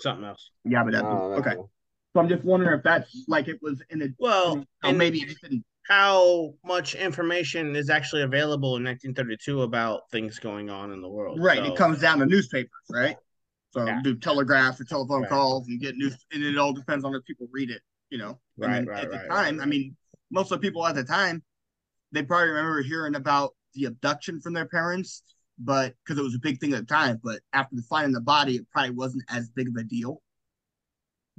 [0.00, 0.50] Something else.
[0.66, 0.74] okay.
[0.76, 1.70] yabba dabba No, okay no.
[2.14, 5.20] so i'm just wondering if that's like it was in a Well, oh, and maybe
[5.20, 11.00] it didn't how much information is actually available in 1932 about things going on in
[11.00, 11.38] the world?
[11.40, 13.16] right So, it comes down to newspapers right
[13.70, 14.00] so Yeah.
[14.02, 15.28] do telegraphs or telephone Right.
[15.30, 18.38] calls and get news and it all depends on if people read it you know
[18.60, 19.96] And Right, then right, at the right, time right, i mean
[20.30, 21.42] most of the people at the time
[22.12, 25.22] they probably remember hearing about the abduction from their parents
[25.58, 28.20] but because it was a big thing at the time but after the finding the
[28.20, 30.22] body it probably wasn't as big of a deal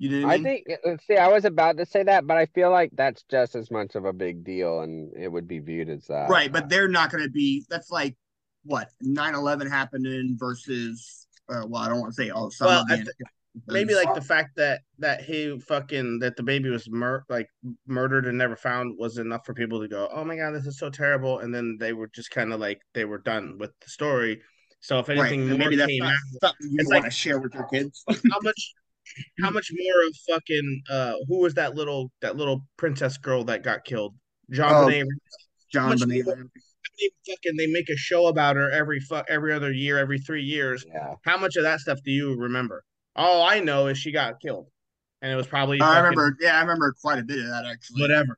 [0.01, 2.25] you know what i I mean think, uh, see, I was about to say that,
[2.25, 5.47] but I feel like that's just as much of a big deal and it would
[5.47, 6.29] be viewed as that.
[6.29, 8.15] right but they're not going to be that's like
[8.63, 12.95] what 9-11 happening versus uh, well i don't want to say all the Well, I
[12.95, 13.15] being- th-
[13.67, 17.49] maybe like the fact that that he fucking that the baby was mur- like
[17.87, 20.77] murdered and never found was enough for people to go, oh my god, this is
[20.77, 23.89] so terrible, and then they were just kind of like they were done with the
[23.89, 24.41] story.
[24.81, 27.11] So if anything and more maybe that's came not out, something you It's want like-
[27.11, 28.73] to share with your kids how much
[29.41, 33.63] how much more of fucking uh who was that little that little princess girl that
[33.63, 34.15] got killed?
[34.51, 35.03] John Oh,
[35.71, 36.25] john much Bonet.
[36.25, 36.35] more-
[36.99, 40.43] They fucking they make a show about her every fuck every other year, every three
[40.43, 40.83] years.
[40.87, 41.15] Yeah.
[41.23, 42.83] How much of that stuff do you remember?
[43.15, 44.67] All I know is she got killed,
[45.21, 47.65] and it was probably I fucking remember, yeah, I remember quite a bit of that
[47.65, 48.01] actually.
[48.01, 48.37] whatever.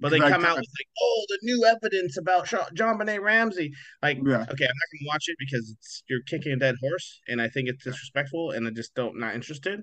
[0.00, 3.72] But they I come out with like, oh, the new evidence about JonBenét Ramsey.
[4.02, 4.42] Like, Yeah.
[4.42, 7.48] okay, I'm not gonna watch it because it's you're kicking a dead horse, and I
[7.48, 9.82] think it's disrespectful, and I just don't not interested.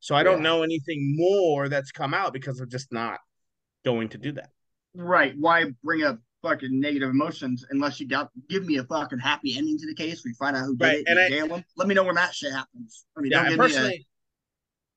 [0.00, 3.20] So I don't know anything more that's come out because I'm just not
[3.84, 4.50] going to do that.
[4.94, 5.34] Right.
[5.38, 9.78] Why bring up fucking negative emotions unless you got give me a fucking happy ending
[9.78, 10.22] to the case?
[10.24, 11.64] We find out who did Right, it and and I- jail them.
[11.76, 13.06] Let me know when that shit happens.
[13.16, 14.06] I mean, Yeah, don't give me a personally,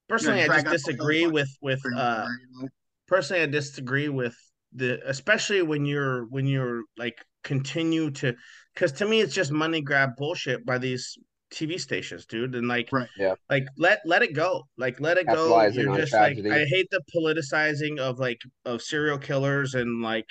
[0.09, 2.69] personally, I just out the whole disagree with with uh you know?
[3.07, 4.35] Personally i disagree with
[4.73, 8.33] the especially when you're when you're like continue to
[8.73, 11.17] because to me it's just money grab bullshit by these
[11.53, 13.07] tv stations dude and like Right.
[13.17, 13.35] Yeah.
[13.49, 17.01] like let let it go like let it go you're just like i hate the
[17.15, 20.25] politicizing of like of serial killers and like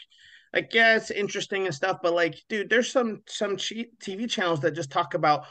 [0.53, 4.61] like yeah it's interesting and stuff but like dude there's some some cheap tv channels
[4.61, 5.45] that just talk about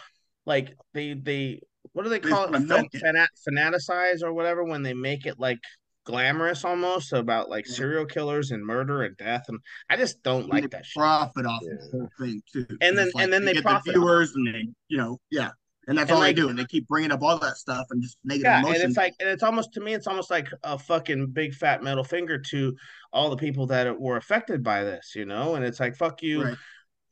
[0.45, 1.60] like they they
[1.93, 3.03] what do they They call it, just wanna Fan, milk it.
[3.03, 5.60] fanat, fanaticize or whatever when they make it like
[6.06, 9.60] glamorous almost about like serial killers and murder and death and
[9.90, 11.73] i just don't And like they that shit profit off Yeah.
[11.91, 12.65] the whole thing too.
[12.82, 15.19] And then- It's and then they get profit the off viewers and they, you know,
[15.32, 15.49] yeah.
[15.88, 16.49] And that's And all like- they do.
[16.49, 18.82] And they keep bringing up all that stuff and just negative yeah emotions.
[18.82, 21.84] and it's like and it's almost to me it's almost like a fucking big fat
[21.84, 22.76] middle finger to
[23.14, 26.44] all the people that were affected by this you know and it's like fuck you
[26.44, 26.57] right.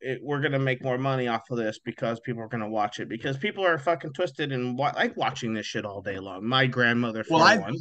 [0.02, 3.08] it, we're gonna make more money off of this because people are gonna watch it
[3.10, 6.44] because people are fucking twisted and wa- like watching this shit all day long.
[6.46, 7.76] My grandmother, for Well, I've one,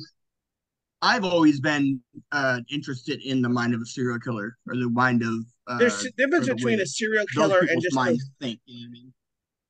[1.03, 2.01] I've always been
[2.31, 5.35] uh interested in the mind of a serial killer or the mind of
[5.67, 8.61] uh there's a difference the between a serial killer and just a, minds think.
[8.67, 9.13] You know what I mean?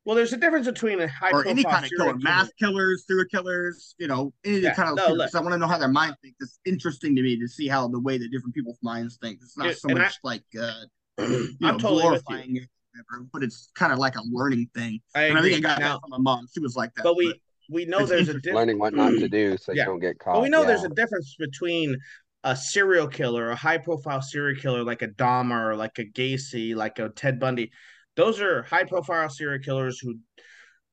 [0.04, 3.04] well, there's a difference between a high or any kind of serial killer, mass killers,
[3.06, 5.34] serial killers, you know, any Yeah, kind of no, killers.
[5.34, 6.36] I want to know how their mind thinks.
[6.40, 9.38] It's interesting to me to see how the way that different people's minds think.
[9.42, 10.72] It's not Yeah, so and I- much like uh,
[11.18, 15.00] you I'm totally glorifying it, whatever, but it's kind of like a learning thing.
[15.14, 16.46] I and I think I got now, that from my mom.
[16.52, 17.04] She was like that.
[17.04, 17.40] but we
[17.70, 18.56] we know it's there's a difference.
[18.56, 19.82] Learning what not to do so Yeah.
[19.82, 20.34] you don't get caught.
[20.34, 21.97] But we know there's a difference between
[22.44, 26.98] a serial killer, a high profile serial killer like a Dahmer, like a Gacy, like
[26.98, 27.70] a Ted Bundy.
[28.16, 30.18] Those are high profile serial killers who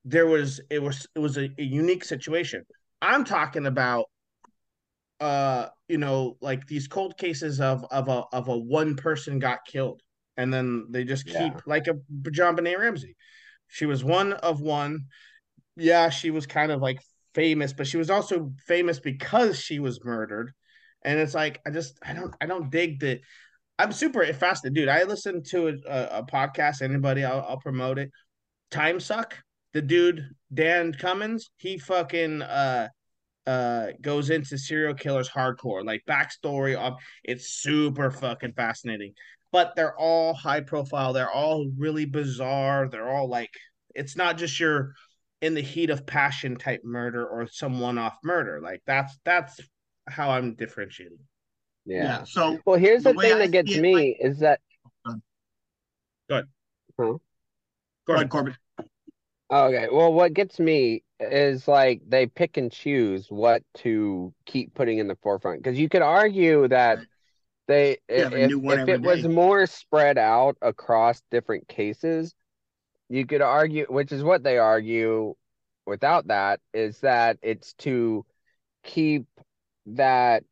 [0.06, 2.64] there was it was it was a, a unique situation.
[3.02, 4.06] I'm talking about
[5.20, 9.60] uh you know like these cold cases of of a of a one person got
[9.68, 10.02] killed
[10.38, 11.60] and then they just keep Yeah.
[11.66, 13.16] like a JonBenét Ramsey.
[13.68, 15.08] She was one of one.
[15.80, 17.00] Yeah, she was kind of like
[17.34, 20.52] famous, but she was also famous because she was murdered.
[21.04, 23.20] And it's like I just I don't I don't dig the.
[23.80, 24.90] I'm super fascinated, dude.
[24.90, 26.82] I listened to a, a, a podcast.
[26.82, 28.12] Anybody, I'll, I'll promote it.
[28.72, 29.38] Time suck.
[29.74, 32.90] The dude Dan Cummins, he fucking uh
[33.48, 39.14] uh goes into serial killers hardcore, like backstory of it's super fucking fascinating.
[39.52, 41.14] But they're all high profile.
[41.14, 42.90] They're all really bizarre.
[42.90, 43.52] They're all like
[43.96, 44.94] it's not just your
[45.42, 48.60] in the heat of passion type murder or some one off murder.
[48.62, 49.60] Like that's that's
[50.08, 51.20] how I'm differentiating.
[51.86, 52.04] Yeah.
[52.04, 52.24] Yeah.
[52.24, 54.60] So Well, here's The the, thing I that gets it, me like- is that
[56.28, 56.42] go
[58.16, 58.56] ahead, Corbin.
[59.52, 65.00] Okay, well, what gets me is like they pick and choose what to keep putting
[65.00, 65.64] in the forefront.
[65.64, 67.00] Because you could argue that
[67.68, 72.36] they, You have a if, if every it was more spread out across different cases,
[73.10, 75.36] you could argue, which is what they argue
[75.86, 78.26] without that, is that it's to
[78.84, 79.26] keep
[79.88, 80.44] that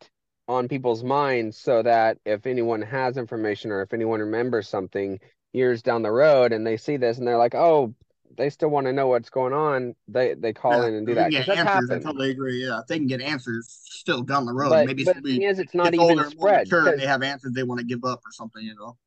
[0.48, 5.20] on people's minds so that if anyone has information or if anyone remembers something
[5.54, 7.94] years down the road and they see this and they're like, oh,
[8.38, 11.16] they still want to know what's going on, they they call Yeah, in and do
[11.16, 11.32] that.
[11.32, 11.90] can 'Cause get answers.
[11.92, 12.64] I totally agree.
[12.66, 15.42] Yeah, if they can get answers still down the road, But, maybe but the thing
[15.44, 16.70] is, it's not even older, spread.
[16.70, 18.64] mature, they have answers they want to give up or something.
[18.64, 18.98] You know.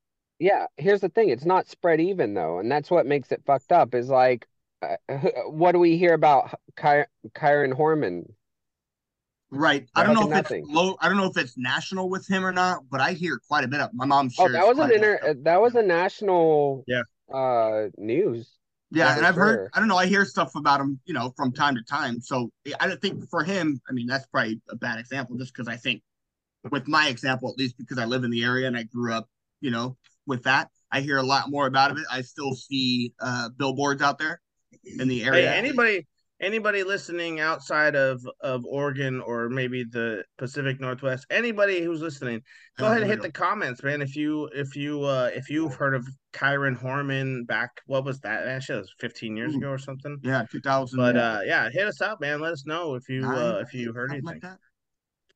[0.40, 3.72] Yeah, here's the thing, it's not spread even though, and that's what makes it fucked
[3.72, 4.48] up is like
[4.82, 4.96] uh,
[5.46, 7.04] what do we hear about Ky
[7.34, 8.24] Kyron Horman?
[9.52, 9.88] Right.
[9.94, 10.96] I don't know if Fucking it's low.
[11.00, 13.68] I don't know if it's national with him or not, but I hear quite a
[13.68, 13.92] bit of.
[13.92, 17.02] My mom Oh, that was an inter that was a national Yeah.
[17.32, 18.58] uh news.
[18.92, 19.44] Yeah, and I've sure.
[19.44, 19.70] heard.
[19.74, 19.96] I don't know.
[19.96, 22.20] I hear stuff about him, you know, from time to time.
[22.20, 22.50] So
[22.80, 23.80] I don't think for him.
[23.88, 26.02] I mean, that's probably a bad example, just because I think,
[26.70, 29.28] with my example, at least because I live in the area and I grew up,
[29.60, 29.96] you know,
[30.26, 32.04] with that, I hear a lot more about it.
[32.10, 34.40] I still see uh billboards out there
[34.98, 35.52] in the Hey, area.
[35.52, 36.06] anybody
[36.40, 42.42] anybody listening outside of of Oregon or maybe the Pacific Northwest, anybody who's listening,
[42.78, 44.00] go Oh, ahead and hit the comments, man.
[44.02, 48.44] If you if you uh if you've heard of Kyron Horman back, what was that?
[48.44, 49.58] That shit was 15 years Ooh.
[49.58, 50.18] ago or something.
[50.22, 50.98] Yeah, two thousand.
[50.98, 52.40] But uh yeah, hit us up, man.
[52.40, 54.26] Let us know if you uh if you heard anything.
[54.26, 54.58] like that.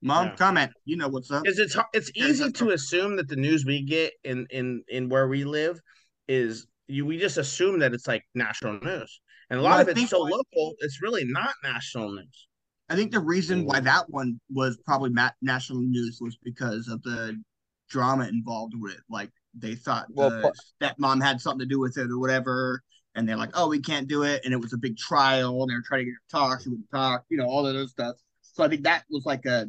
[0.05, 0.37] Mom, Yeah.
[0.37, 0.73] comment.
[0.85, 1.43] You know what's up.
[1.45, 5.27] Because it's it's easy to assume that the news we get in in in where
[5.29, 5.81] we live
[6.29, 9.21] is you we just assume that it's like national news.
[9.51, 12.47] And a lot Well, of it's so why- local, it's really not national news.
[12.91, 13.87] I think the reason why mm-hmm.
[13.87, 17.43] that one was probably ma- national news was because of the
[17.89, 19.01] drama involved with it.
[19.09, 20.53] Like they thought Well, the pl-
[20.83, 22.83] stepmom had something to do with it or whatever,
[23.15, 25.71] and they're like, "Oh, we can't do it," and it was a big trial, and
[25.71, 27.73] they were trying to get her to talk, she wouldn't talk, you know, all of
[27.73, 28.17] those stuff.
[28.43, 29.67] So I think that was like a,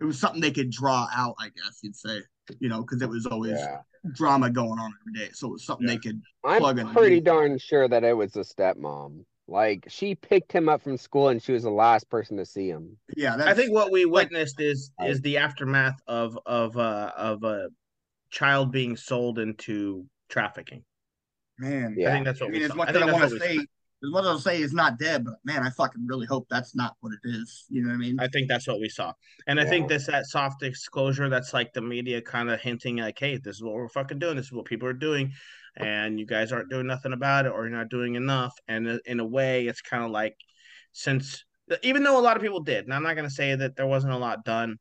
[0.00, 2.20] it was something they could draw out, I guess you'd say,
[2.60, 3.78] you know, because it was always Yeah.
[4.12, 6.88] drama going on every day, so it was something they could I'm plug in.
[6.90, 9.24] pretty darn sure that it was the stepmom.
[9.48, 12.68] Like she picked him up from school and she was the last person to see
[12.68, 12.96] him.
[13.16, 17.12] Yeah, that's, I think what we like- witnessed is is the aftermath of of uh
[17.16, 17.68] of a
[18.30, 20.84] child being sold into trafficking.
[21.58, 21.94] man.
[21.96, 22.08] Yeah.
[22.10, 22.76] I think that's what I mean, we as saw.
[22.76, 23.66] much I as think I want to say,
[24.06, 26.74] as much as I'll say is not dead, but man, I fucking really hope that's
[26.74, 27.64] not what it is.
[27.68, 28.20] You know what I mean?
[28.20, 29.12] I think that's what we saw.
[29.46, 29.96] And I think Yeah.
[29.96, 33.62] this that soft disclosure that's like the media kind of hinting like, hey, this is
[33.62, 34.36] what we're fucking doing.
[34.36, 35.32] This is what people are doing.
[35.76, 38.54] And you guys aren't doing nothing about it or you're not doing enough.
[38.66, 40.36] And uh, in a way, it's kind of like
[40.92, 41.44] since
[41.82, 44.12] even though a lot of people did, and I'm not gonna say that there wasn't
[44.12, 44.78] a lot done.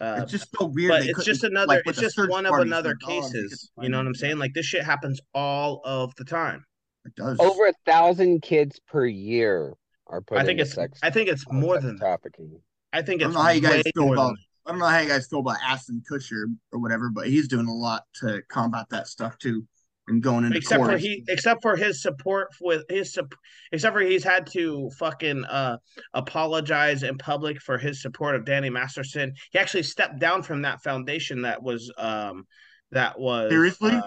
[0.00, 0.90] Uh, it's just so weird.
[0.90, 3.70] but it's just another like, it's just one of another like, oh, they couldn't cases
[3.80, 6.64] you know what i'm saying like this shit happens all of the time
[7.04, 7.38] It does.
[7.40, 9.74] Over a thousand kids per year
[10.06, 12.60] are put i think into it's sex, i think it's more than trafficking.
[12.92, 13.26] i think it's.
[13.26, 14.36] I it's don't know how you guys feel than about.
[14.66, 17.66] I don't know how you guys feel about Ashton Kutcher or whatever, but he's doing
[17.66, 19.66] a lot to combat that stuff too,
[20.08, 23.34] and going into except for he except for his support with his sup-
[23.72, 25.78] except for he's had to fucking uh
[26.14, 29.32] apologize in public for his support of Danny Masterson.
[29.52, 32.46] He actually stepped down from that foundation that was um
[32.90, 33.92] that was Seriously?
[33.92, 34.02] uh,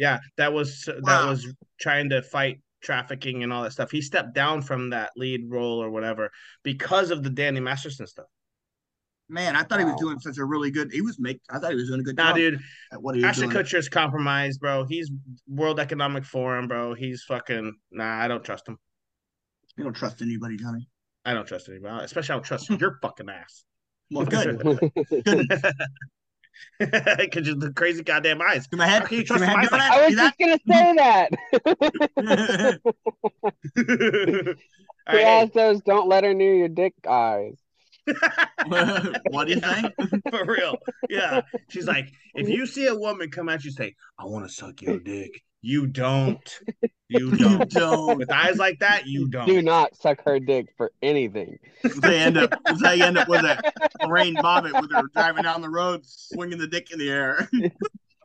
[0.00, 1.46] yeah, that was that was
[1.78, 3.90] trying to fight trafficking and all that stuff.
[3.90, 6.30] He stepped down from that lead role or whatever
[6.62, 8.24] because of the Danny Masterson stuff.
[9.28, 10.90] Man, I thought he was doing such a really good.
[10.90, 11.42] He was make.
[11.50, 12.60] I thought he was doing a good Nah, job dude,
[12.90, 13.56] at what he Ashton doing.
[13.62, 14.86] Kutcher's compromised, bro.
[14.86, 15.10] He's
[15.46, 16.94] World Economic Forum, bro.
[16.94, 18.24] He's fucking nah.
[18.24, 18.78] I don't trust him.
[19.76, 20.88] You don't trust anybody, Johnny.
[21.26, 22.06] I don't trust anybody.
[22.06, 23.64] Especially I don't trust your fucking ass.
[24.10, 24.80] Well, good.
[25.26, 25.46] good.
[26.78, 28.66] Because you're the crazy goddamn eyes.
[28.70, 29.04] See my head.
[29.06, 30.34] Can you See trust my head my doing I was that?
[30.36, 31.30] just gonna say that.
[33.76, 34.56] See that?
[35.06, 37.56] All Who right, has those don't let her near your dick eyes?
[38.66, 39.94] what do you think?
[40.30, 40.76] for real.
[41.08, 41.42] Yeah.
[41.68, 44.82] She's like, if you see a woman come at you, say, I want to suck
[44.82, 45.42] your dick.
[45.62, 46.60] You don't.
[46.82, 47.70] You You don't.
[47.70, 48.18] don't.
[48.18, 49.64] With eyes like that, you don't.
[49.64, 49.96] don't.
[49.96, 51.58] suck her dick for anything.
[52.00, 52.54] They end up.
[52.82, 53.60] They end up with a
[54.02, 57.50] Lorena Bobbitt with her driving down the road, swinging the dick in the air.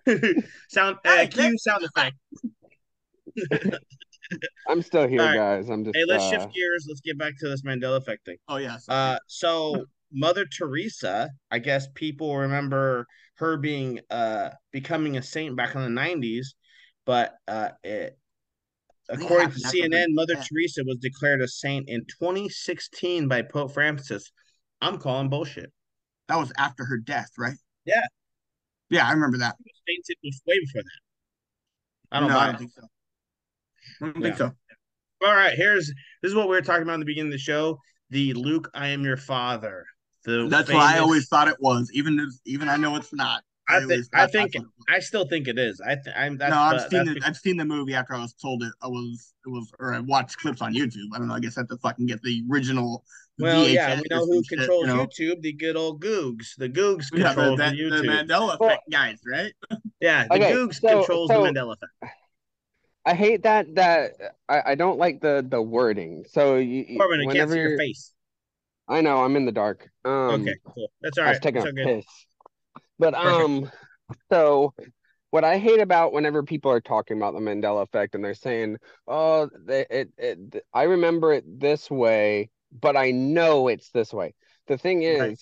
[0.70, 2.16] sound uh, cue sound effect.
[4.68, 5.36] I'm still here, right.
[5.36, 5.70] guys.
[5.70, 6.86] I'm just Hey, let's uh, shift gears.
[6.88, 8.38] Let's get back to this Mandela effect thing.
[8.48, 8.88] Oh yes.
[8.88, 13.06] Uh, so Mother Teresa, I guess people remember
[13.36, 16.54] her being uh becoming a saint back in the '90s,
[17.06, 18.18] but uh, it,
[19.10, 20.48] I think it according to happened after her CNN, Mother death.
[20.48, 24.32] Teresa was declared a saint in 2016 by Pope Francis.
[24.82, 25.72] I'm calling bullshit.
[26.28, 27.56] that was after her death, right?
[27.86, 28.06] Yeah.
[28.90, 29.56] Yeah, I remember that.
[29.88, 31.00] Sainted was way before that.
[32.12, 32.82] I don't no, I don't think so.
[34.02, 34.24] I don't Yeah.
[34.24, 34.52] think so.
[35.26, 35.88] All right, here's
[36.22, 37.80] this is what we were talking about in the beginning of the show.
[38.10, 39.86] The Luke, I am your father.
[40.24, 43.44] The That's what I always thought it was, even if, even I know it's not.
[43.68, 44.86] I think always I thought think that's what it was.
[44.96, 45.82] I still think it is.
[45.82, 47.94] I th- I'm that's no, I've but seen that's the because- I've seen the movie
[47.96, 48.72] after I was told it.
[48.82, 51.08] I was it was or I watched clips on YouTube.
[51.14, 51.34] I don't know.
[51.36, 53.04] I guess I have to fucking get the original.
[53.40, 55.06] well, yeah, we know who some shit, controls you know?
[55.08, 55.42] YouTube.
[55.42, 56.56] The good old Googs.
[56.58, 58.28] The Googs Yeah, the, control that, the the YouTube.
[58.28, 59.52] Mandela Well- effect guys, right?
[60.00, 62.14] yeah, the Okay, Googs so- controls so- the Mandela effect.
[63.08, 64.14] I hate that that
[64.50, 66.26] I, I don't like the the wording.
[66.30, 68.12] So you you- Corbin, I can't whenever see your face.
[68.88, 69.90] I know I'm in the dark.
[70.06, 70.12] Um,
[70.42, 70.92] okay, cool.
[71.02, 71.30] That's all right.
[71.30, 71.96] I was taking It's a okay.
[71.98, 72.06] piss.
[73.00, 73.70] But um,
[74.32, 74.74] so
[75.32, 78.78] what I hate about whenever people are talking about the Mandela effect and they're saying,
[79.08, 84.36] "Oh, they, it, it, I remember it this way, but I know it's this way."
[84.68, 85.40] The thing is, Right.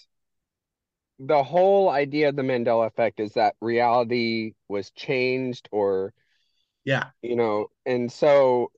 [1.20, 6.14] the whole idea of the Mandela effect is that reality was changed, or
[6.86, 8.72] Yeah, you know, and so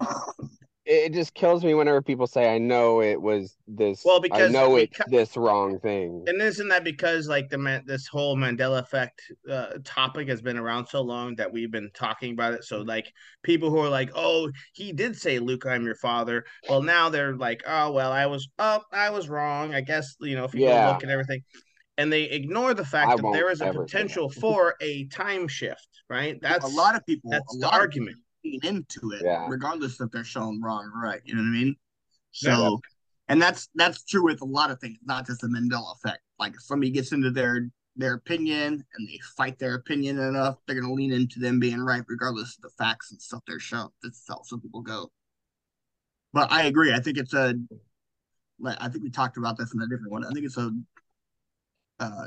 [0.86, 4.52] it just kills me whenever people say, "I know it was this." Well, because I
[4.52, 6.26] because know we it's this wrong thing.
[6.26, 9.20] and isn't that because like the man, this whole Mandela effect
[9.50, 12.64] uh, topic has been around so long that we've been talking about it.
[12.64, 13.12] So like
[13.42, 17.36] people who are like, "Oh, he did say Luke, I'm your father." Well, now they're
[17.36, 20.60] like, "Oh, well, I was oh, I was wrong." I guess you know if you
[20.62, 20.88] Yeah.
[20.88, 21.42] look at everything,
[21.98, 25.88] and they ignore the fact I that there is a potential for a time shift.
[26.10, 26.38] Right?
[26.40, 27.30] That's a lot of people.
[27.30, 28.16] that's the argument.
[28.44, 29.46] People lean into it, Yeah.
[29.48, 31.20] regardless if they're shown wrong or right.
[31.24, 31.76] You know what I mean?
[32.32, 32.76] So, Yeah.
[33.28, 36.22] and that's that's true with a lot of things, not just the Mandela effect.
[36.38, 40.80] Like if somebody gets into their their opinion and they fight their opinion enough, they're
[40.80, 43.88] gonna lean into them being right, regardless of the facts and stuff they're shown.
[44.02, 45.12] That's how some people go.
[46.32, 46.92] But I agree.
[46.92, 47.54] I think it's a.
[48.58, 50.24] Like I think we talked about this in a different one.
[50.24, 50.70] I think it's a.
[52.00, 52.26] Uh,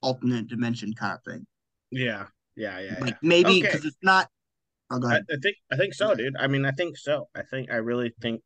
[0.00, 1.46] alternate dimension kind of thing.
[1.90, 2.26] Yeah,
[2.56, 2.92] yeah, yeah.
[2.92, 3.04] yeah.
[3.04, 3.62] Like maybe Okay.
[3.62, 4.28] because it's not.
[4.92, 5.16] Oh, I.
[5.16, 6.36] I think I think so, dude.
[6.38, 7.28] I mean, I think so.
[7.34, 8.42] I think I really think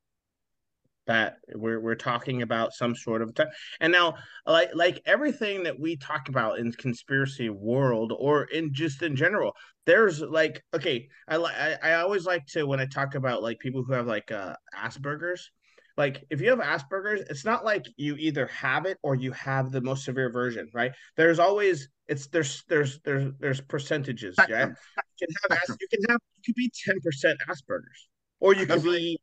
[1.06, 3.46] that we're we're talking about some sort of time.
[3.80, 4.16] And now,
[4.46, 9.52] like like everything that we talk about in conspiracy world or in just in general,
[9.84, 13.58] there's like okay, I like I, I always like to when I talk about like
[13.60, 15.50] people who have like uh Asperger's.
[15.96, 19.72] Like if you have Asperger's, it's not like you either have it or you have
[19.72, 20.92] the most severe version, right?
[21.16, 24.66] There's always it's there's there's there's there's percentages, yeah.
[24.66, 28.08] You can have As- you can have you could be ten percent Asperger's,
[28.40, 29.18] or you could be.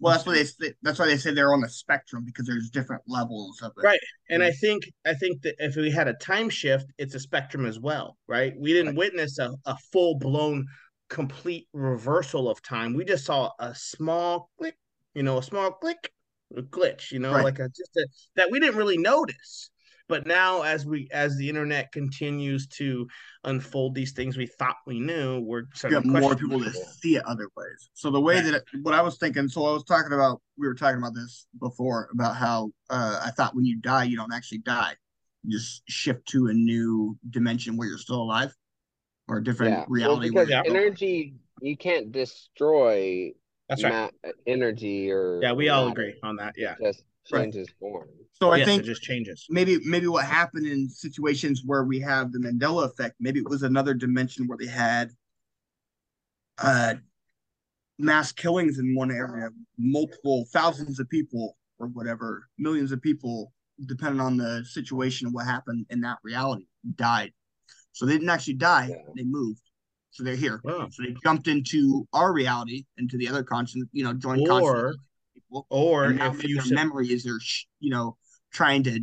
[0.00, 2.70] Well, that's why they say, that's why they say they're on the spectrum because there's
[2.70, 3.82] different levels of it.
[3.82, 3.98] Right.
[4.30, 7.66] And I think I think that if we had a time shift, it's a spectrum
[7.66, 8.54] as well, right?
[8.56, 10.66] We didn't witness a, a full blown
[11.08, 12.94] complete reversal of time.
[12.94, 14.76] We just saw a small click,
[15.14, 16.12] you know, a small click,
[16.56, 17.44] a glitch, you know, Right.
[17.44, 18.06] like a just a,
[18.36, 19.70] that we didn't really notice.
[20.08, 23.08] But now as we as the internet continues to
[23.44, 26.72] unfold these things we thought we knew, we're You starting got to more people to
[27.00, 27.88] see it other ways.
[27.94, 28.44] So the way Right.
[28.44, 31.14] that it, what I was thinking, so I was talking about, we were talking about
[31.14, 34.94] this before about how uh, I thought when you die, you don't actually die.
[35.44, 38.54] You just shift to a new dimension where you're still alive,
[39.28, 40.30] or a different Yeah, well, reality.
[40.30, 43.32] because where energy you can't destroy
[43.80, 44.34] That's right.
[44.46, 46.54] energy or Yeah, we all agree on that.
[46.56, 46.74] Yeah.
[46.80, 47.44] It just Right.
[47.44, 48.08] changes form.
[48.32, 49.46] So I yes, think it just changes.
[49.48, 53.62] maybe maybe what happened in situations where we have the Mandela effect, maybe it was
[53.62, 55.10] another dimension where they had
[56.58, 56.94] uh
[57.98, 63.52] mass killings in one area, multiple thousands of people or whatever, millions of people,
[63.86, 66.66] depending on the situation and what happened in that reality,
[66.96, 67.32] died.
[67.92, 68.96] So they didn't actually die, Yeah.
[69.14, 69.62] they moved.
[70.12, 70.60] So they're here.
[70.64, 74.96] So they jumped into our reality, into the other conscience, you know, joined Or- consciousness
[75.34, 78.16] people Or and now if you their said, memories they're sh- you know
[78.52, 79.00] trying to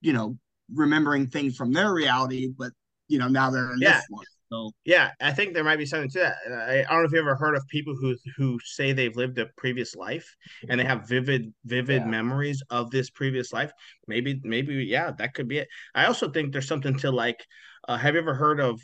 [0.00, 0.38] you know
[0.72, 2.72] remembering things from their reality but
[3.08, 3.96] you know now they're in Yeah.
[3.96, 6.36] this one so Yeah, I think there might be something to that.
[6.50, 9.38] I, I don't know if you ever heard of people who who say they've lived
[9.38, 10.34] a previous life
[10.70, 12.08] and they have vivid vivid Yeah.
[12.08, 13.70] memories of this previous life.
[14.06, 15.68] Maybe maybe yeah, that could be it.
[15.94, 17.44] I also think there's something to like.
[17.86, 18.80] Uh, have you ever heard of?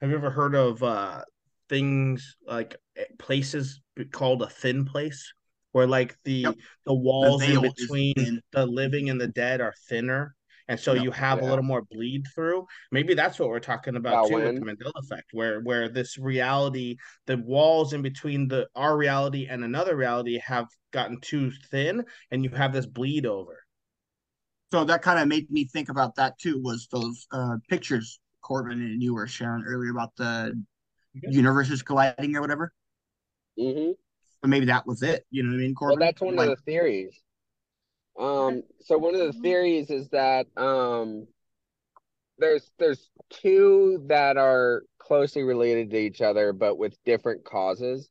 [0.00, 1.22] Have you ever heard of uh,
[1.68, 3.80] things like eh, places
[4.12, 5.32] called a thin place,
[5.72, 6.54] where like the Yep.
[6.84, 10.34] the walls in between the living and the dead are thinner.
[10.68, 11.04] and so Yep.
[11.04, 12.66] you have a little more bleed through.
[12.92, 14.60] Maybe that's what we're talking about About too with the?
[14.60, 16.96] Mandela effect, where where this reality,
[17.26, 22.44] the walls in between the our reality and another reality have gotten too thin, and
[22.44, 23.62] you have this bleed over.
[24.72, 26.60] So that kind of made me think about that too.
[26.62, 30.62] Was those uh, pictures Corbin and you were sharing earlier about the
[31.16, 31.32] Okay.
[31.32, 32.72] universes colliding or whatever?
[33.58, 33.92] hmm
[34.40, 35.26] But maybe that was it.
[35.30, 35.98] You know what I mean, Well, Corbin?
[36.06, 37.20] that's one Like, of the theories.
[38.18, 41.26] Um, so one of the theories is that um,
[42.38, 48.08] there's there's two that are closely related to each other, but with different causes.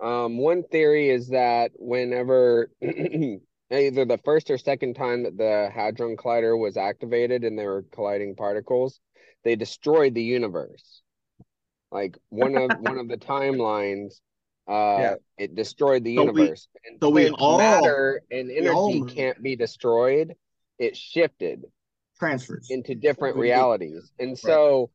[0.00, 6.16] Um, one theory is that whenever either the first or second time that the Hadron
[6.16, 9.00] Collider was activated and they were colliding particles,
[9.44, 11.02] they destroyed the universe.
[11.90, 14.20] Like one of one of the timelines,
[14.68, 15.14] uh, Yeah.
[15.38, 16.68] it destroyed the So we- universe.
[16.86, 20.34] And so we all- matter and we all energy can't be destroyed,
[20.78, 21.64] it shifted
[22.18, 22.68] transfers.
[22.70, 24.12] into different realities.
[24.18, 24.90] And so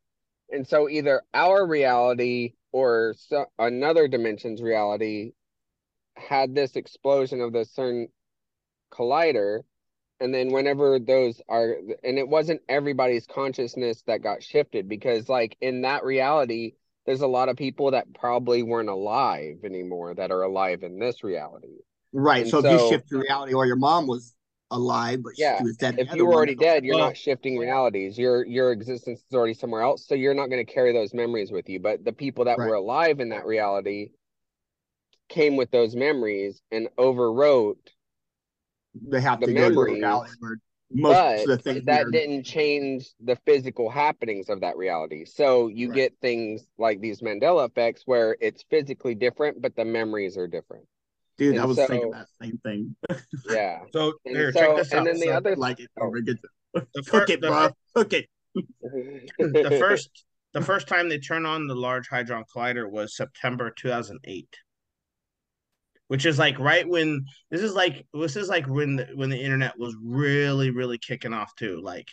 [0.52, 5.34] and so either our reality or so, another dimension's reality
[6.16, 8.08] had this explosion of the CERN
[8.92, 9.62] collider
[10.20, 15.58] and then whenever those are and it wasn't everybody's consciousness that got shifted because like
[15.62, 16.74] in that reality
[17.06, 21.24] there's a lot of people that probably weren't alive anymore that are alive in this
[21.24, 21.78] reality.
[22.12, 22.42] Right.
[22.42, 24.36] And So, if you shift to reality, or your mom was
[24.72, 25.96] alive, but Yeah, she was dead.
[26.00, 28.18] if you other were already dead, you're Well- not shifting realities.
[28.18, 31.50] Your your existence is already somewhere else, so you're not going to carry those memories
[31.52, 31.80] with you.
[31.80, 32.68] But the people that Right.
[32.68, 34.12] were alive in that reality
[35.30, 37.78] came with those memories and overwrote,
[39.10, 40.32] They have the to go to a memories, reality
[40.90, 45.26] most but of the things that are- didn't change the physical happenings of that reality.
[45.26, 45.96] So you Right.
[45.96, 50.86] get things like these Mandela effects where it's physically different, but the memories are different.
[51.38, 52.96] Dude, and I was so- thinking that same thing.
[53.50, 53.84] Yeah.
[53.92, 54.98] So And here, so, check this out.
[55.00, 55.90] and then the So other like it.
[56.00, 56.08] Oh.
[56.08, 56.40] Over good.
[56.74, 57.70] the Cook fir- it, the bro.
[57.94, 58.28] Cook it.
[58.56, 64.48] the first the first time they turned on the large hadron collider was September 2008
[66.08, 69.42] which is like right when this is like this is like when the, when the
[69.42, 72.08] internet was really really kicking off too like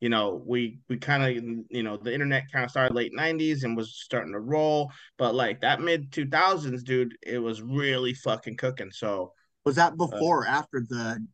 [0.00, 3.64] you know we we kind of you know the internet kind of started late 90s
[3.64, 8.56] and was starting to roll but like that mid 2000s dude it was really fucking
[8.56, 9.32] cooking so
[9.64, 11.24] Was that uh, before or after the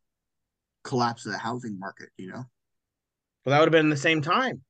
[0.84, 2.10] collapse of the housing market?
[2.16, 2.44] You know.
[3.44, 4.62] well that would have been the same time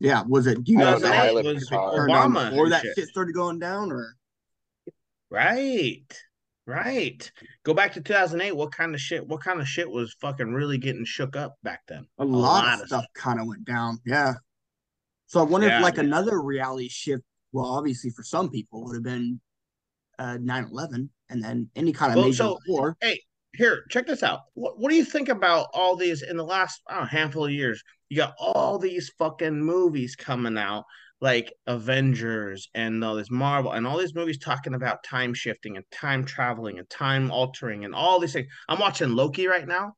[0.00, 0.22] Yeah.
[0.26, 0.62] Was it?
[0.62, 1.96] Do you know that I it lived in was college.
[1.96, 4.14] turned on Obama and that shit started going down, or
[5.30, 6.06] Right.
[6.68, 7.32] Right.
[7.64, 8.54] Go back to 2008.
[8.54, 9.26] What kind of shit?
[9.26, 12.06] What kind of shit was fucking really getting shook up back then?
[12.18, 13.98] a lot, of stuff kind of went down.
[14.04, 14.34] Yeah.
[15.28, 16.06] So I wonder Yeah, if like man.
[16.06, 17.22] another reality shift.
[17.52, 19.40] Well, obviously for some people would have been
[20.18, 22.98] uh 9-11 and then any kind of Well, major so- war.
[23.56, 24.40] Here, check this out.
[24.52, 27.46] What What do you think about all these in the last I don't know, handful
[27.46, 27.82] of years?
[28.10, 30.84] You got all these fucking movies coming out,
[31.20, 35.84] like Avengers and all this Marvel and all these movies talking about time shifting and
[35.90, 38.46] time traveling and time altering and all these things.
[38.68, 39.94] I'm watching Loki right now.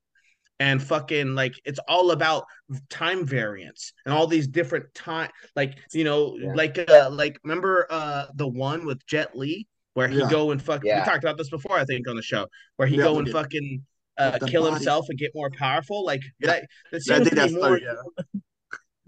[0.60, 2.44] and fucking like it's all about
[2.90, 6.52] time variance and all these different time like you know Yeah.
[6.54, 10.28] like uh like remember uh the one with Jet Li where he Yeah.
[10.28, 10.98] go and fuck Yeah.
[10.98, 13.82] we talked about this before I think on the show where he go and fucking
[14.18, 14.74] uh kill body.
[14.74, 17.80] himself and get more powerful like that that seems to be that's more.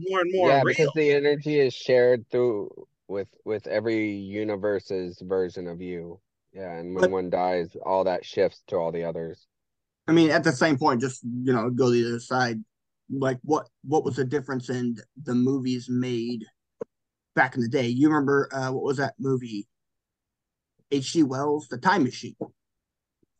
[0.08, 2.70] More and more yeah, real because the energy is shared through
[3.08, 6.20] with with every universe's version of you.
[6.52, 9.46] Yeah, and when But- one dies, all that shifts to all the others.
[10.08, 12.62] I mean, at the same point, just you know, go the other side.
[13.10, 16.44] Like, what what was the difference in the movies made
[17.34, 17.86] back in the day?
[17.88, 19.68] You remember uh, what was that movie?
[20.90, 21.22] H.G.
[21.22, 22.36] Wells, The Time Machine.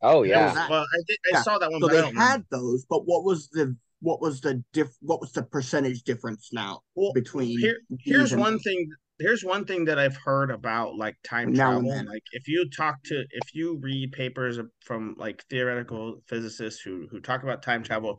[0.01, 0.68] Oh yeah.
[0.70, 1.43] well I, did, I Yeah.
[1.43, 4.62] saw that one So but they had those, but what was the what was the
[4.72, 4.88] diff?
[5.00, 7.58] What was the percentage difference now well between?
[7.58, 11.90] here here's one thing here's one thing that i've heard about like time Now travel
[11.90, 12.06] then.
[12.06, 17.20] like if you talk to if you read papers from like theoretical physicists who who
[17.20, 18.18] talk about time travel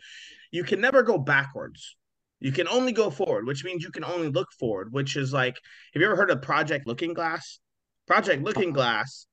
[0.52, 1.98] you can never go backwards
[2.40, 5.56] you can only go forward which means you can only look forward which is like
[5.94, 7.60] have you ever heard of project looking glass
[8.08, 8.76] project looking uh-huh.
[8.76, 9.28] glass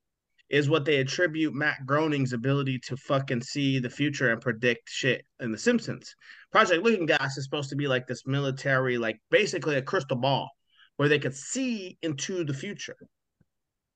[0.51, 5.24] is what they attribute Matt Groening's ability to fucking see the future and predict shit
[5.39, 6.14] in The Simpsons.
[6.51, 10.51] Project Looking Glass is supposed to be like this military, like basically a crystal ball
[10.97, 12.97] where they could see into the future.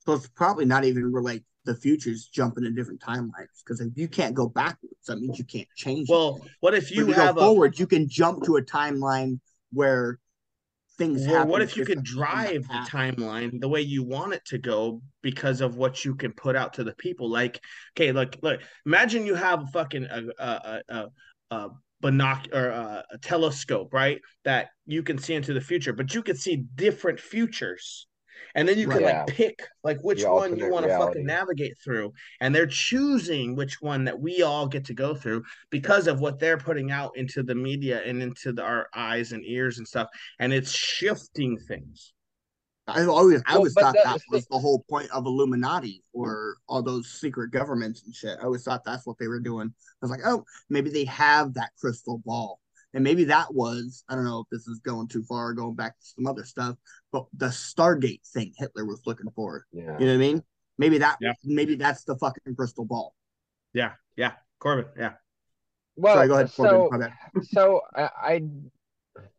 [0.06, 4.06] So it's probably not even relate the futures jumping in different timelines because if you
[4.06, 6.08] can't go backwards, that means you can't change.
[6.08, 9.40] Well, what if you you have go a forward, you can jump to a timeline
[9.72, 10.18] where
[10.96, 11.50] things well, happen.
[11.50, 14.44] what if you could differently in that drive the timeline the way you want it
[14.46, 17.28] to go because of what you can put out to the people?
[17.28, 17.60] Like,
[17.96, 21.06] okay, look, look, imagine you have a fucking a a a, a,
[21.56, 21.70] a
[22.02, 24.20] binoc or uh, a telescope, right?
[24.44, 28.06] That you can see into the future, but you can see different futures.
[28.54, 29.16] And then you can Right.
[29.18, 32.12] like pick like which The one you want to fucking navigate through.
[32.40, 36.38] And they're choosing which one that we all get to go through because of what
[36.38, 40.08] they're putting out into the media and into the, our eyes and ears and stuff.
[40.38, 42.12] And it's shifting things.
[42.86, 46.56] I always, I always but thought that- that was the whole point of Illuminati or
[46.68, 48.38] all those secret governments and shit.
[48.38, 49.68] I always thought that's what they were doing.
[49.68, 52.60] I was like, oh, maybe they have that crystal ball.
[52.94, 55.98] And maybe that was, I don't know if this is going too far, going back
[55.98, 56.76] to some other stuff,
[57.12, 59.66] but the Stargate thing Hitler was looking for.
[59.72, 59.98] Yeah.
[59.98, 60.42] You know what I mean?
[60.78, 61.32] Maybe that, Yeah.
[61.44, 63.14] maybe that's the fucking crystal ball.
[63.72, 64.32] Yeah, yeah.
[64.60, 65.14] Corbin, yeah.
[65.96, 66.72] Well, Sorry, go ahead, Corbin.
[66.72, 66.88] so
[67.34, 68.42] My so I, I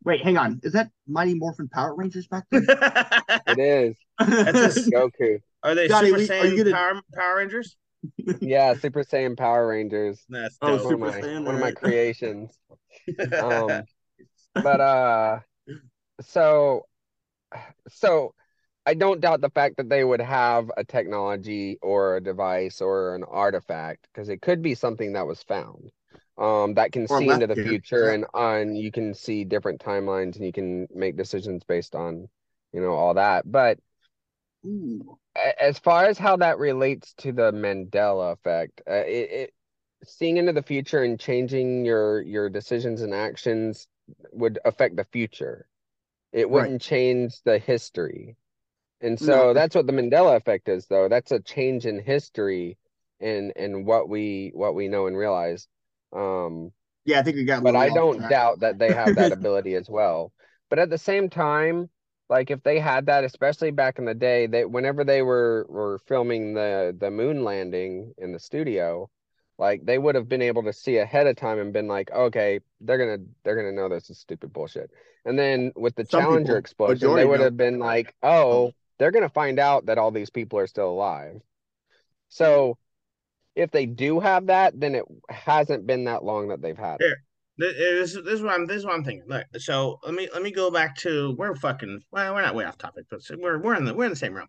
[0.04, 0.60] Wait, hang on.
[0.62, 2.62] Is that Mighty Morphin Power Rangers back there?
[3.46, 5.38] it is That's a- Goku.
[5.62, 7.76] Are they Johnny, Super we- are you Saiyan gonna- Power, Power Rangers?
[8.40, 10.24] Yeah, Super Saiyan Power Rangers.
[10.28, 10.84] That's Oh, dope.
[10.84, 12.52] One of Super my Saiyan, one of my creations.
[13.40, 13.84] Um,
[14.54, 15.40] but uh,
[16.22, 16.86] so
[17.88, 18.34] so
[18.84, 23.14] I don't doubt the fact that they would have a technology or a device or
[23.14, 25.90] an artifact because it could be something that was found
[26.38, 28.14] um that can Or see into the left future yeah.
[28.14, 32.28] and on you can see different timelines and you can make decisions based on
[32.72, 33.78] you know all that but
[34.66, 35.18] Ooh.
[35.60, 39.54] As far as how that relates to the Mandela effect, uh, it, it
[40.04, 43.88] seeing into the future and changing your your decisions and actions
[44.32, 45.66] would affect the future.
[46.32, 48.36] It wouldn't change the history.
[49.00, 49.54] And so No.
[49.54, 51.08] that's what the Mandela effect is though.
[51.08, 52.78] That's a change in history
[53.20, 55.68] and and what we what we know and realize.
[56.12, 56.72] Um
[57.04, 57.62] Yeah, I think we got.
[57.62, 60.32] but I don't doubt that they have that ability as well.
[60.70, 61.88] But at the same time,
[62.28, 65.98] like if they had that, especially back in the day, that whenever they were were
[66.06, 69.08] filming the the moon landing in the studio,
[69.58, 72.60] like they would have been able to see ahead of time and been like, okay,
[72.80, 74.90] they're gonna they're gonna know this is stupid bullshit.
[75.24, 77.44] And then with the Some Challenger people, explosion, they would don't.
[77.44, 80.90] have been like, oh, oh, they're gonna find out that all these people are still
[80.90, 81.40] alive.
[82.28, 82.78] So
[83.56, 87.14] if they do have that, then it hasn't been that long that they've had it.
[87.60, 88.66] Th- This, this is what I'm.
[88.66, 89.26] This is what I'm thinking.
[89.28, 92.00] Look, so let me let me go back to we're fucking.
[92.10, 94.34] Well, we're not way off topic, but we're we're in the we're in the same
[94.34, 94.48] room.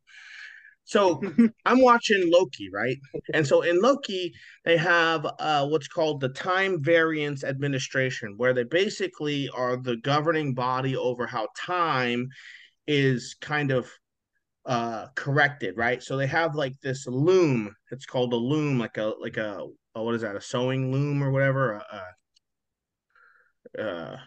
[0.85, 1.21] So
[1.65, 2.97] I'm watching Loki, right?
[3.33, 4.33] And so in Loki,
[4.65, 10.53] they have uh, what's called the Time Variance Administration, where they basically are the governing
[10.53, 12.27] body over how time
[12.87, 13.89] is kind of
[14.65, 16.03] uh corrected, right?
[16.03, 17.73] So they have like this loom.
[17.91, 19.65] It's called a loom, like a like a,
[19.95, 20.35] a what is that?
[20.35, 21.81] A sewing loom or whatever?
[21.91, 22.01] Uh,
[23.77, 24.17] uh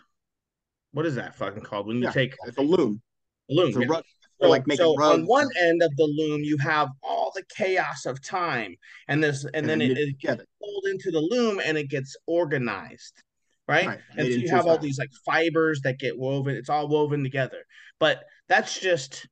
[0.92, 3.00] what is that fucking called when you Yeah, take a loom.
[3.48, 3.80] loom?
[3.80, 3.88] Yeah.
[3.88, 4.04] rug.
[4.40, 8.06] So, like making so on one end of the loom, you have all the chaos
[8.06, 8.74] of time,
[9.06, 12.16] and this, and, then then it, it gets pulled into the loom, and it gets
[12.26, 13.22] organized,
[13.68, 13.88] right?
[13.88, 16.56] Right, And so you have all these like fibers that get woven.
[16.56, 17.64] It's all woven together,
[17.98, 19.28] but that's just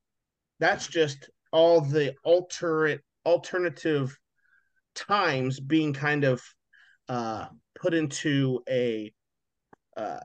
[0.60, 4.16] that's just all the alternate alternative
[4.94, 6.42] times being kind of
[7.08, 9.12] uh put into a
[9.98, 10.20] uh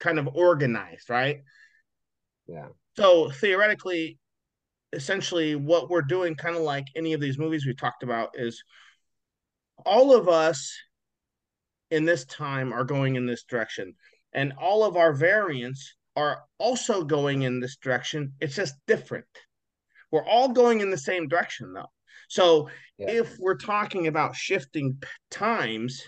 [0.00, 1.42] kind of organized, right?
[2.46, 2.68] Yeah.
[2.96, 4.18] So theoretically,
[4.92, 8.62] essentially, what we're doing, kind of like any of these movies we talked about, is
[9.84, 10.72] all of us
[11.90, 13.94] in this time are going in this direction,
[14.32, 18.32] and all of our variants are also going in this direction.
[18.40, 19.26] It's just different.
[20.12, 21.90] We're all going in the same direction, though.
[22.28, 22.68] So
[22.98, 23.10] Yeah.
[23.10, 26.02] if we're talking about shifting times,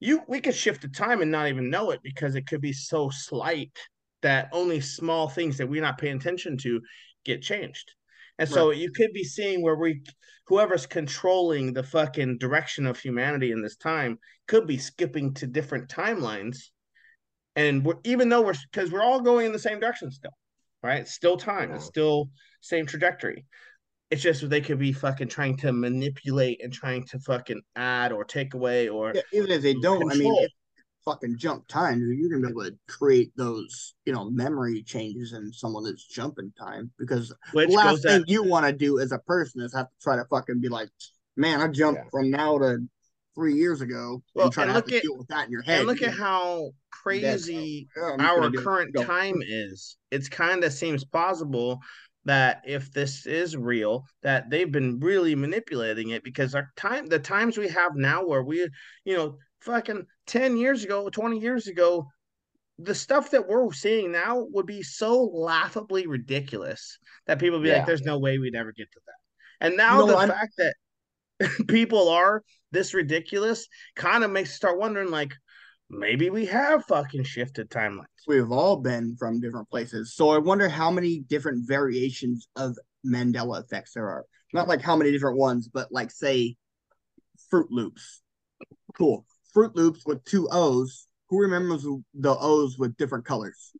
[0.00, 2.72] you we could shift the time and not even know it because it could be
[2.72, 3.76] so slight
[4.22, 6.80] that only small things that we're not paying attention to
[7.24, 7.92] get changed.
[8.38, 10.02] And so you could be seeing where we
[10.46, 15.88] whoever's controlling the fucking direction of humanity in this time could be skipping to different
[15.88, 16.58] timelines.
[17.56, 20.36] And we're even though we're because we're all going in the same direction still,
[20.82, 21.00] right?
[21.00, 22.30] It's still time, it's still
[22.60, 23.44] same trajectory.
[24.10, 28.24] It's just they could be fucking trying to manipulate and trying to fucking add or
[28.24, 30.50] take away or Yeah, even if they don't, I mean, if
[31.04, 35.52] fucking jump time, you're gonna be able to create those, you know, memory changes in
[35.52, 36.90] someone that's jumping time.
[36.98, 39.86] Because which the last thing that you want to do as a person is have
[39.88, 40.88] to try to fucking be like,
[41.36, 42.10] man, I jumped Yeah.
[42.10, 42.78] from now to
[43.34, 45.44] three years ago, Well, and try and to have look to at- deal with that
[45.46, 45.80] in your head.
[45.80, 48.64] and look at You're how crazy yeah, our gonna do it.
[48.64, 51.78] current time is it's kind of seems plausible
[52.24, 57.18] that if this is real that they've been really manipulating it because our time the
[57.18, 58.68] times we have now where we
[59.04, 62.06] you know fucking 10 years ago 20 years ago
[62.78, 67.78] the stuff that we're seeing now would be so laughably ridiculous that people be Yeah.
[67.78, 70.52] like there's no way we'd ever get to that and now know, the I'm- fact
[70.58, 70.74] that
[71.68, 72.42] people are
[72.72, 73.66] this ridiculous
[73.96, 75.32] kind of makes you start wondering like
[75.90, 78.04] maybe we have fucking shifted timelines.
[78.26, 80.14] We've all been from different places.
[80.14, 84.24] So I wonder how many different variations of Mandela effects there are.
[84.52, 86.56] Not like how many different ones, but like say
[87.50, 88.22] Fruit Loops.
[88.96, 89.24] Cool.
[89.52, 91.06] Fruit Loops with two O's.
[91.28, 93.72] Who remembers the O's with different colors?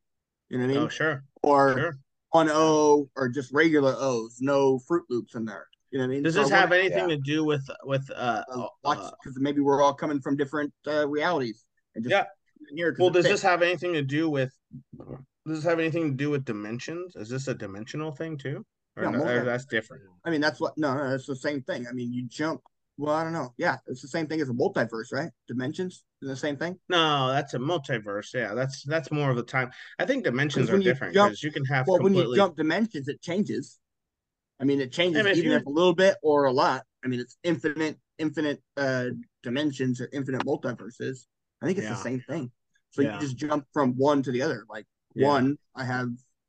[0.50, 0.82] You know what I mean?
[0.84, 1.24] Oh, sure.
[1.42, 1.98] Or Sure.
[2.30, 5.66] one O or just regular O's, no Fruit Loops in there.
[5.90, 6.22] You know what I mean?
[6.24, 9.12] Does So I this have wonder- anything to do with with uh, uh, uh, watch
[9.22, 12.24] because maybe we're all coming from different uh, realities and just Yeah.
[12.74, 14.52] here well does this have anything to do with
[15.46, 17.16] does this have anything to do with dimensions?
[17.16, 18.64] Is this a dimensional thing too?
[18.96, 20.02] No, multi- that's different.
[20.24, 20.76] I mean, that's what.
[20.76, 21.86] No, no, it's the same thing.
[21.86, 22.60] I mean, you jump.
[22.96, 23.54] Well, I don't know.
[23.56, 25.30] Yeah, it's the same thing as a multiverse, right?
[25.46, 26.80] Dimensions is the same thing.
[26.88, 28.34] No, that's a multiverse.
[28.34, 29.70] Yeah, that's that's more of the time.
[30.00, 33.22] I think dimensions are different because you can have Well, when you jump dimensions, it
[33.22, 33.78] changes.
[34.60, 36.84] I mean, it changes if even you- if a little bit or a lot.
[37.04, 39.10] I mean, it's infinite, infinite uh
[39.44, 41.26] dimensions or infinite multiverses.
[41.62, 41.90] I think it's Yeah.
[41.94, 42.50] the same thing.
[42.90, 43.14] So Yeah.
[43.14, 44.64] you just jump from one to the other.
[44.68, 46.08] Like one, I have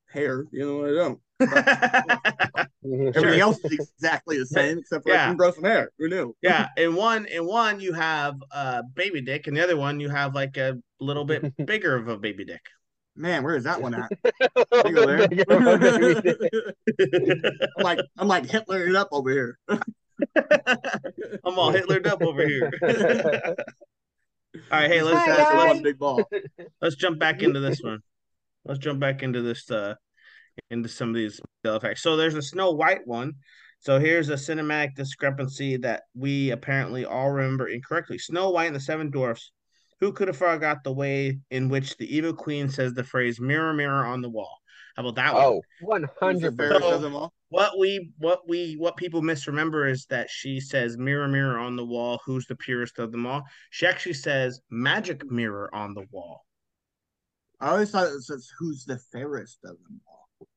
[0.10, 0.45] hair.
[0.52, 1.19] You know, I don't.
[2.81, 3.11] Sure.
[3.14, 5.27] Everything else is exactly the same except for I Yeah.
[5.27, 5.91] can grow some hair.
[5.99, 6.36] Who knew?
[6.41, 10.07] yeah, in one in one you have a baby dick, and the other one you
[10.10, 12.61] have like a little bit bigger of a baby dick.
[13.18, 14.10] Man, where is that one at?
[14.84, 15.45] Bigger Bigger there.
[15.60, 17.44] one than we did.
[17.77, 19.60] I'm like I'm like Hitler it up over here.
[20.38, 22.72] I'm all Hitlered up over here.
[24.56, 26.24] All right, hey, let's Hi, That's let's, one big ball.
[26.82, 28.00] let's jump back into this one.
[28.66, 29.96] Let's jump back into this uh
[30.70, 32.02] into some of these effects.
[32.02, 33.34] So there's a Snow White one.
[33.80, 38.18] So here's a cinematic discrepancy that we apparently all remember incorrectly.
[38.18, 39.52] Snow White and the Seven Dwarfs.
[40.02, 43.74] Who could have forgot the way in which the evil queen says the phrase "mirror,
[43.74, 44.59] mirror on the wall"?
[45.00, 45.44] How about that one?
[45.46, 46.94] Oh, one Who's the hundred fairest percent.
[46.96, 47.32] of them all?
[47.48, 51.86] What we what we what people misremember is that she says mirror mirror on the
[51.86, 53.44] wall, who's the purest of them all?
[53.70, 56.44] She actually says magic mirror on the wall.
[57.62, 60.48] I always thought it says who's the fairest of them all.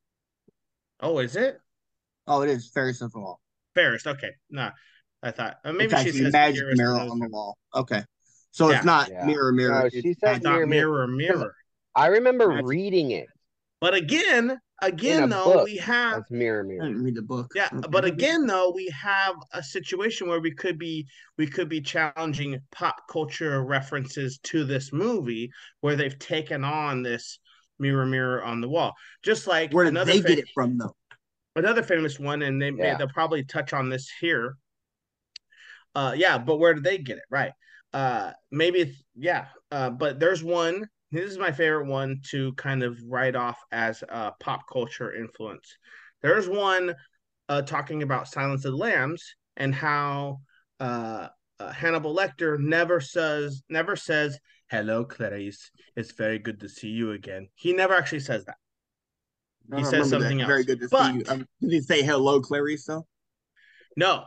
[0.98, 1.60] Oh, is it?
[2.26, 3.40] Oh, it is fairest of them all.
[3.76, 4.08] Fairest.
[4.08, 4.30] Okay.
[4.50, 4.70] Nah.
[5.22, 7.56] I thought uh, maybe it's she actually says magic purest mirror on the wall.
[7.76, 8.02] Okay.
[8.50, 8.76] So Yeah.
[8.78, 9.24] it's not Yeah.
[9.24, 9.82] mirror mirror.
[9.84, 11.06] No, she I said magic- mirror, mirror.
[11.06, 11.54] mirror mirror.
[11.94, 12.66] I remember Magic.
[12.66, 13.28] reading it
[13.82, 15.64] But again, again though, book.
[15.64, 16.82] we have as mirror I mirror.
[16.86, 17.50] didn't read the book.
[17.52, 17.88] Yeah, Okay.
[17.90, 22.60] but again though, we have a situation where we could be we could be challenging
[22.70, 25.50] pop culture references to this movie
[25.80, 27.40] where they've taken on this
[27.80, 28.92] mirror mirror on the wall.
[29.24, 30.94] Just like where did another they fa- get it from though?
[31.56, 34.56] another famous one and they may they'll probably touch on this here.
[35.96, 37.24] Uh yeah, but where did they get it?
[37.28, 37.50] Right.
[37.92, 42.82] Uh maybe it's yeah, uh but there's one this is my favorite one to kind
[42.82, 45.76] of write off as a pop culture influence.
[46.22, 46.94] There's one
[47.48, 50.40] uh talking about Silence of the Lambs and how
[50.80, 51.28] uh,
[51.60, 54.38] uh Hannibal Lecter never says never says
[54.70, 57.48] hello Clarice it's very good to see you again.
[57.54, 58.56] He never actually says that.
[59.76, 60.46] He says something that.
[60.46, 60.66] Very else.
[60.66, 61.24] good to But- see you.
[61.28, 62.86] Um, did he say hello, Clarice?
[62.86, 63.06] Though.
[63.96, 64.24] No.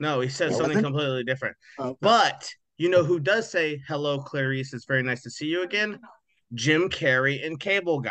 [0.00, 1.56] No, he says something completely different.
[1.78, 1.98] Oh, okay.
[2.00, 4.72] But you know who does say hello, Clarice?
[4.74, 6.00] It's very nice to see you again.
[6.54, 8.10] Jim Carrey and Cable Guy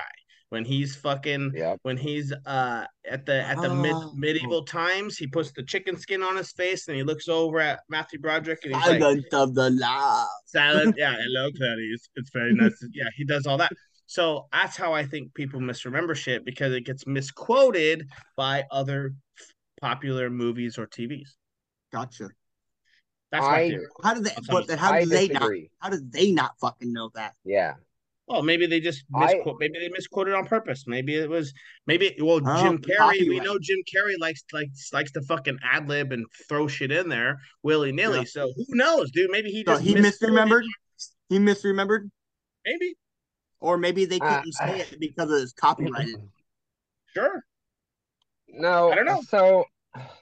[0.49, 1.79] when he's fucking Yep.
[1.83, 4.13] when he's uh at the at the mid Oh.
[4.15, 5.17] medieval times.
[5.17, 8.59] He puts the chicken skin on his face and he looks over at Matthew Broderick
[8.65, 10.29] and he's like, Silence of the Lambs.
[10.45, 12.09] "Salad, yeah, hello, Clarice.
[12.15, 13.71] It's very nice." Yeah, he does all that.
[14.07, 19.13] So that's how I think people misremember shit because it gets misquoted by other
[19.79, 21.29] popular movies or TVs.
[21.93, 22.27] Gotcha.
[23.31, 23.85] That's my theory.
[24.03, 24.35] How do they?
[24.49, 25.49] But then how I did they not?
[25.79, 27.35] How do they not fucking know that?
[27.45, 27.75] Yeah.
[28.31, 29.57] Well, maybe they just I- misquote.
[29.59, 30.85] Maybe they misquoted on purpose.
[30.87, 31.53] Maybe it was.
[31.85, 33.27] Maybe well, Oh, Jim Carrey.
[33.27, 37.09] We know Jim Carrey likes likes likes to fucking ad lib and throw shit in
[37.09, 38.19] there willy nilly.
[38.19, 38.25] Yeah.
[38.25, 39.31] So who knows, dude?
[39.31, 40.63] Maybe he So just he misremembered.
[41.29, 42.09] He misremembered,
[42.65, 42.95] Maybe
[43.59, 46.15] or maybe they Uh, couldn't say it because it was copyrighted.
[47.13, 47.43] sure.
[48.47, 49.21] No, I don't know.
[49.27, 49.65] So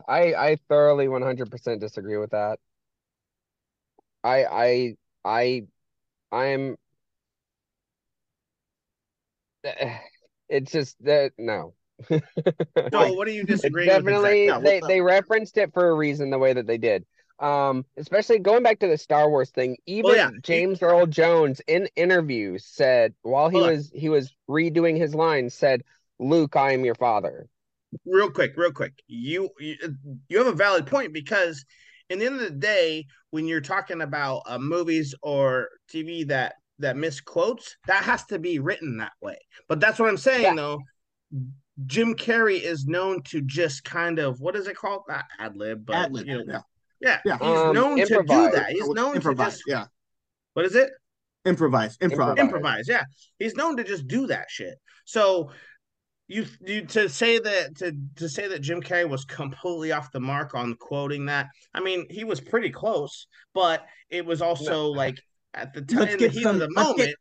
[0.08, 2.60] I I thoroughly 100% disagree with that.
[4.24, 4.96] I I
[5.26, 5.62] I
[6.32, 6.76] I'm
[10.50, 11.74] it's just that no.
[12.08, 13.10] Why?
[13.12, 13.86] what do you disagree?
[13.86, 17.06] definitely Yeah, they they referenced it for a reason the way that they did.
[17.40, 20.30] Um, especially going back to the Star Wars thing, even yeah.
[20.44, 23.76] James Earl Jones in interviews said while he Hold on.
[23.76, 25.84] was he was redoing his lines said,
[26.20, 27.48] "Luke, I am your father."
[28.06, 28.94] real quick, real quick.
[29.08, 29.76] You, you
[30.28, 31.66] you have a valid point because
[32.10, 36.56] in the end of the day, when you're talking about uh, movies or TV that
[36.80, 39.38] that misquotes, that has to be written that way.
[39.68, 40.56] But that's what I'm saying Yeah.
[40.56, 40.80] though.
[41.86, 45.04] Jim Carrey is known to just kind of what is it called?
[45.08, 46.28] Not ad lib, but Ad lib.
[46.28, 46.62] you know, Yeah.
[47.00, 47.38] yeah, Yeah.
[47.38, 48.68] he's Um, known to do that.
[48.72, 49.54] He's So known to improvise.
[49.54, 49.86] just Yeah.
[50.54, 50.90] what is it?
[51.46, 52.12] Improvise, improv.
[52.12, 52.38] Improvise.
[52.40, 52.88] improvise.
[52.90, 53.04] Yeah,
[53.38, 54.78] he's known to just do that shit.
[55.06, 55.52] So
[56.28, 60.20] you you to say that to to say that Jim Carrey was completely off the
[60.20, 61.48] mark on quoting that.
[61.74, 65.18] I mean, he was pretty close, but it was also like
[65.54, 66.98] at the time Let's the get some- of the let's moment.
[67.10, 67.16] get-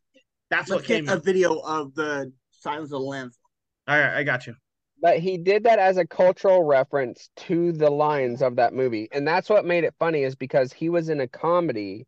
[0.51, 1.09] that's Let's what get came.
[1.09, 1.25] a out.
[1.25, 3.39] video of the Silence of the Lambs.
[3.87, 4.55] All right, I got you.
[5.01, 9.09] But he did that as a cultural reference to the lines of that movie.
[9.13, 12.07] And that's what made it funny is because he was in a comedy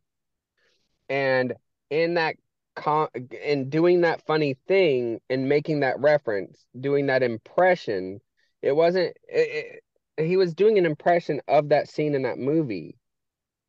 [1.09, 1.55] and
[1.91, 2.37] in that
[2.77, 3.09] com
[3.45, 8.21] in doing that funny thing and making that reference, doing that impression,
[8.63, 9.83] it wasn't it,
[10.19, 12.97] it, he was doing an impression of that scene in that movie.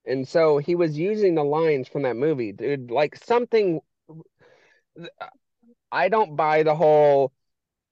[0.05, 3.81] And so he was using the lines from that movie, dude, like something
[5.91, 7.31] I don't buy the whole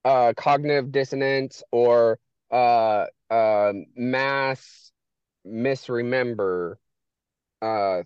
[0.05, 2.19] uh cognitive dissonance or
[2.51, 4.91] uh uh mass
[5.45, 6.79] misremember
[7.61, 8.03] uh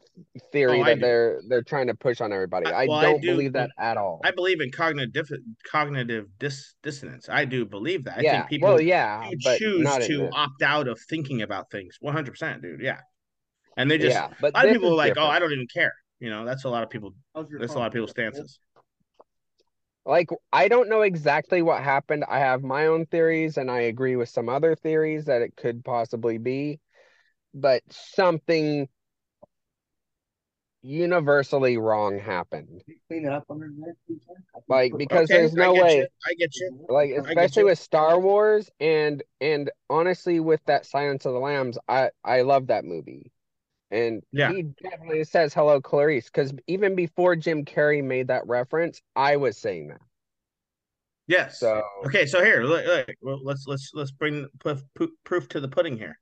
[0.52, 1.02] theory Oh, that do.
[1.02, 2.68] they're they're trying to push on everybody.
[2.68, 4.22] I- I well, I don't do, believe that at all.
[4.24, 5.30] I believe in cognitive
[5.70, 7.30] cognitive dis, dissonance.
[7.30, 8.20] I do believe that.
[8.20, 11.98] I yeah, think people well, yeah, choose to opt out of thinking about things.
[12.02, 12.82] One hundred percent, dude.
[12.82, 13.00] Yeah,
[13.78, 15.28] and they just yeah, a lot of people are is like, "Oh.
[15.28, 17.14] I don't even care." You know, that's a lot of people.
[17.60, 18.60] That's a lot of people's stances.
[20.06, 22.26] Like I don't know exactly what happened.
[22.28, 25.84] I have my own theories and I agree with some other theories that it could
[25.84, 26.80] possibly be,
[27.54, 28.88] but something
[30.82, 32.84] universally wrong happened.
[33.08, 33.95] Clean it up under there.
[34.68, 36.08] Like because Okay, there's no I way You.
[36.28, 36.72] I get you.
[36.72, 36.90] Mhm.
[36.90, 37.68] like especially you.
[37.68, 42.68] with Star Wars and and honestly with that Silence of the Lambs, I I love
[42.68, 43.32] that movie.
[43.94, 44.52] And Yeah.
[44.52, 49.56] he definitely says hello Clarice because even before Jim Carrey made that reference, I was
[49.57, 50.02] saying that.
[51.28, 51.60] Yes.
[51.60, 54.82] So Okay, so here, look, look, well, let's let's let's bring proof,
[55.24, 56.18] proof to the pudding here.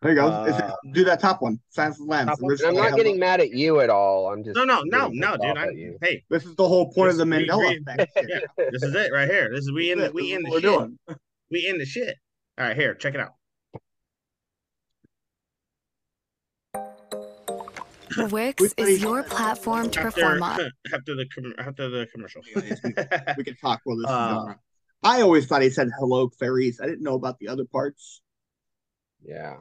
[0.00, 0.28] There you go.
[0.28, 1.60] Uh, It's- do that top one.
[1.68, 2.20] Science of the one?
[2.26, 3.20] I'm not held getting up.
[3.20, 4.32] mad at you at all.
[4.32, 5.44] I'm just No, no, no, no, dude.
[5.44, 5.98] I'm, at you.
[6.00, 7.82] hey, This is the whole point of the This- Mandela agree.
[7.86, 8.12] effect.
[8.26, 9.50] yeah, this is it right here.
[9.50, 10.54] This is we in the we in the shit.
[10.54, 10.98] we're doing.
[11.50, 12.16] We in the shit.
[12.56, 13.34] All right, here, check it out.
[18.30, 20.60] Wix is is- your platform to After perform on.
[20.94, 22.42] after the com- after the commercial.
[23.36, 24.56] We can talk while this is Uh, on.
[25.02, 26.80] I always thought he said hello, Clarice.
[26.80, 28.20] I didn't know about the other parts.
[29.24, 29.56] Yeah.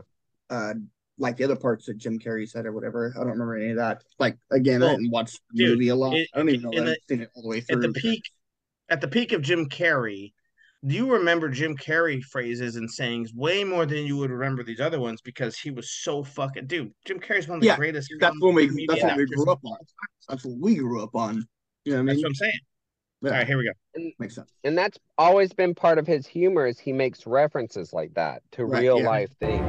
[0.50, 0.74] Uh,
[1.18, 3.14] like the other parts that Jim Carrey said or whatever.
[3.16, 4.04] I don't remember any of that.
[4.20, 6.14] Like again, I didn't watch the dude, movie a lot.
[6.16, 7.84] it- I don't even know that the- I've seen it all the way through.
[7.84, 8.24] at the peak
[8.90, 10.39] at the peak of Jim Carrey, do
[10.82, 15.00] you remember Jim Carrey phrases and sayings way more than you would remember these other
[15.00, 16.94] ones because he was so fucking dude.
[17.06, 18.14] Jim Carrey's one of the Yeah, greatest.
[18.20, 18.86] That's what we.
[18.88, 19.78] That's what we grew up on.
[20.30, 21.46] That's what we grew up on.
[21.84, 22.24] You know what I That's mean?
[22.24, 22.60] what I'm saying.
[23.22, 24.12] Yeah, All right, here we go.
[24.20, 24.54] makes sense.
[24.64, 28.66] And that's always been part of his humor is he makes references like that to
[28.66, 29.08] Right, real yeah.
[29.08, 29.66] life things.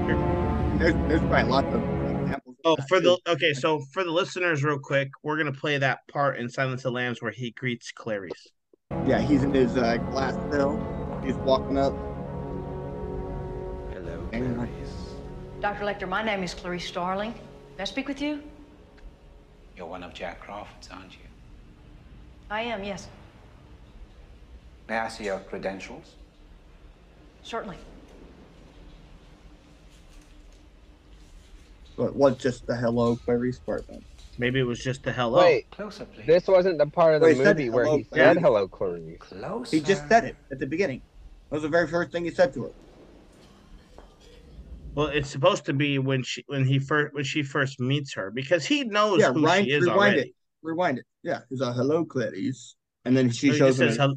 [0.79, 1.83] There's there's probably lot of
[2.21, 2.57] examples.
[2.65, 3.17] Oh, that, for too.
[3.25, 6.81] the okay, so for the listeners, real quick, we're gonna play that part in Silence
[6.81, 8.53] of the Lambs where he greets Clarice.
[9.07, 11.00] yeah, he's in his uh, glass cell.
[11.25, 11.93] He's walking up.
[13.93, 15.15] Hello, Clarice.
[15.61, 15.85] Dr.
[15.85, 17.35] Lecter, my name is Clarice Starling.
[17.77, 18.43] May I speak with you?
[19.77, 21.19] You're one of Jack Crawford's, aren't you?
[22.51, 23.07] I am, yes,
[24.89, 26.15] May I see your credentials?
[27.43, 27.77] certainly.
[31.97, 34.03] But it was just the hello Clarice part then.
[34.39, 35.41] Maybe it was just the hello.
[35.41, 36.27] Wait, Closer, please.
[36.27, 39.19] this wasn't the part of the Well, he said movie where he said hello Clarice.
[39.21, 39.77] Closer.
[39.77, 41.03] He just said it at the beginning.
[41.51, 42.71] That was the very first thing he said to her.
[44.95, 48.31] Well, it's supposed to be when she when he first when she first meets her
[48.31, 50.21] because he knows Yeah, who Ryan, she is rewind already.
[50.21, 50.35] it.
[50.63, 51.07] Rewind it.
[51.23, 54.01] Yeah, he's a hello Clarice, and then she So shows just says him.
[54.01, 54.17] hello.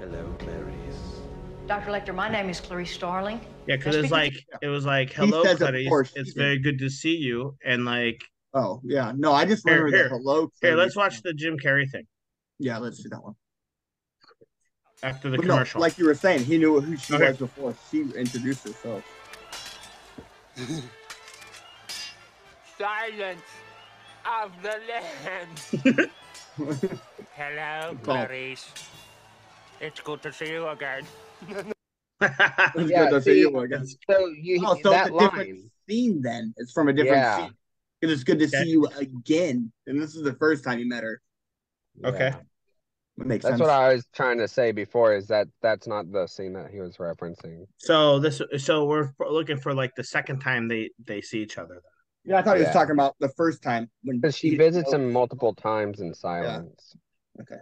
[0.00, 1.20] Hello, Clarice.
[1.66, 1.90] Dr.
[1.90, 3.40] Lecter, my name is Clarice Starling.
[3.66, 5.84] Yeah, because May I it's like with it was like hello, Clarice.
[5.84, 6.36] before It's did.
[6.36, 7.56] very good to see you.
[7.64, 8.22] And like
[8.54, 10.08] Oh yeah, no, I just Here, remember here.
[10.08, 10.50] the hello.
[10.62, 12.06] here, let's watch the Jim Carrey thing
[12.60, 13.34] Yeah, let's do that one.
[15.02, 15.80] after the But no, commercial.
[15.80, 17.30] like you were saying, he knew who she Okay.
[17.30, 19.02] was before she introduced herself.
[22.78, 23.42] Silence
[24.24, 26.10] of the land.
[27.32, 28.70] Hello, Clarice.
[29.80, 31.06] It's good to see you again.
[32.76, 33.86] It's Yeah, good to see see, you again.
[34.08, 36.54] So you Oh, so that it's a different scene then.
[36.56, 37.36] It's from a different Yeah.
[37.36, 37.54] scene.
[38.04, 38.64] Because it's good to Okay.
[38.64, 39.72] see you again.
[39.86, 41.22] And this is the first time you met her.
[42.04, 42.32] Okay.
[42.34, 42.40] Yeah.
[43.16, 43.60] Makes That's sense.
[43.60, 46.80] what I was trying to say before is that that's not the scene that he
[46.80, 47.64] was referencing.
[47.78, 51.80] so this so we're looking for like the second time they they see each other.
[52.26, 55.10] yeah, I thought he was talking about the first time when Because she visits him
[55.10, 56.94] multiple times in silence.
[57.40, 57.60] Okay.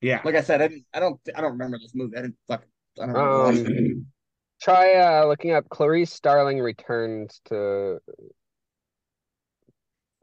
[0.00, 0.20] Yeah.
[0.24, 2.16] Like I said, I didn't I don't I don't remember this movie.
[2.16, 2.68] I didn't fucking
[3.02, 4.06] I don't Um.
[4.62, 7.98] Try uh looking up Clarice Starling returns to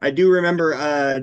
[0.04, 1.22] I do remember uh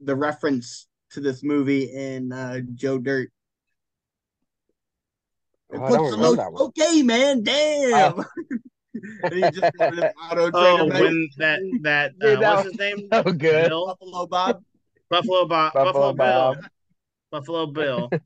[0.00, 3.30] the reference to this movie in uh Joe Dirt.
[5.70, 6.62] It Oh, I don't the remember that one.
[6.62, 8.24] Okay, man, damn.
[9.24, 9.70] And he just
[10.30, 13.08] auto Oh, when that that uh, Dude, what's his name?
[13.12, 13.68] so good.
[13.68, 13.86] Bill?
[13.86, 14.62] Buffalo Bob.
[15.10, 15.72] Buffalo Bob.
[15.74, 16.54] Buffalo Buffalo, Bill.
[16.54, 16.70] Bob.
[17.30, 18.10] Buffalo Bill.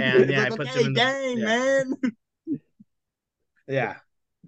[0.00, 1.44] And yeah, like, it puts okay, him in the- dang, yeah.
[1.44, 1.94] man.
[3.68, 3.94] Yeah.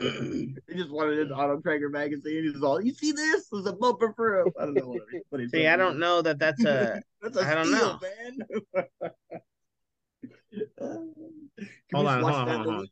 [0.00, 2.44] He just wanted his Auto Trader magazine.
[2.52, 3.46] He's all, you see this?
[3.50, 4.52] There's a bumper for him.
[4.60, 7.00] I don't know what, he- what he's See, I don't know that that's a.
[7.22, 7.98] That's a I don't steal, know.
[8.02, 8.38] man.
[10.78, 12.88] Can Hold we on, hold on, hold on.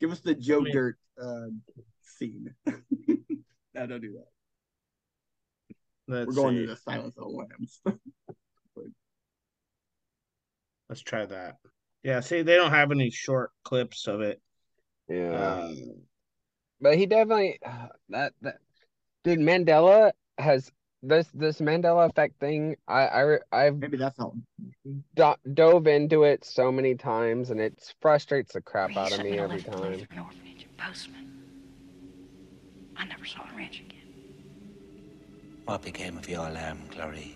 [0.00, 1.46] Give us the Joe me- Dirt uh,
[2.02, 2.54] scene.
[2.66, 4.26] no, don't do that.
[6.08, 6.62] Let's We're going see.
[6.62, 7.80] to the Silence of the Lambs.
[10.88, 11.56] Let's try that.
[12.04, 14.40] Yeah, see, they don't have any short clips of it.
[15.08, 15.32] Yeah.
[15.32, 15.72] Uh,
[16.80, 17.58] But he definitely
[18.10, 18.58] that that
[19.24, 20.70] dude Mandela has
[21.02, 22.76] this this Mandela effect thing.
[22.86, 24.34] I I I've Maybe that's how.
[25.14, 29.38] do- dove into it so many times, and it frustrates the crap out of me
[29.38, 29.82] every time.
[30.10, 31.30] An orphanage Bozeman.
[32.96, 34.00] I never saw the ranch again.
[35.64, 37.32] What became of your lamb, Clarice?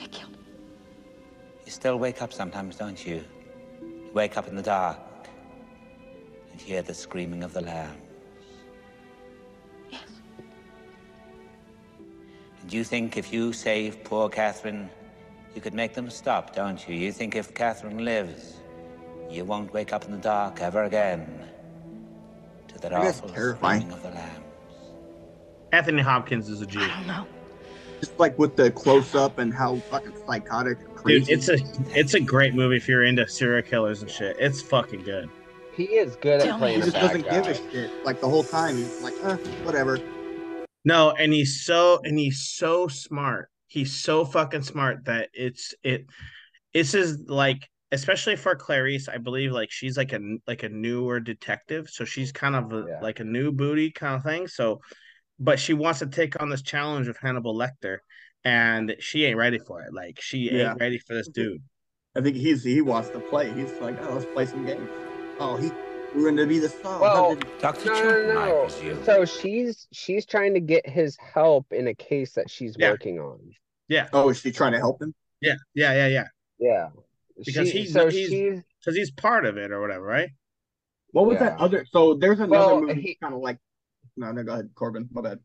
[0.00, 0.37] I killed him.
[1.68, 3.22] You still wake up sometimes, don't you?
[3.82, 4.98] You wake up in the dark
[6.50, 8.00] and hear the screaming of the lambs.
[9.90, 10.00] Yes.
[12.62, 14.88] And you think if you save poor Catherine,
[15.54, 16.94] you could make them stop, don't you?
[16.94, 18.62] You think if Catherine lives,
[19.28, 21.50] you won't wake up in the dark ever again
[22.68, 23.82] to that That awful terrifying.
[23.82, 24.46] screaming of the lambs.
[25.72, 26.78] Anthony Hopkins is a G.
[26.80, 27.26] I don't know.
[28.00, 31.20] Just like with the close up and how fucking psychotic, and crazy.
[31.20, 31.58] Dude, it's a
[31.98, 34.36] it's a great movie if you're into serial killers and shit.
[34.38, 35.28] It's fucking good.
[35.74, 37.40] He is good Tell at me playing he just doesn't guy.
[37.40, 38.04] give a shit.
[38.04, 39.98] Like the whole time, he's like, eh, whatever.
[40.84, 43.48] No, and he's so and he's so smart.
[43.68, 46.06] He's so fucking smart that it's it.
[46.74, 51.20] This is like especially for Clarice, I believe like she's like a like a newer
[51.20, 53.00] detective, so she's kind of a, Yeah.
[53.00, 54.46] like a new booty kind of thing.
[54.48, 54.80] So,
[55.38, 57.98] but she wants to take on this challenge with Hannibal Lecter,
[58.48, 59.92] and she ain't ready for it.
[59.92, 60.70] Like she Yeah.
[60.70, 61.62] ain't ready for this dude.
[62.16, 63.52] I think he's he wants to play.
[63.52, 64.88] He's like, oh, let's play some games.
[65.38, 65.70] Oh, he
[66.14, 66.98] we're going to be the star.
[67.02, 67.84] Well, Dr.
[67.84, 69.04] No, no, no.
[69.04, 72.90] So she's she's trying to get his help in a case that she's Yeah.
[72.92, 73.38] working on.
[73.88, 75.14] Yeah, oh, is she trying to help him?
[75.42, 76.26] yeah, yeah, yeah, yeah.
[76.58, 76.88] Yeah.
[77.44, 80.30] Because She- he's- so he's- Because he's part of it or whatever, right?
[81.12, 81.50] What was Yeah.
[81.50, 81.84] that other?
[81.90, 83.58] So there's another Well, movie he- kind of like.
[84.16, 85.08] No, no, go ahead, Corbin.
[85.12, 85.38] My bad.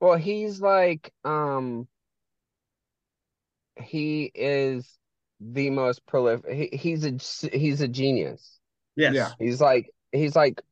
[0.00, 1.88] Well, he's like um
[3.76, 4.98] he is
[5.40, 7.12] the most prolific he, he's a
[7.56, 8.58] he's a genius.
[8.96, 9.14] Yes.
[9.14, 9.32] Yeah.
[9.38, 10.62] He's like he's like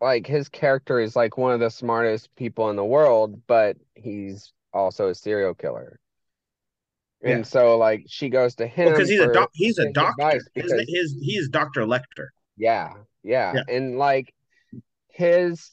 [0.00, 4.52] like his character is like one of the smartest people in the world, but he's
[4.72, 5.98] also a serial killer.
[7.22, 10.14] And so like she goes to him Because he's a for doc- he's a doctor.
[10.20, 12.28] advice His, because his he's Doctor Lecter.
[12.56, 13.62] yeah, yeah, Yeah.
[13.68, 14.32] And like
[15.10, 15.70] his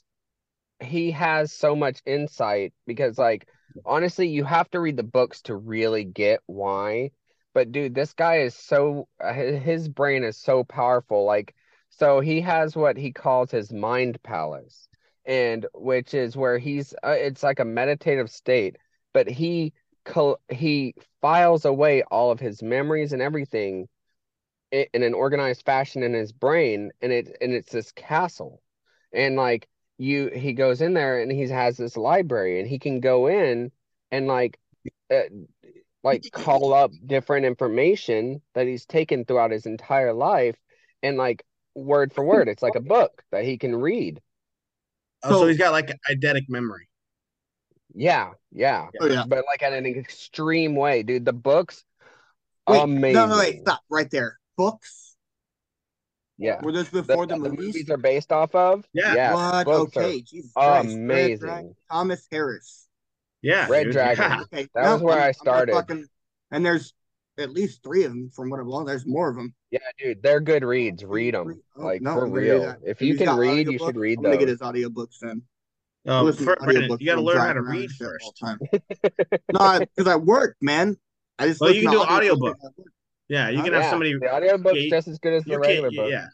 [0.82, 3.48] he has so much insight because like
[3.86, 7.12] honestly you have to read the books to really get why.
[7.54, 11.56] But dude, this guy is so uh, his brain is so powerful like
[11.90, 14.88] so he has what he calls his mind palace
[15.26, 18.78] and which is where he's uh, it's like a meditative state
[19.14, 19.74] but he
[20.50, 23.88] he files away all of his memories and everything
[24.72, 28.62] in an organized fashion in his brain and it and it's this castle
[29.14, 33.00] and like you he goes in there and he has this library and he can
[33.00, 33.72] go in
[34.12, 34.60] and like
[35.12, 35.22] uh,
[36.04, 40.56] like call up different information that he's taken throughout his entire life
[41.02, 41.46] and like
[41.76, 44.22] word for word it's like a book that he can read
[45.24, 46.88] Oh, so, So- he's got like eidetic memory.
[47.94, 49.24] yeah yeah Oh yeah.
[49.28, 51.84] but like in an extreme way dude the books
[52.68, 54.40] Wait, amazing no, no, wait, stop right there.
[54.58, 55.05] Books.
[56.38, 57.60] Yeah Were those before the, the movies?
[57.68, 59.14] movies are based off of Yeah.
[59.16, 59.66] yeah What?
[59.66, 60.88] books Okay, Jesus Christ.
[60.88, 61.38] Red amazing.
[61.40, 62.88] Dragon, Thomas Harris.
[63.42, 63.68] Yeah.
[63.70, 64.24] Red dude, Dragon.
[64.32, 64.42] yeah.
[64.42, 65.74] Okay, That was where I gonna started.
[65.74, 66.06] fucking-
[66.52, 66.94] and there's
[67.38, 68.88] at least three of them from what I've learned.
[68.88, 69.54] There's more of them.
[69.72, 71.04] Yeah, dude, they're good reads.
[71.04, 72.76] Read them, Oh, like no, for I'm gonna do real.
[72.86, 75.42] If you can got read, you should read I'm gonna get his audiobooks then.
[76.08, 78.40] Um, for, to you got to learn how to read and shit all first.
[78.40, 79.80] the time.
[79.80, 80.98] no, because I work, man.
[81.40, 82.58] I just Well, you listen can do audiobooks audiobook.
[83.30, 83.50] At work.
[83.50, 83.64] Yeah, you Huh?
[83.64, 84.14] can have Yeah, somebody.
[84.14, 86.10] the audiobook's yeah, just as good as the regular book.
[86.12, 86.28] Yeah.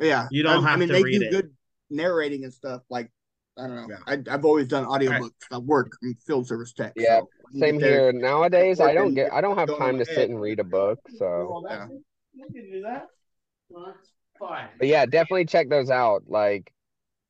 [0.00, 1.30] Yeah, You don't I, I have mean, to they read do it.
[1.30, 1.50] good
[1.90, 2.82] narrating and stuff.
[2.88, 3.10] Like
[3.58, 3.96] I don't know.
[4.06, 5.30] I, I've always done audiobooks.
[5.50, 6.92] I work in field service tech.
[6.94, 8.12] Yeah, so same get here.
[8.12, 9.32] Nowadays, I don't get.
[9.32, 11.00] I don't have time to sit and read a book.
[11.18, 11.88] So, Yeah.
[12.34, 13.08] You can do that.
[13.70, 14.68] Well, that's fine.
[14.78, 16.22] but yeah, definitely check those out.
[16.28, 16.72] Like,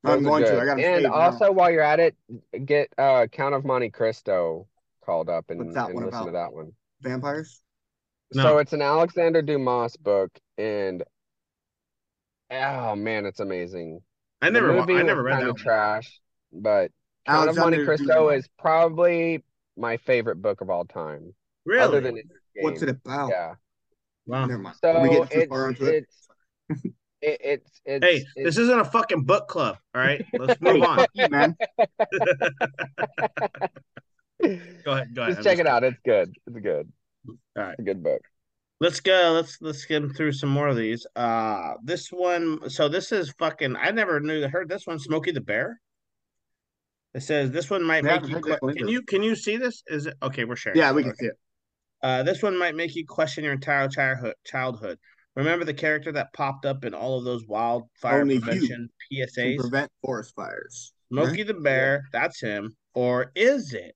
[0.05, 0.61] I'm going to.
[0.61, 1.13] I gotta And save now.
[1.15, 2.15] also, while you're at it,
[2.65, 4.67] get uh Count of Monte Cristo
[5.05, 6.73] called up and, and one listen to that one.
[7.01, 7.63] Vampires.
[8.33, 11.03] So it's an Alexander Dumas book, and
[12.51, 14.01] oh man, it's amazing.
[14.41, 15.49] I never, wa- I never read kind that.
[15.51, 15.63] of one.
[15.63, 16.21] trash,
[16.53, 16.91] but
[17.27, 18.45] Count of Monte Alexander Cristo Dumas.
[18.45, 19.45] is probably
[19.77, 21.35] my favorite book of all time,
[21.65, 21.83] Really?
[21.85, 22.19] other than
[22.61, 23.31] What's it about?
[23.31, 23.55] Yeah.
[24.27, 24.47] Wow.
[24.47, 24.77] Never mind.
[24.83, 26.05] Are we get too it's far into it?
[26.05, 26.29] it's
[27.21, 29.77] it, it's it's Hey, it's this isn't a fucking book club.
[29.95, 31.07] All right, let's move on.
[31.17, 31.57] Man.
[34.85, 35.15] Go ahead.
[35.15, 35.37] Go ahead.
[35.37, 35.83] just I'm check it out.
[35.83, 36.33] It's good.
[36.47, 36.93] It's good.
[37.27, 37.77] All right.
[37.79, 38.21] A good book.
[38.81, 39.33] Let's go.
[39.35, 41.07] Let's let's skim through some more of these.
[41.17, 42.71] Uh this one.
[42.71, 43.77] So this is fucking.
[43.77, 44.45] I never knew.
[44.45, 44.99] I heard this one.
[44.99, 45.81] Smokey the Bear.
[47.15, 48.35] It says this one might Yeah, I make you.
[48.37, 49.83] heard Que- can you can you see this?
[49.89, 50.45] Is it okay?
[50.45, 50.79] We're sharing.
[50.79, 51.19] Yeah, we can Okay.
[51.21, 51.39] see it.
[52.01, 54.35] Uh, this one might make you question your entire childhood.
[54.47, 54.99] Childhood.
[55.35, 59.57] Remember the character that popped up in all of those wildfire Only prevention To PSAs?
[59.59, 60.93] prevent forest fires.
[61.13, 62.77] Smokey the Bear, that's him.
[62.95, 63.95] Or is it?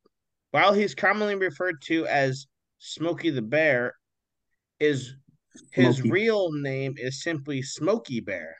[0.53, 2.47] While he's commonly referred to as
[2.87, 3.95] Smokey the Bear,
[4.81, 5.15] is
[5.71, 6.11] his Smokey.
[6.11, 8.57] real name is simply Smokey Bear,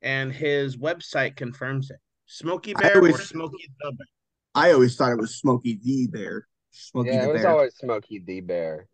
[0.00, 1.98] and his website confirms it.
[2.24, 4.06] Smokey I Bear or always- Smokey the Bear?
[4.54, 6.46] I always thought it was Smokey the Bear.
[6.70, 7.50] Smokey Yeah, the it was Bear.
[7.50, 8.88] always Smokey the Bear.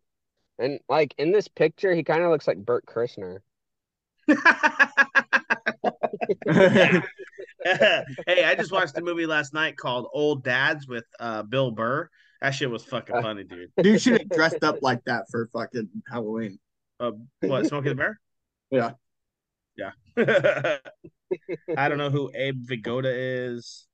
[0.59, 3.39] And like in this picture, he kind of looks like Bert Kreischer.
[8.27, 12.11] hey, I just watched a movie last night called Old Dads with uh, Bill Burr.
[12.47, 13.73] That shit was fucking funny, dude.
[13.83, 16.61] Dude should have dressed up like that for fucking Halloween.
[17.01, 17.11] Uh,
[17.41, 18.21] what, Smokey the Bear?
[18.71, 18.93] Yeah.
[19.77, 19.91] Yeah.
[21.77, 23.89] I don't know who Abe Vigoda is.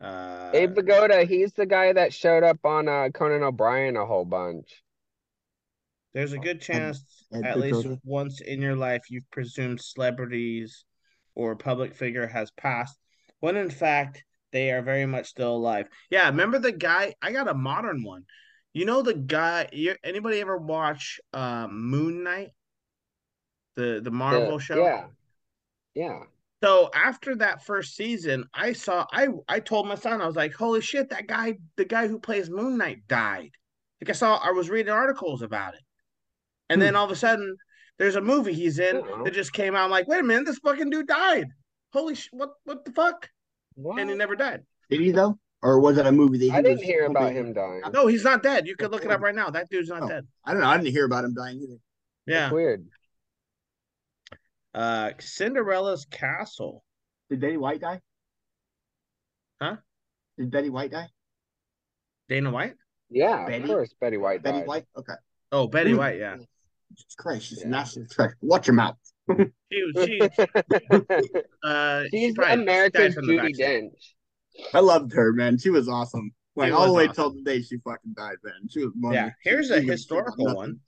[0.00, 4.24] Uh, Abe Vigoda, he's the guy that showed up on uh, Conan O'Brien a whole
[4.24, 4.84] bunch.
[6.14, 10.84] There's a good chance Ed at least once in your life you've presumed celebrities
[11.34, 12.96] or public figure has passed,
[13.40, 14.22] when in fact
[14.52, 15.88] they are very much still alive.
[16.10, 17.14] Yeah, remember the guy?
[17.22, 18.24] I got a modern one.
[18.72, 19.68] You know the guy?
[19.72, 22.50] You, anybody ever watch uh, Moon Knight?
[23.76, 24.82] The the Marvel The- show.
[24.82, 25.06] Yeah.
[25.94, 26.20] Yeah.
[26.62, 30.54] So after that first season, I saw I I told my son I was like,
[30.54, 33.52] "Holy shit, that guy, the guy who plays Moon Knight died."
[34.00, 35.80] Like I saw I was reading articles about it.
[36.68, 37.56] And then all of a sudden
[37.98, 39.84] there's a movie he's in that just came out.
[39.84, 41.46] I'm like, "Wait a minute, this fucking dude died."
[41.92, 43.28] Holy sh- what what the fuck?
[43.80, 44.00] What?
[44.00, 44.64] And he never died.
[44.90, 45.38] Did he though?
[45.62, 47.82] Or was it a movie that he I didn't was hear about something- him dying.
[47.92, 48.66] No, he's not dead.
[48.66, 49.50] You could look it up right now.
[49.50, 50.08] That dude's not Oh.
[50.08, 50.26] dead.
[50.44, 50.68] I don't know.
[50.68, 51.78] I didn't hear about him dying either.
[52.26, 52.40] Yeah.
[52.42, 52.86] That's weird.
[54.74, 56.84] Uh Cinderella's Castle.
[57.30, 58.00] Did Betty White die?
[59.60, 59.76] Huh?
[60.36, 61.08] Did Betty White die?
[62.28, 62.74] Dana White?
[63.10, 63.62] Yeah, Betty?
[63.64, 64.66] of course, Betty White Betty died.
[64.68, 64.86] White?
[64.96, 65.14] Okay.
[65.50, 65.94] Oh, Betty.
[65.94, 66.36] White, yeah.
[66.36, 67.66] Jesus Christ, she's Yeah.
[67.66, 68.36] a national treasure.
[68.42, 68.96] Watch your mouth.
[69.72, 70.20] She was she
[71.62, 73.58] uh She's probably America's died Judi.
[73.58, 74.14] Dench.
[74.74, 75.58] I loved her, man.
[75.58, 76.32] She was awesome.
[76.56, 77.14] Like She all the was way awesome.
[77.14, 78.68] till the day she fucking died, man.
[78.68, 79.16] She was money.
[79.16, 80.80] Yeah, here's she a she historical one.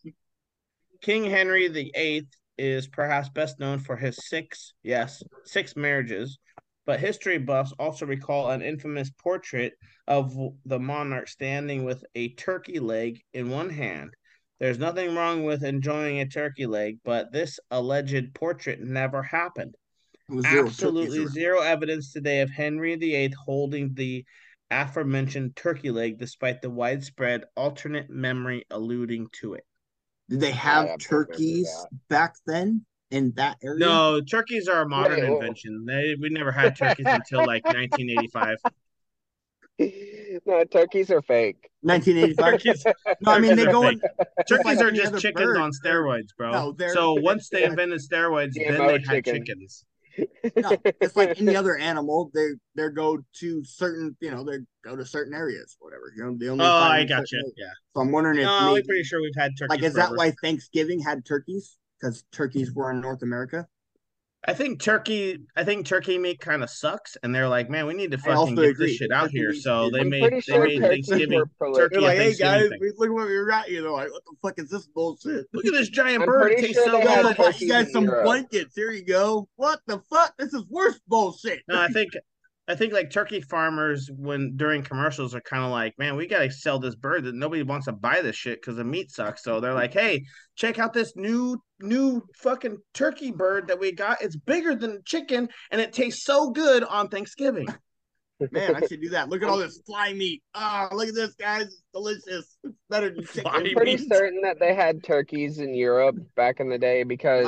[1.02, 2.26] King Henry VIII
[2.58, 6.38] is perhaps best known for his six, yes, six marriages,
[6.84, 9.74] but history buffs also recall an infamous portrait
[10.08, 10.36] of
[10.66, 14.10] the monarch standing with a turkey leg in one hand.
[14.60, 19.74] There's nothing wrong with enjoying a turkey leg, but this alleged portrait never happened.
[20.42, 24.24] Zero Absolutely turkeys zero evidence today of Henry VIII holding the
[24.70, 29.64] aforementioned turkey leg, despite the widespread alternate memory alluding to it.
[30.28, 33.80] Did they have I remember turkeys back then in that area?
[33.80, 35.84] No, turkeys are a modern Wait, invention.
[35.86, 38.56] They, we never had turkeys until like 1985.
[40.46, 41.70] no, turkeys are fake.
[41.82, 42.52] 1985.
[42.52, 42.84] Turkeys,
[43.22, 44.00] No, I mean they are go in.
[44.48, 45.56] turkeys are just chickens bird.
[45.58, 46.50] on steroids, bro.
[46.52, 49.44] No, so once they they're- invented steroids, then GMO they had chicken.
[49.46, 49.84] chickens.
[50.56, 52.30] No, it's like any other animal.
[52.34, 56.12] They they go to certain, you know, they go to certain areas, whatever.
[56.16, 57.38] You know, they Oh, only find I got certain you.
[57.38, 57.54] areas.
[57.56, 57.72] Yeah.
[57.94, 59.70] So I'm wondering if No, I'm pretty sure we've had turkeys.
[59.70, 61.78] like, is that why Thanksgiving had turkeys?
[62.00, 63.66] Because turkeys were in North America.
[64.48, 65.38] I think turkey.
[65.54, 68.34] I think turkey meat kind of sucks, and they're like, man, we need to I
[68.34, 68.86] fucking get agree.
[68.86, 69.54] this shit out Turkey here.
[69.54, 72.78] So is- they I'm made pretty they made Thanksgiving turkey They're like, hey guys, thing.
[72.80, 73.82] we- look what we got you.
[73.82, 75.46] They're like, what the fuck is this bullshit?
[75.52, 76.52] Look at this giant I'm bird.
[76.52, 77.26] It pretty tastes sure so they good.
[77.26, 78.24] I bought you guys some Europe.
[78.24, 78.74] blankets.
[78.74, 79.46] Here you go.
[79.56, 80.34] What the fuck?
[80.38, 81.60] This is worse bullshit.
[81.68, 82.12] No, I think
[82.70, 86.50] I think like turkey farmers when during commercials are kind of like, man, we gotta
[86.50, 89.42] sell this bird that nobody wants to buy this shit because the meat sucks.
[89.42, 90.24] So they're like, hey,
[90.54, 94.22] check out this new new fucking turkey bird that we got.
[94.22, 97.66] It's bigger than chicken and it tastes so good on Thanksgiving.
[98.52, 99.28] Man, I should do that.
[99.28, 100.42] Look at all this fly meat.
[100.54, 101.64] Ah, look at this, guys.
[101.64, 102.56] It's delicious.
[102.64, 103.50] It's better than chicken.
[103.52, 107.46] I'm pretty certain that they had turkeys in Europe back in the day because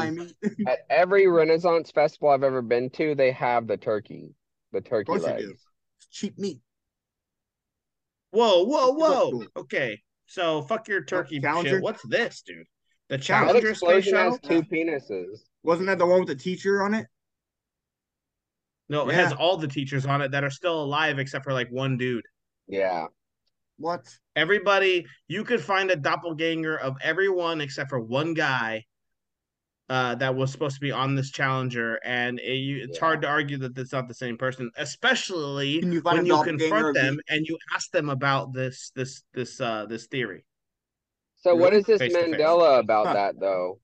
[0.67, 4.35] at every Renaissance festival I've ever been to, they have the turkey,
[4.73, 5.45] the Of turkey course legs.
[5.45, 6.61] It's cheap meat.
[8.31, 9.31] Whoa, whoa, whoa.
[9.31, 9.45] cool.
[9.57, 10.01] Okay.
[10.27, 11.71] So fuck your turkey Challenger?
[11.71, 11.83] shit.
[11.83, 12.67] What's this, dude?
[13.09, 14.63] The That Challenger space explosion has shuttle?
[14.63, 15.41] two penises.
[15.63, 17.07] Wasn't that the one with the teacher on it?
[18.89, 21.69] No, it has all the teachers on it that are still alive except for like
[21.71, 22.25] one dude.
[22.69, 23.07] Yeah.
[23.79, 24.07] What?
[24.37, 28.85] Everybody, you could find a doppelganger of everyone except for one guy
[29.93, 33.29] uh, that was supposed to be on this Challenger, and it, you, it's hard to
[33.29, 37.01] argue that that's not the same person, especially Can you when you confront of the-
[37.03, 40.47] them and you ask them about this this this uh this theory.
[41.43, 41.83] So what Really?
[41.85, 42.35] this Face to face.
[42.35, 43.13] Mandela about Huh.
[43.13, 43.81] that though?